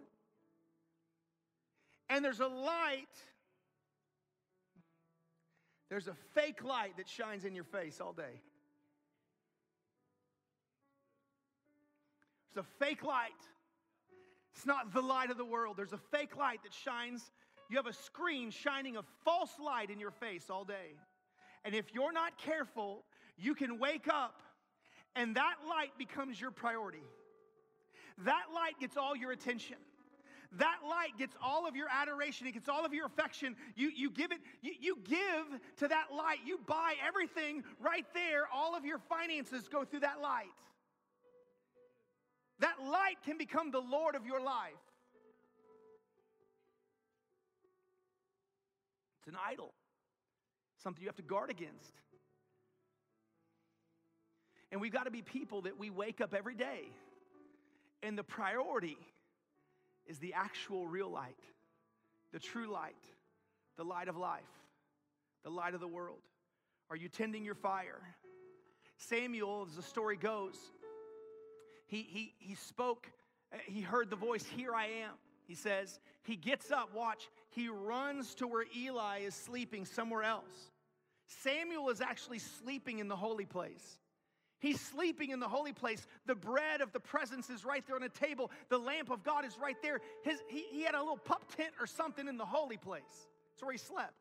And 2.09 2.25
there's 2.25 2.41
a 2.41 2.47
light. 2.47 3.05
There's 5.91 6.09
a 6.09 6.17
fake 6.35 6.65
light 6.65 6.97
that 6.97 7.09
shines 7.09 7.45
in 7.45 7.55
your 7.55 7.65
face 7.65 8.01
all 8.01 8.13
day. 8.13 8.41
There's 12.57 12.65
a 12.65 12.85
fake 12.85 13.05
light. 13.05 13.31
It's 14.55 14.65
not 14.65 14.95
the 14.95 15.03
light 15.03 15.31
of 15.31 15.37
the 15.37 15.45
world. 15.45 15.77
There's 15.77 15.93
a 15.93 16.01
fake 16.11 16.37
light 16.37 16.63
that 16.63 16.73
shines. 16.73 17.31
You 17.69 17.77
have 17.77 17.87
a 17.87 17.93
screen 17.93 18.51
shining 18.51 18.97
a 18.97 19.03
false 19.27 19.51
light 19.63 19.91
in 19.91 20.01
your 20.01 20.11
face 20.11 20.49
all 20.49 20.65
day. 20.65 20.97
And 21.67 21.75
if 21.75 21.93
you're 21.93 22.13
not 22.13 22.39
careful, 22.39 23.05
you 23.37 23.55
can 23.55 23.79
wake 23.79 24.09
up 24.09 24.41
and 25.15 25.37
that 25.37 25.57
light 25.69 25.91
becomes 25.99 26.41
your 26.41 26.51
priority. 26.51 27.03
That 28.25 28.45
light 28.55 28.81
gets 28.81 28.97
all 28.97 29.15
your 29.15 29.33
attention. 29.33 29.77
That 30.53 30.79
light 30.89 31.19
gets 31.19 31.37
all 31.43 31.69
of 31.69 31.77
your 31.77 31.89
adoration, 31.91 32.47
it 32.47 32.53
gets 32.53 32.71
all 32.71 32.87
of 32.87 32.95
your 32.95 33.05
affection. 33.05 33.57
You, 33.75 33.91
you 33.95 34.11
give 34.11 34.33
it, 34.33 34.39
you, 34.63 34.73
you 34.81 34.99
give 35.05 35.61
to 35.79 35.89
that 35.89 36.07
light. 36.17 36.39
You 36.47 36.59
buy 36.67 36.95
everything 37.07 37.65
right 37.81 38.07
there. 38.15 38.45
All 38.55 38.75
of 38.75 38.87
your 38.87 38.99
finances 38.99 39.69
go 39.69 39.85
through 39.85 40.01
that 40.01 40.23
light. 40.23 40.47
That 42.61 42.77
light 42.83 43.17
can 43.25 43.39
become 43.39 43.71
the 43.71 43.81
Lord 43.81 44.15
of 44.15 44.27
your 44.27 44.41
life. 44.41 44.73
It's 49.19 49.29
an 49.29 49.41
idol, 49.51 49.73
something 50.83 51.03
you 51.03 51.09
have 51.09 51.17
to 51.17 51.23
guard 51.23 51.51
against. 51.51 51.93
And 54.71 54.81
we've 54.81 54.93
got 54.93 55.05
to 55.05 55.11
be 55.11 55.23
people 55.23 55.63
that 55.63 55.79
we 55.79 55.91
wake 55.91 56.21
up 56.21 56.35
every 56.35 56.55
day, 56.55 56.83
and 58.03 58.17
the 58.17 58.25
priority 58.25 58.97
is 60.07 60.19
the 60.19 60.35
actual 60.35 60.87
real 60.87 61.11
light, 61.11 61.39
the 62.33 62.39
true 62.39 62.71
light, 62.71 62.95
the 63.77 63.85
light 63.85 64.09
of 64.09 64.17
life, 64.17 64.43
the 65.45 65.51
light 65.51 65.75
of 65.75 65.81
the 65.81 65.89
world. 65.89 66.21
Are 66.91 66.97
you 66.97 67.09
tending 67.09 67.45
your 67.45 67.55
fire? 67.55 68.01
Samuel, 68.97 69.67
as 69.69 69.77
the 69.77 69.83
story 69.83 70.17
goes, 70.17 70.57
he, 71.87 72.07
he, 72.09 72.35
he 72.39 72.55
spoke, 72.55 73.11
uh, 73.53 73.59
he 73.67 73.81
heard 73.81 74.11
the 74.11 74.17
voice, 74.17 74.45
Here 74.45 74.75
I 74.75 74.87
am. 74.87 75.13
He 75.47 75.55
says, 75.55 76.01
He 76.23 76.37
gets 76.37 76.71
up, 76.71 76.95
watch, 76.95 77.29
he 77.51 77.69
runs 77.69 78.35
to 78.37 78.47
where 78.47 78.65
Eli 78.77 79.21
is 79.21 79.35
sleeping 79.35 79.85
somewhere 79.85 80.23
else. 80.23 80.71
Samuel 81.27 81.89
is 81.91 82.01
actually 82.01 82.39
sleeping 82.39 82.99
in 82.99 83.09
the 83.09 83.17
holy 83.17 83.47
place. 83.47 83.99
He's 84.59 84.81
sleeping 84.81 85.31
in 85.31 85.41
the 85.41 85.49
holy 85.49 85.73
place. 85.73 86.07
The 86.25 86.35
bread 86.35 86.81
of 86.81 86.93
the 86.93 87.01
presence 87.01 87.51
is 87.51 87.65
right 87.65 87.87
there 87.87 87.97
on 87.97 88.03
the 88.03 88.09
table. 88.09 88.51
The 88.69 88.79
lamp 88.79 89.11
of 89.11 89.23
God 89.23 89.45
is 89.45 89.59
right 89.61 89.77
there. 89.83 90.01
His, 90.23 90.41
he, 90.49 90.65
he 90.71 90.83
had 90.83 90.95
a 90.95 90.99
little 90.99 91.19
pup 91.19 91.45
tent 91.57 91.73
or 91.79 91.87
something 91.87 92.27
in 92.27 92.39
the 92.39 92.47
holy 92.47 92.79
place. 92.79 93.03
That's 93.53 93.63
where 93.63 93.73
he 93.73 93.79
slept. 93.79 94.15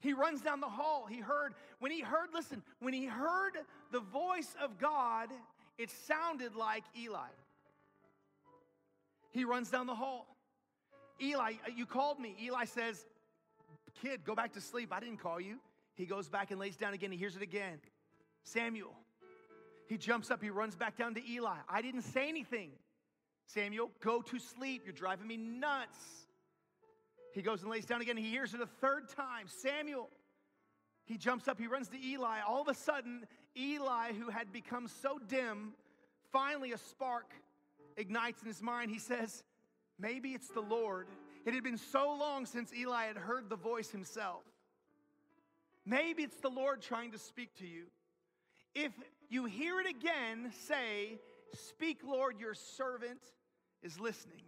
He 0.00 0.12
runs 0.12 0.40
down 0.40 0.60
the 0.60 0.68
hall. 0.68 1.06
He 1.08 1.18
heard, 1.18 1.54
when 1.80 1.90
he 1.90 2.00
heard, 2.00 2.28
listen, 2.32 2.62
when 2.80 2.92
he 2.92 3.06
heard 3.06 3.52
the 3.92 4.00
voice 4.00 4.54
of 4.62 4.78
God, 4.78 5.28
it 5.78 5.90
sounded 5.90 6.54
like 6.54 6.84
Eli. 6.98 7.28
He 9.30 9.44
runs 9.44 9.70
down 9.70 9.86
the 9.86 9.94
hall. 9.94 10.26
Eli, 11.20 11.52
uh, 11.66 11.70
you 11.74 11.86
called 11.86 12.18
me. 12.18 12.36
Eli 12.42 12.64
says, 12.64 13.06
Kid, 14.02 14.24
go 14.24 14.34
back 14.34 14.52
to 14.54 14.60
sleep. 14.60 14.92
I 14.92 15.00
didn't 15.00 15.18
call 15.18 15.40
you. 15.40 15.58
He 15.94 16.06
goes 16.06 16.28
back 16.28 16.50
and 16.50 16.60
lays 16.60 16.76
down 16.76 16.94
again. 16.94 17.10
He 17.10 17.18
hears 17.18 17.36
it 17.36 17.42
again. 17.42 17.78
Samuel. 18.44 18.94
He 19.88 19.96
jumps 19.96 20.30
up, 20.30 20.42
he 20.42 20.50
runs 20.50 20.76
back 20.76 20.98
down 20.98 21.14
to 21.14 21.30
Eli. 21.30 21.56
I 21.68 21.80
didn't 21.80 22.02
say 22.02 22.28
anything. 22.28 22.70
Samuel, 23.46 23.90
go 24.00 24.20
to 24.20 24.38
sleep. 24.38 24.82
You're 24.84 24.92
driving 24.92 25.26
me 25.26 25.38
nuts. 25.38 25.98
He 27.32 27.40
goes 27.40 27.62
and 27.62 27.70
lays 27.70 27.86
down 27.86 28.02
again. 28.02 28.16
He 28.16 28.28
hears 28.28 28.52
it 28.52 28.60
a 28.60 28.66
third 28.66 29.08
time. 29.08 29.46
Samuel. 29.46 30.10
He 31.06 31.16
jumps 31.16 31.48
up, 31.48 31.58
he 31.58 31.66
runs 31.66 31.88
to 31.88 31.96
Eli. 31.98 32.40
All 32.46 32.60
of 32.60 32.68
a 32.68 32.74
sudden, 32.74 33.26
Eli, 33.58 34.12
who 34.12 34.30
had 34.30 34.52
become 34.52 34.88
so 34.88 35.18
dim, 35.28 35.72
finally 36.32 36.72
a 36.72 36.78
spark 36.78 37.32
ignites 37.96 38.40
in 38.42 38.48
his 38.48 38.62
mind. 38.62 38.90
He 38.90 38.98
says, 38.98 39.42
Maybe 39.98 40.30
it's 40.30 40.48
the 40.48 40.60
Lord. 40.60 41.08
It 41.44 41.54
had 41.54 41.64
been 41.64 41.78
so 41.78 42.14
long 42.14 42.46
since 42.46 42.72
Eli 42.72 43.06
had 43.06 43.16
heard 43.16 43.48
the 43.48 43.56
voice 43.56 43.90
himself. 43.90 44.42
Maybe 45.84 46.22
it's 46.22 46.36
the 46.36 46.50
Lord 46.50 46.82
trying 46.82 47.12
to 47.12 47.18
speak 47.18 47.54
to 47.56 47.66
you. 47.66 47.86
If 48.74 48.92
you 49.28 49.46
hear 49.46 49.80
it 49.80 49.88
again, 49.88 50.52
say, 50.66 51.18
Speak, 51.54 52.00
Lord, 52.04 52.38
your 52.38 52.54
servant 52.54 53.20
is 53.82 53.98
listening. 53.98 54.42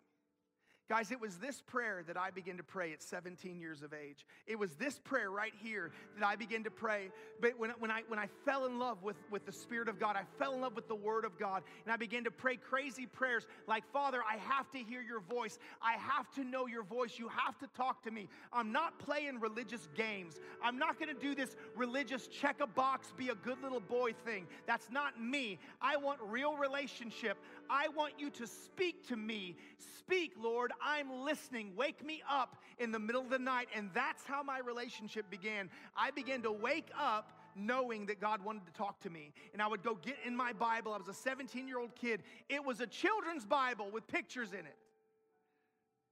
Guys, 0.91 1.12
it 1.12 1.20
was 1.20 1.36
this 1.36 1.62
prayer 1.68 2.03
that 2.09 2.16
I 2.16 2.32
began 2.32 2.57
to 2.57 2.64
pray 2.64 2.93
at 2.93 3.01
17 3.01 3.61
years 3.61 3.82
of 3.82 3.95
age. 3.95 4.26
It 4.49 4.59
was 4.59 4.72
this 4.72 4.99
prayer 4.99 5.30
right 5.30 5.53
here 5.62 5.93
that 6.18 6.26
I 6.26 6.34
began 6.34 6.64
to 6.64 6.70
pray. 6.72 7.11
But 7.41 7.57
when, 7.61 7.70
when, 7.78 7.93
I, 7.93 8.03
when 8.09 8.18
I 8.18 8.26
fell 8.45 8.66
in 8.66 8.80
love 8.80 9.01
with, 9.05 9.14
with 9.30 9.47
the 9.47 9.53
Spirit 9.53 9.88
of 9.88 10.01
God, 10.01 10.16
I 10.16 10.22
fell 10.41 10.53
in 10.53 10.61
love 10.61 10.74
with 10.74 10.88
the 10.88 10.97
Word 10.97 11.24
of 11.24 11.38
God, 11.38 11.62
and 11.84 11.93
I 11.93 11.97
began 11.97 12.24
to 12.24 12.32
pray 12.32 12.57
crazy 12.57 13.07
prayers 13.07 13.47
like, 13.68 13.84
Father, 13.93 14.18
I 14.28 14.38
have 14.38 14.68
to 14.72 14.78
hear 14.78 15.01
your 15.01 15.20
voice. 15.20 15.61
I 15.80 15.93
have 15.93 16.28
to 16.34 16.43
know 16.43 16.66
your 16.66 16.82
voice. 16.82 17.20
You 17.20 17.28
have 17.28 17.57
to 17.61 17.68
talk 17.76 18.03
to 18.03 18.11
me. 18.11 18.28
I'm 18.53 18.72
not 18.72 18.99
playing 18.99 19.38
religious 19.38 19.86
games. 19.95 20.41
I'm 20.61 20.76
not 20.76 20.99
going 20.99 21.14
to 21.14 21.20
do 21.20 21.36
this 21.36 21.55
religious 21.76 22.26
check 22.26 22.57
a 22.61 22.66
box, 22.66 23.12
be 23.16 23.28
a 23.28 23.36
good 23.36 23.62
little 23.62 23.78
boy 23.78 24.12
thing. 24.24 24.49
That's 24.66 24.91
not 24.91 25.22
me. 25.22 25.61
I 25.80 25.99
want 25.99 26.18
real 26.20 26.57
relationship. 26.57 27.38
I 27.70 27.86
want 27.91 28.14
you 28.18 28.30
to 28.30 28.49
speak 28.49 29.07
to 29.07 29.16
me. 29.16 29.55
Speak, 30.01 30.32
Lord. 30.36 30.72
I'm 30.84 31.24
listening. 31.24 31.72
Wake 31.76 32.04
me 32.04 32.22
up 32.28 32.56
in 32.78 32.92
the 32.92 32.98
middle 32.98 33.22
of 33.22 33.30
the 33.30 33.38
night. 33.38 33.68
And 33.74 33.90
that's 33.94 34.24
how 34.24 34.42
my 34.42 34.58
relationship 34.58 35.30
began. 35.30 35.70
I 35.96 36.10
began 36.10 36.42
to 36.42 36.52
wake 36.52 36.88
up 36.98 37.32
knowing 37.56 38.06
that 38.06 38.20
God 38.20 38.44
wanted 38.44 38.66
to 38.66 38.72
talk 38.72 39.00
to 39.00 39.10
me. 39.10 39.32
And 39.52 39.60
I 39.60 39.66
would 39.66 39.82
go 39.82 39.94
get 39.94 40.16
in 40.24 40.36
my 40.36 40.52
Bible. 40.52 40.92
I 40.92 40.98
was 40.98 41.08
a 41.08 41.14
17 41.14 41.66
year 41.66 41.78
old 41.78 41.94
kid. 41.94 42.22
It 42.48 42.64
was 42.64 42.80
a 42.80 42.86
children's 42.86 43.44
Bible 43.44 43.90
with 43.92 44.06
pictures 44.06 44.52
in 44.52 44.60
it. 44.60 44.76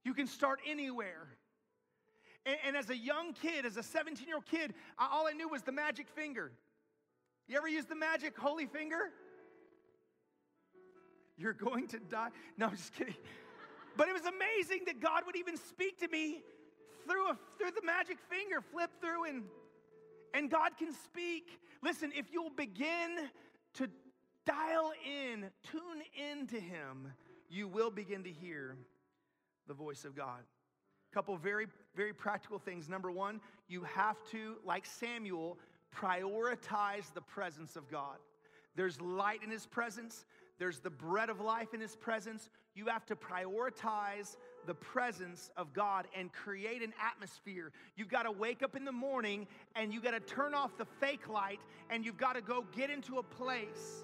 You 0.03 0.13
can 0.13 0.27
start 0.27 0.59
anywhere. 0.67 1.27
And, 2.45 2.57
and 2.65 2.77
as 2.77 2.89
a 2.89 2.97
young 2.97 3.33
kid, 3.33 3.65
as 3.65 3.77
a 3.77 3.83
17 3.83 4.27
year 4.27 4.37
old 4.37 4.45
kid, 4.45 4.73
I, 4.97 5.09
all 5.11 5.27
I 5.27 5.33
knew 5.33 5.49
was 5.49 5.63
the 5.63 5.71
magic 5.71 6.07
finger. 6.09 6.51
You 7.47 7.57
ever 7.57 7.67
use 7.67 7.85
the 7.85 7.95
magic 7.95 8.37
holy 8.37 8.65
finger? 8.65 9.11
You're 11.37 11.53
going 11.53 11.87
to 11.87 11.99
die. 11.99 12.29
No, 12.57 12.67
I'm 12.67 12.75
just 12.75 12.93
kidding. 12.93 13.15
But 13.97 14.07
it 14.07 14.13
was 14.13 14.23
amazing 14.23 14.85
that 14.85 14.99
God 15.01 15.23
would 15.25 15.35
even 15.35 15.57
speak 15.57 15.99
to 15.99 16.07
me 16.07 16.41
through, 17.07 17.29
a, 17.29 17.37
through 17.57 17.71
the 17.71 17.85
magic 17.85 18.17
finger, 18.29 18.61
flip 18.61 18.91
through, 19.01 19.25
and, 19.25 19.43
and 20.33 20.49
God 20.49 20.77
can 20.77 20.93
speak. 20.93 21.59
Listen, 21.81 22.11
if 22.15 22.27
you'll 22.31 22.49
begin 22.51 23.29
to 23.75 23.87
dial 24.45 24.91
in, 25.05 25.49
tune 25.63 26.01
into 26.31 26.59
Him, 26.59 27.11
you 27.49 27.67
will 27.67 27.91
begin 27.91 28.23
to 28.23 28.31
hear 28.31 28.77
the 29.67 29.73
voice 29.73 30.05
of 30.05 30.15
God. 30.15 30.41
A 31.11 31.13
couple 31.13 31.35
very, 31.37 31.67
very 31.95 32.13
practical 32.13 32.59
things. 32.59 32.87
Number 32.87 33.11
one, 33.11 33.41
you 33.67 33.83
have 33.83 34.17
to, 34.31 34.57
like 34.63 34.85
Samuel, 34.85 35.57
prioritize 35.95 37.11
the 37.13 37.21
presence 37.21 37.75
of 37.75 37.89
God. 37.89 38.17
There's 38.75 39.01
light 39.01 39.43
in 39.43 39.49
His 39.49 39.65
presence, 39.65 40.25
there's 40.59 40.79
the 40.79 40.89
bread 40.89 41.29
of 41.29 41.39
life 41.39 41.73
in 41.73 41.79
His 41.79 41.95
presence. 41.95 42.49
You 42.75 42.85
have 42.85 43.05
to 43.07 43.15
prioritize 43.15 44.35
the 44.67 44.75
presence 44.75 45.49
of 45.57 45.73
God 45.73 46.07
and 46.15 46.31
create 46.31 46.83
an 46.83 46.93
atmosphere. 47.03 47.71
You've 47.95 48.09
got 48.09 48.23
to 48.23 48.31
wake 48.31 48.61
up 48.61 48.75
in 48.75 48.85
the 48.85 48.91
morning 48.91 49.47
and 49.75 49.93
you've 49.93 50.03
got 50.03 50.11
to 50.11 50.19
turn 50.19 50.53
off 50.53 50.77
the 50.77 50.85
fake 50.99 51.29
light 51.29 51.59
and 51.89 52.05
you've 52.05 52.17
got 52.17 52.33
to 52.33 52.41
go 52.41 52.65
get 52.75 52.89
into 52.89 53.17
a 53.17 53.23
place 53.23 54.03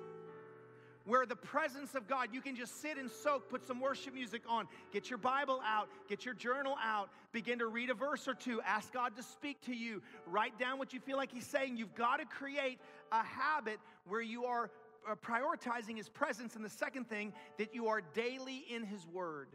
where 1.05 1.25
the 1.25 1.35
presence 1.35 1.93
of 1.93 2.07
God, 2.07 2.29
you 2.33 2.41
can 2.41 2.55
just 2.55 2.81
sit 2.81 2.97
and 2.97 3.09
soak, 3.09 3.47
put 3.47 3.63
some 3.65 3.79
worship 3.79 4.13
music 4.13 4.41
on, 4.49 4.67
get 4.91 5.09
your 5.09 5.19
Bible 5.19 5.61
out, 5.63 5.87
get 6.09 6.25
your 6.25 6.33
journal 6.33 6.75
out, 6.83 7.09
begin 7.31 7.59
to 7.59 7.67
read 7.67 7.91
a 7.91 7.93
verse 7.93 8.27
or 8.27 8.33
two, 8.33 8.59
ask 8.65 8.91
God 8.91 9.15
to 9.15 9.23
speak 9.23 9.61
to 9.65 9.73
you, 9.75 10.01
write 10.25 10.57
down 10.57 10.79
what 10.79 10.93
you 10.93 10.99
feel 10.99 11.17
like 11.17 11.31
He's 11.31 11.45
saying. 11.45 11.77
You've 11.77 11.93
got 11.93 12.17
to 12.17 12.25
create 12.25 12.79
a 13.11 13.23
habit 13.23 13.79
where 14.07 14.21
you 14.21 14.45
are 14.45 14.71
Uh, 15.09 15.15
prioritizing 15.15 15.97
his 15.97 16.09
presence. 16.09 16.55
And 16.55 16.65
the 16.65 16.69
second 16.69 17.07
thing, 17.07 17.33
that 17.57 17.75
you 17.75 17.87
are 17.87 18.01
daily 18.13 18.65
in 18.69 18.83
his 18.83 19.05
word. 19.07 19.49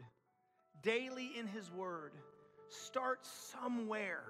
Daily 0.81 1.31
in 1.37 1.47
his 1.47 1.71
word. 1.71 2.13
Start 2.69 3.25
somewhere. 3.25 4.23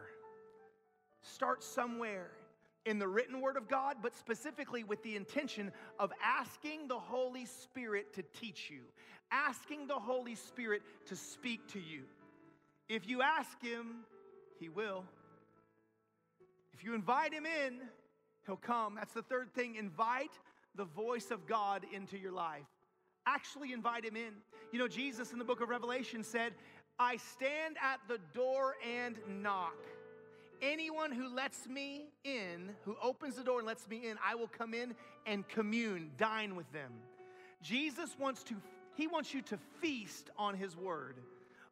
Start 1.21 1.63
somewhere 1.63 2.31
in 2.85 2.97
the 2.97 3.07
written 3.07 3.41
word 3.41 3.57
of 3.57 3.67
God, 3.67 3.97
but 4.01 4.15
specifically 4.15 4.83
with 4.83 5.03
the 5.03 5.15
intention 5.15 5.71
of 5.99 6.11
asking 6.23 6.87
the 6.87 6.97
Holy 6.97 7.45
Spirit 7.45 8.13
to 8.15 8.23
teach 8.39 8.71
you, 8.71 8.81
asking 9.31 9.87
the 9.87 9.99
Holy 9.99 10.35
Spirit 10.35 10.81
to 11.05 11.15
speak 11.15 11.67
to 11.73 11.79
you. 11.79 12.03
If 12.89 13.07
you 13.07 13.21
ask 13.21 13.61
Him, 13.61 14.05
He 14.59 14.69
will. 14.69 15.03
If 16.73 16.83
you 16.83 16.95
invite 16.95 17.33
Him 17.33 17.45
in, 17.45 17.81
He'll 18.47 18.55
come. 18.55 18.95
That's 18.95 19.13
the 19.13 19.21
third 19.21 19.53
thing. 19.53 19.75
Invite 19.75 20.31
the 20.75 20.85
voice 20.85 21.31
of 21.31 21.45
God 21.47 21.85
into 21.93 22.17
your 22.17 22.31
life. 22.31 22.65
Actually, 23.25 23.71
invite 23.73 24.05
him 24.05 24.15
in. 24.15 24.33
You 24.71 24.79
know, 24.79 24.87
Jesus 24.87 25.31
in 25.31 25.39
the 25.39 25.45
book 25.45 25.61
of 25.61 25.69
Revelation 25.69 26.23
said, 26.23 26.53
I 26.97 27.17
stand 27.17 27.77
at 27.81 27.99
the 28.07 28.19
door 28.33 28.75
and 28.85 29.17
knock. 29.41 29.75
anyone 30.61 31.11
who 31.11 31.33
lets 31.33 31.67
me 31.67 32.05
in, 32.23 32.69
who 32.83 32.95
opens 33.01 33.35
the 33.35 33.43
door 33.43 33.59
and 33.59 33.67
lets 33.67 33.87
me 33.89 34.07
in, 34.07 34.17
I 34.25 34.35
will 34.35 34.47
come 34.47 34.73
in 34.73 34.93
and 35.25 35.47
commune, 35.47 36.11
dine 36.17 36.55
with 36.55 36.71
them. 36.71 36.91
Jesus 37.61 38.15
wants 38.19 38.43
to, 38.43 38.55
he 38.95 39.07
wants 39.07 39.33
you 39.33 39.41
to 39.43 39.57
feast 39.81 40.29
on 40.37 40.55
his 40.55 40.75
word 40.75 41.17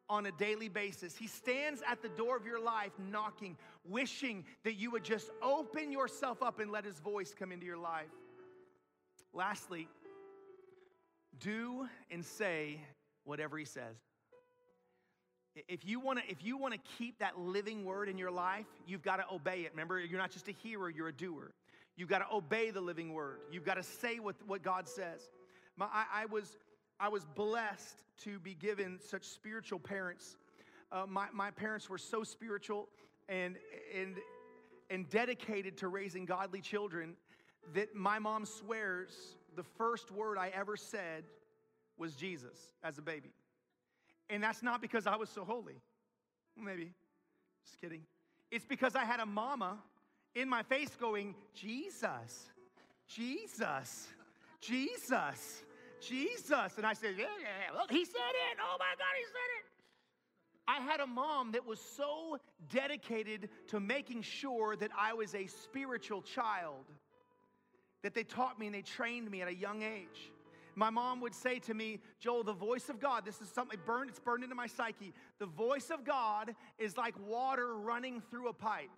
on 0.08 0.26
a 0.26 0.32
daily 0.32 0.68
basis. 0.68 1.16
He 1.16 1.28
stands 1.28 1.82
at 1.88 2.02
the 2.02 2.08
door 2.08 2.36
of 2.36 2.44
your 2.44 2.60
life 2.60 2.92
knocking, 3.10 3.56
wishing 3.88 4.44
that 4.64 4.74
you 4.74 4.90
would 4.90 5.04
just 5.04 5.30
open 5.40 5.92
yourself 5.92 6.42
up 6.42 6.58
and 6.58 6.70
let 6.70 6.84
his 6.84 6.98
voice 6.98 7.32
come 7.36 7.52
into 7.52 7.64
your 7.66 7.78
life. 7.78 8.10
Lastly, 9.32 9.88
do 11.38 11.88
and 12.10 12.24
say 12.24 12.80
whatever 13.24 13.56
he 13.58 13.64
says. 13.64 13.96
If 15.68 15.84
you 15.84 16.00
want 16.00 16.20
to 16.20 16.30
if 16.30 16.44
you 16.44 16.56
want 16.56 16.74
to 16.74 16.80
keep 16.98 17.18
that 17.18 17.38
living 17.38 17.84
word 17.84 18.08
in 18.08 18.18
your 18.18 18.30
life, 18.30 18.66
you've 18.86 19.02
got 19.02 19.16
to 19.16 19.24
obey 19.32 19.60
it. 19.60 19.72
Remember, 19.72 19.98
you're 20.00 20.18
not 20.18 20.30
just 20.30 20.48
a 20.48 20.52
hearer, 20.52 20.88
you're 20.88 21.08
a 21.08 21.12
doer. 21.12 21.52
You've 21.96 22.08
got 22.08 22.18
to 22.18 22.34
obey 22.34 22.70
the 22.70 22.80
living 22.80 23.12
word. 23.12 23.40
You've 23.50 23.64
got 23.64 23.74
to 23.74 23.82
say 23.82 24.20
what, 24.20 24.36
what 24.46 24.62
God 24.62 24.88
says. 24.88 25.28
My, 25.76 25.86
I, 25.86 26.22
I 26.22 26.26
was 26.26 26.56
I 26.98 27.08
was 27.08 27.24
blessed 27.34 28.02
to 28.24 28.38
be 28.38 28.54
given 28.54 28.98
such 29.00 29.24
spiritual 29.24 29.78
parents. 29.78 30.36
Uh, 30.92 31.04
my, 31.08 31.26
my 31.32 31.50
parents 31.50 31.88
were 31.88 31.98
so 31.98 32.22
spiritual 32.22 32.88
and, 33.28 33.56
and, 33.96 34.16
and 34.90 35.08
dedicated 35.08 35.78
to 35.78 35.88
raising 35.88 36.26
godly 36.26 36.60
children 36.60 37.14
that 37.74 37.94
my 37.94 38.18
mom 38.18 38.46
swears 38.46 39.36
the 39.56 39.62
first 39.62 40.10
word 40.10 40.38
I 40.38 40.48
ever 40.48 40.76
said 40.76 41.24
was 41.98 42.14
Jesus 42.14 42.56
as 42.82 42.98
a 42.98 43.02
baby. 43.02 43.30
And 44.28 44.42
that's 44.42 44.62
not 44.62 44.80
because 44.80 45.06
I 45.06 45.16
was 45.16 45.28
so 45.28 45.44
holy. 45.44 45.80
Maybe. 46.56 46.92
Just 47.64 47.80
kidding. 47.80 48.02
It's 48.50 48.64
because 48.64 48.94
I 48.94 49.04
had 49.04 49.20
a 49.20 49.26
mama 49.26 49.78
in 50.34 50.48
my 50.48 50.62
face 50.62 50.90
going, 50.98 51.34
Jesus, 51.54 52.50
Jesus, 53.06 54.08
Jesus, 54.60 55.62
Jesus. 56.00 56.76
And 56.76 56.86
I 56.86 56.92
said, 56.94 57.14
Yeah, 57.18 57.24
yeah, 57.40 57.74
well, 57.74 57.86
he 57.90 58.04
said 58.04 58.14
it. 58.14 58.58
Oh 58.60 58.76
my 58.78 58.94
God, 58.96 59.14
he 59.16 59.24
said 59.24 59.50
it. 59.58 59.70
I 60.68 60.80
had 60.80 61.00
a 61.00 61.06
mom 61.06 61.52
that 61.52 61.66
was 61.66 61.80
so 61.80 62.38
dedicated 62.72 63.48
to 63.68 63.80
making 63.80 64.22
sure 64.22 64.76
that 64.76 64.90
I 64.96 65.14
was 65.14 65.34
a 65.34 65.46
spiritual 65.46 66.22
child 66.22 66.84
that 68.02 68.14
they 68.14 68.22
taught 68.22 68.58
me 68.58 68.66
and 68.66 68.74
they 68.74 68.82
trained 68.82 69.30
me 69.30 69.42
at 69.42 69.48
a 69.48 69.54
young 69.54 69.82
age. 69.82 70.32
My 70.74 70.90
mom 70.90 71.20
would 71.20 71.34
say 71.34 71.58
to 71.60 71.74
me, 71.74 71.98
Joel, 72.20 72.44
the 72.44 72.52
voice 72.52 72.88
of 72.88 73.00
God, 73.00 73.24
this 73.24 73.40
is 73.40 73.48
something 73.48 73.78
burned, 73.84 74.10
it's 74.10 74.18
burned 74.18 74.44
into 74.44 74.54
my 74.54 74.66
psyche. 74.66 75.12
The 75.38 75.46
voice 75.46 75.90
of 75.90 76.04
God 76.04 76.54
is 76.78 76.96
like 76.96 77.14
water 77.28 77.76
running 77.76 78.22
through 78.30 78.48
a 78.48 78.52
pipe. 78.52 78.90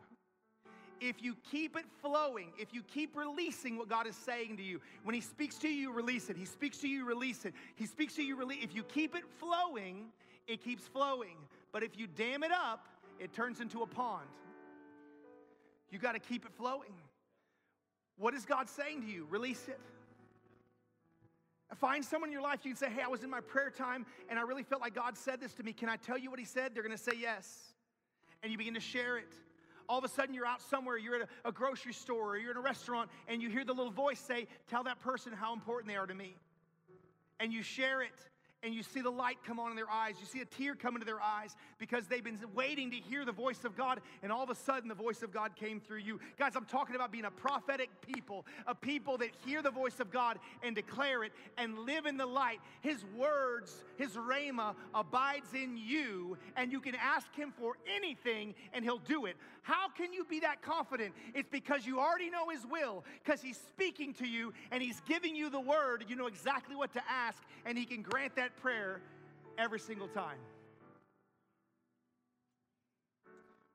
If 1.00 1.20
you 1.20 1.34
keep 1.50 1.76
it 1.76 1.86
flowing, 2.00 2.52
if 2.58 2.72
you 2.72 2.82
keep 2.82 3.16
releasing 3.16 3.76
what 3.76 3.88
God 3.88 4.06
is 4.06 4.14
saying 4.14 4.58
to 4.58 4.62
you, 4.62 4.80
when 5.02 5.14
He 5.14 5.20
speaks 5.20 5.56
to 5.58 5.68
you, 5.68 5.74
you 5.74 5.92
release 5.92 6.30
it. 6.30 6.36
He 6.36 6.44
speaks 6.44 6.78
to 6.78 6.88
you, 6.88 7.04
release 7.04 7.44
it. 7.44 7.54
He 7.74 7.86
speaks 7.86 8.14
to 8.14 8.22
you, 8.22 8.36
release 8.36 8.62
If 8.62 8.76
you 8.76 8.84
keep 8.84 9.16
it 9.16 9.24
flowing, 9.38 10.06
it 10.46 10.62
keeps 10.62 10.86
flowing. 10.86 11.36
But 11.72 11.82
if 11.82 11.98
you 11.98 12.06
dam 12.06 12.44
it 12.44 12.52
up, 12.52 12.86
it 13.18 13.32
turns 13.32 13.60
into 13.60 13.82
a 13.82 13.86
pond. 13.86 14.28
You 15.90 15.98
got 15.98 16.12
to 16.12 16.20
keep 16.20 16.44
it 16.44 16.52
flowing. 16.56 16.94
What 18.18 18.34
is 18.34 18.44
God 18.44 18.68
saying 18.68 19.02
to 19.02 19.08
you? 19.08 19.26
Release 19.30 19.68
it. 19.68 19.78
Find 21.76 22.04
someone 22.04 22.28
in 22.28 22.32
your 22.32 22.42
life 22.42 22.60
you 22.64 22.72
can 22.72 22.76
say, 22.76 22.90
Hey, 22.90 23.02
I 23.02 23.08
was 23.08 23.24
in 23.24 23.30
my 23.30 23.40
prayer 23.40 23.70
time 23.70 24.04
and 24.28 24.38
I 24.38 24.42
really 24.42 24.62
felt 24.62 24.82
like 24.82 24.94
God 24.94 25.16
said 25.16 25.40
this 25.40 25.54
to 25.54 25.62
me. 25.62 25.72
Can 25.72 25.88
I 25.88 25.96
tell 25.96 26.18
you 26.18 26.30
what 26.30 26.38
He 26.38 26.44
said? 26.44 26.74
They're 26.74 26.82
going 26.82 26.96
to 26.96 27.02
say 27.02 27.12
yes. 27.18 27.74
And 28.42 28.52
you 28.52 28.58
begin 28.58 28.74
to 28.74 28.80
share 28.80 29.16
it. 29.18 29.32
All 29.88 29.98
of 29.98 30.04
a 30.04 30.08
sudden, 30.08 30.34
you're 30.34 30.46
out 30.46 30.62
somewhere, 30.62 30.96
you're 30.96 31.16
at 31.16 31.28
a, 31.44 31.48
a 31.48 31.52
grocery 31.52 31.92
store 31.92 32.30
or 32.30 32.36
you're 32.38 32.52
in 32.52 32.56
a 32.56 32.60
restaurant, 32.60 33.10
and 33.28 33.42
you 33.42 33.50
hear 33.50 33.64
the 33.64 33.72
little 33.72 33.92
voice 33.92 34.20
say, 34.20 34.46
Tell 34.68 34.84
that 34.84 35.00
person 35.00 35.32
how 35.32 35.52
important 35.52 35.88
they 35.88 35.96
are 35.96 36.06
to 36.06 36.14
me. 36.14 36.36
And 37.40 37.52
you 37.52 37.62
share 37.62 38.02
it 38.02 38.12
and 38.62 38.74
you 38.74 38.82
see 38.82 39.00
the 39.00 39.10
light 39.10 39.38
come 39.44 39.58
on 39.58 39.70
in 39.70 39.76
their 39.76 39.90
eyes. 39.90 40.14
You 40.20 40.26
see 40.26 40.40
a 40.40 40.44
tear 40.44 40.74
come 40.74 40.94
into 40.94 41.04
their 41.04 41.20
eyes 41.20 41.56
because 41.78 42.06
they've 42.06 42.22
been 42.22 42.38
waiting 42.54 42.90
to 42.92 42.96
hear 42.96 43.24
the 43.24 43.32
voice 43.32 43.64
of 43.64 43.76
God, 43.76 44.00
and 44.22 44.30
all 44.30 44.42
of 44.42 44.50
a 44.50 44.54
sudden 44.54 44.88
the 44.88 44.94
voice 44.94 45.22
of 45.22 45.32
God 45.32 45.56
came 45.56 45.80
through 45.80 45.98
you. 45.98 46.20
Guys, 46.38 46.52
I'm 46.54 46.64
talking 46.64 46.94
about 46.94 47.10
being 47.10 47.24
a 47.24 47.30
prophetic 47.30 47.90
people, 48.00 48.46
a 48.66 48.74
people 48.74 49.18
that 49.18 49.30
hear 49.44 49.62
the 49.62 49.70
voice 49.70 49.98
of 50.00 50.10
God 50.10 50.38
and 50.62 50.74
declare 50.74 51.24
it 51.24 51.32
and 51.58 51.78
live 51.80 52.06
in 52.06 52.16
the 52.16 52.26
light. 52.26 52.60
His 52.80 53.04
words, 53.16 53.82
His 53.96 54.12
rhema 54.12 54.74
abides 54.94 55.54
in 55.54 55.76
you, 55.76 56.36
and 56.56 56.70
you 56.70 56.80
can 56.80 56.94
ask 56.94 57.34
Him 57.34 57.52
for 57.58 57.76
anything 57.96 58.54
and 58.72 58.84
He'll 58.84 58.98
do 58.98 59.26
it. 59.26 59.36
How 59.62 59.88
can 59.88 60.12
you 60.12 60.24
be 60.24 60.40
that 60.40 60.60
confident? 60.60 61.14
It's 61.34 61.48
because 61.48 61.86
you 61.86 62.00
already 62.00 62.30
know 62.30 62.48
His 62.48 62.66
will, 62.66 63.04
because 63.22 63.40
He's 63.40 63.56
speaking 63.56 64.12
to 64.14 64.26
you 64.26 64.52
and 64.70 64.82
He's 64.82 65.00
giving 65.00 65.36
you 65.36 65.50
the 65.50 65.60
word. 65.60 66.04
You 66.08 66.16
know 66.16 66.26
exactly 66.26 66.74
what 66.74 66.92
to 66.94 67.02
ask, 67.08 67.42
and 67.64 67.78
He 67.78 67.84
can 67.84 68.02
grant 68.02 68.34
that 68.52 68.62
prayer 68.62 69.00
every 69.58 69.78
single 69.78 70.08
time. 70.08 70.38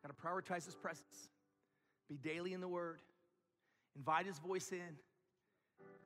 Got 0.03 0.15
to 0.15 0.21
prioritize 0.21 0.65
His 0.65 0.75
presence, 0.75 1.29
be 2.09 2.17
daily 2.17 2.53
in 2.53 2.61
the 2.61 2.67
Word, 2.67 3.01
invite 3.95 4.25
His 4.25 4.39
voice 4.39 4.71
in, 4.71 4.95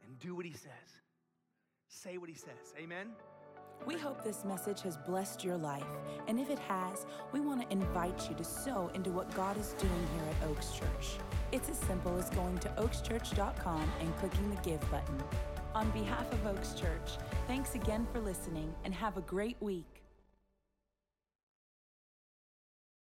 and 0.06 0.20
do 0.20 0.36
what 0.36 0.46
He 0.46 0.54
says. 0.54 0.72
Say 1.88 2.18
what 2.18 2.30
He 2.30 2.36
says. 2.36 2.74
Amen. 2.78 3.08
We 3.86 3.96
hope 3.98 4.24
this 4.24 4.46
message 4.46 4.82
has 4.82 4.96
blessed 4.96 5.44
your 5.44 5.58
life, 5.58 5.84
and 6.28 6.40
if 6.40 6.52
it 6.52 6.60
has, 6.60 7.08
we 7.32 7.40
want 7.40 7.62
to 7.62 7.72
invite 7.72 8.30
you 8.30 8.36
to 8.36 8.44
sow 8.44 8.92
into 8.94 9.10
what 9.10 9.34
God 9.34 9.58
is 9.58 9.74
doing 9.80 10.08
here 10.14 10.24
at 10.30 10.50
Oaks 10.50 10.74
Church. 10.74 11.18
It's 11.52 11.68
as 11.68 11.78
simple 11.80 12.16
as 12.18 12.30
going 12.30 12.60
to 12.60 12.70
oakschurch.com 12.70 13.92
and 14.00 14.18
clicking 14.18 14.54
the 14.54 14.62
Give 14.62 14.92
button. 14.92 15.18
On 15.74 15.90
behalf 15.92 16.32
of 16.34 16.46
Oaks 16.46 16.74
Church, 16.74 17.18
thanks 17.48 17.76
again 17.76 18.06
for 18.12 18.20
listening 18.20 18.74
and 18.84 18.94
have 18.94 19.16
a 19.16 19.22
great 19.22 19.56
week. 19.62 20.01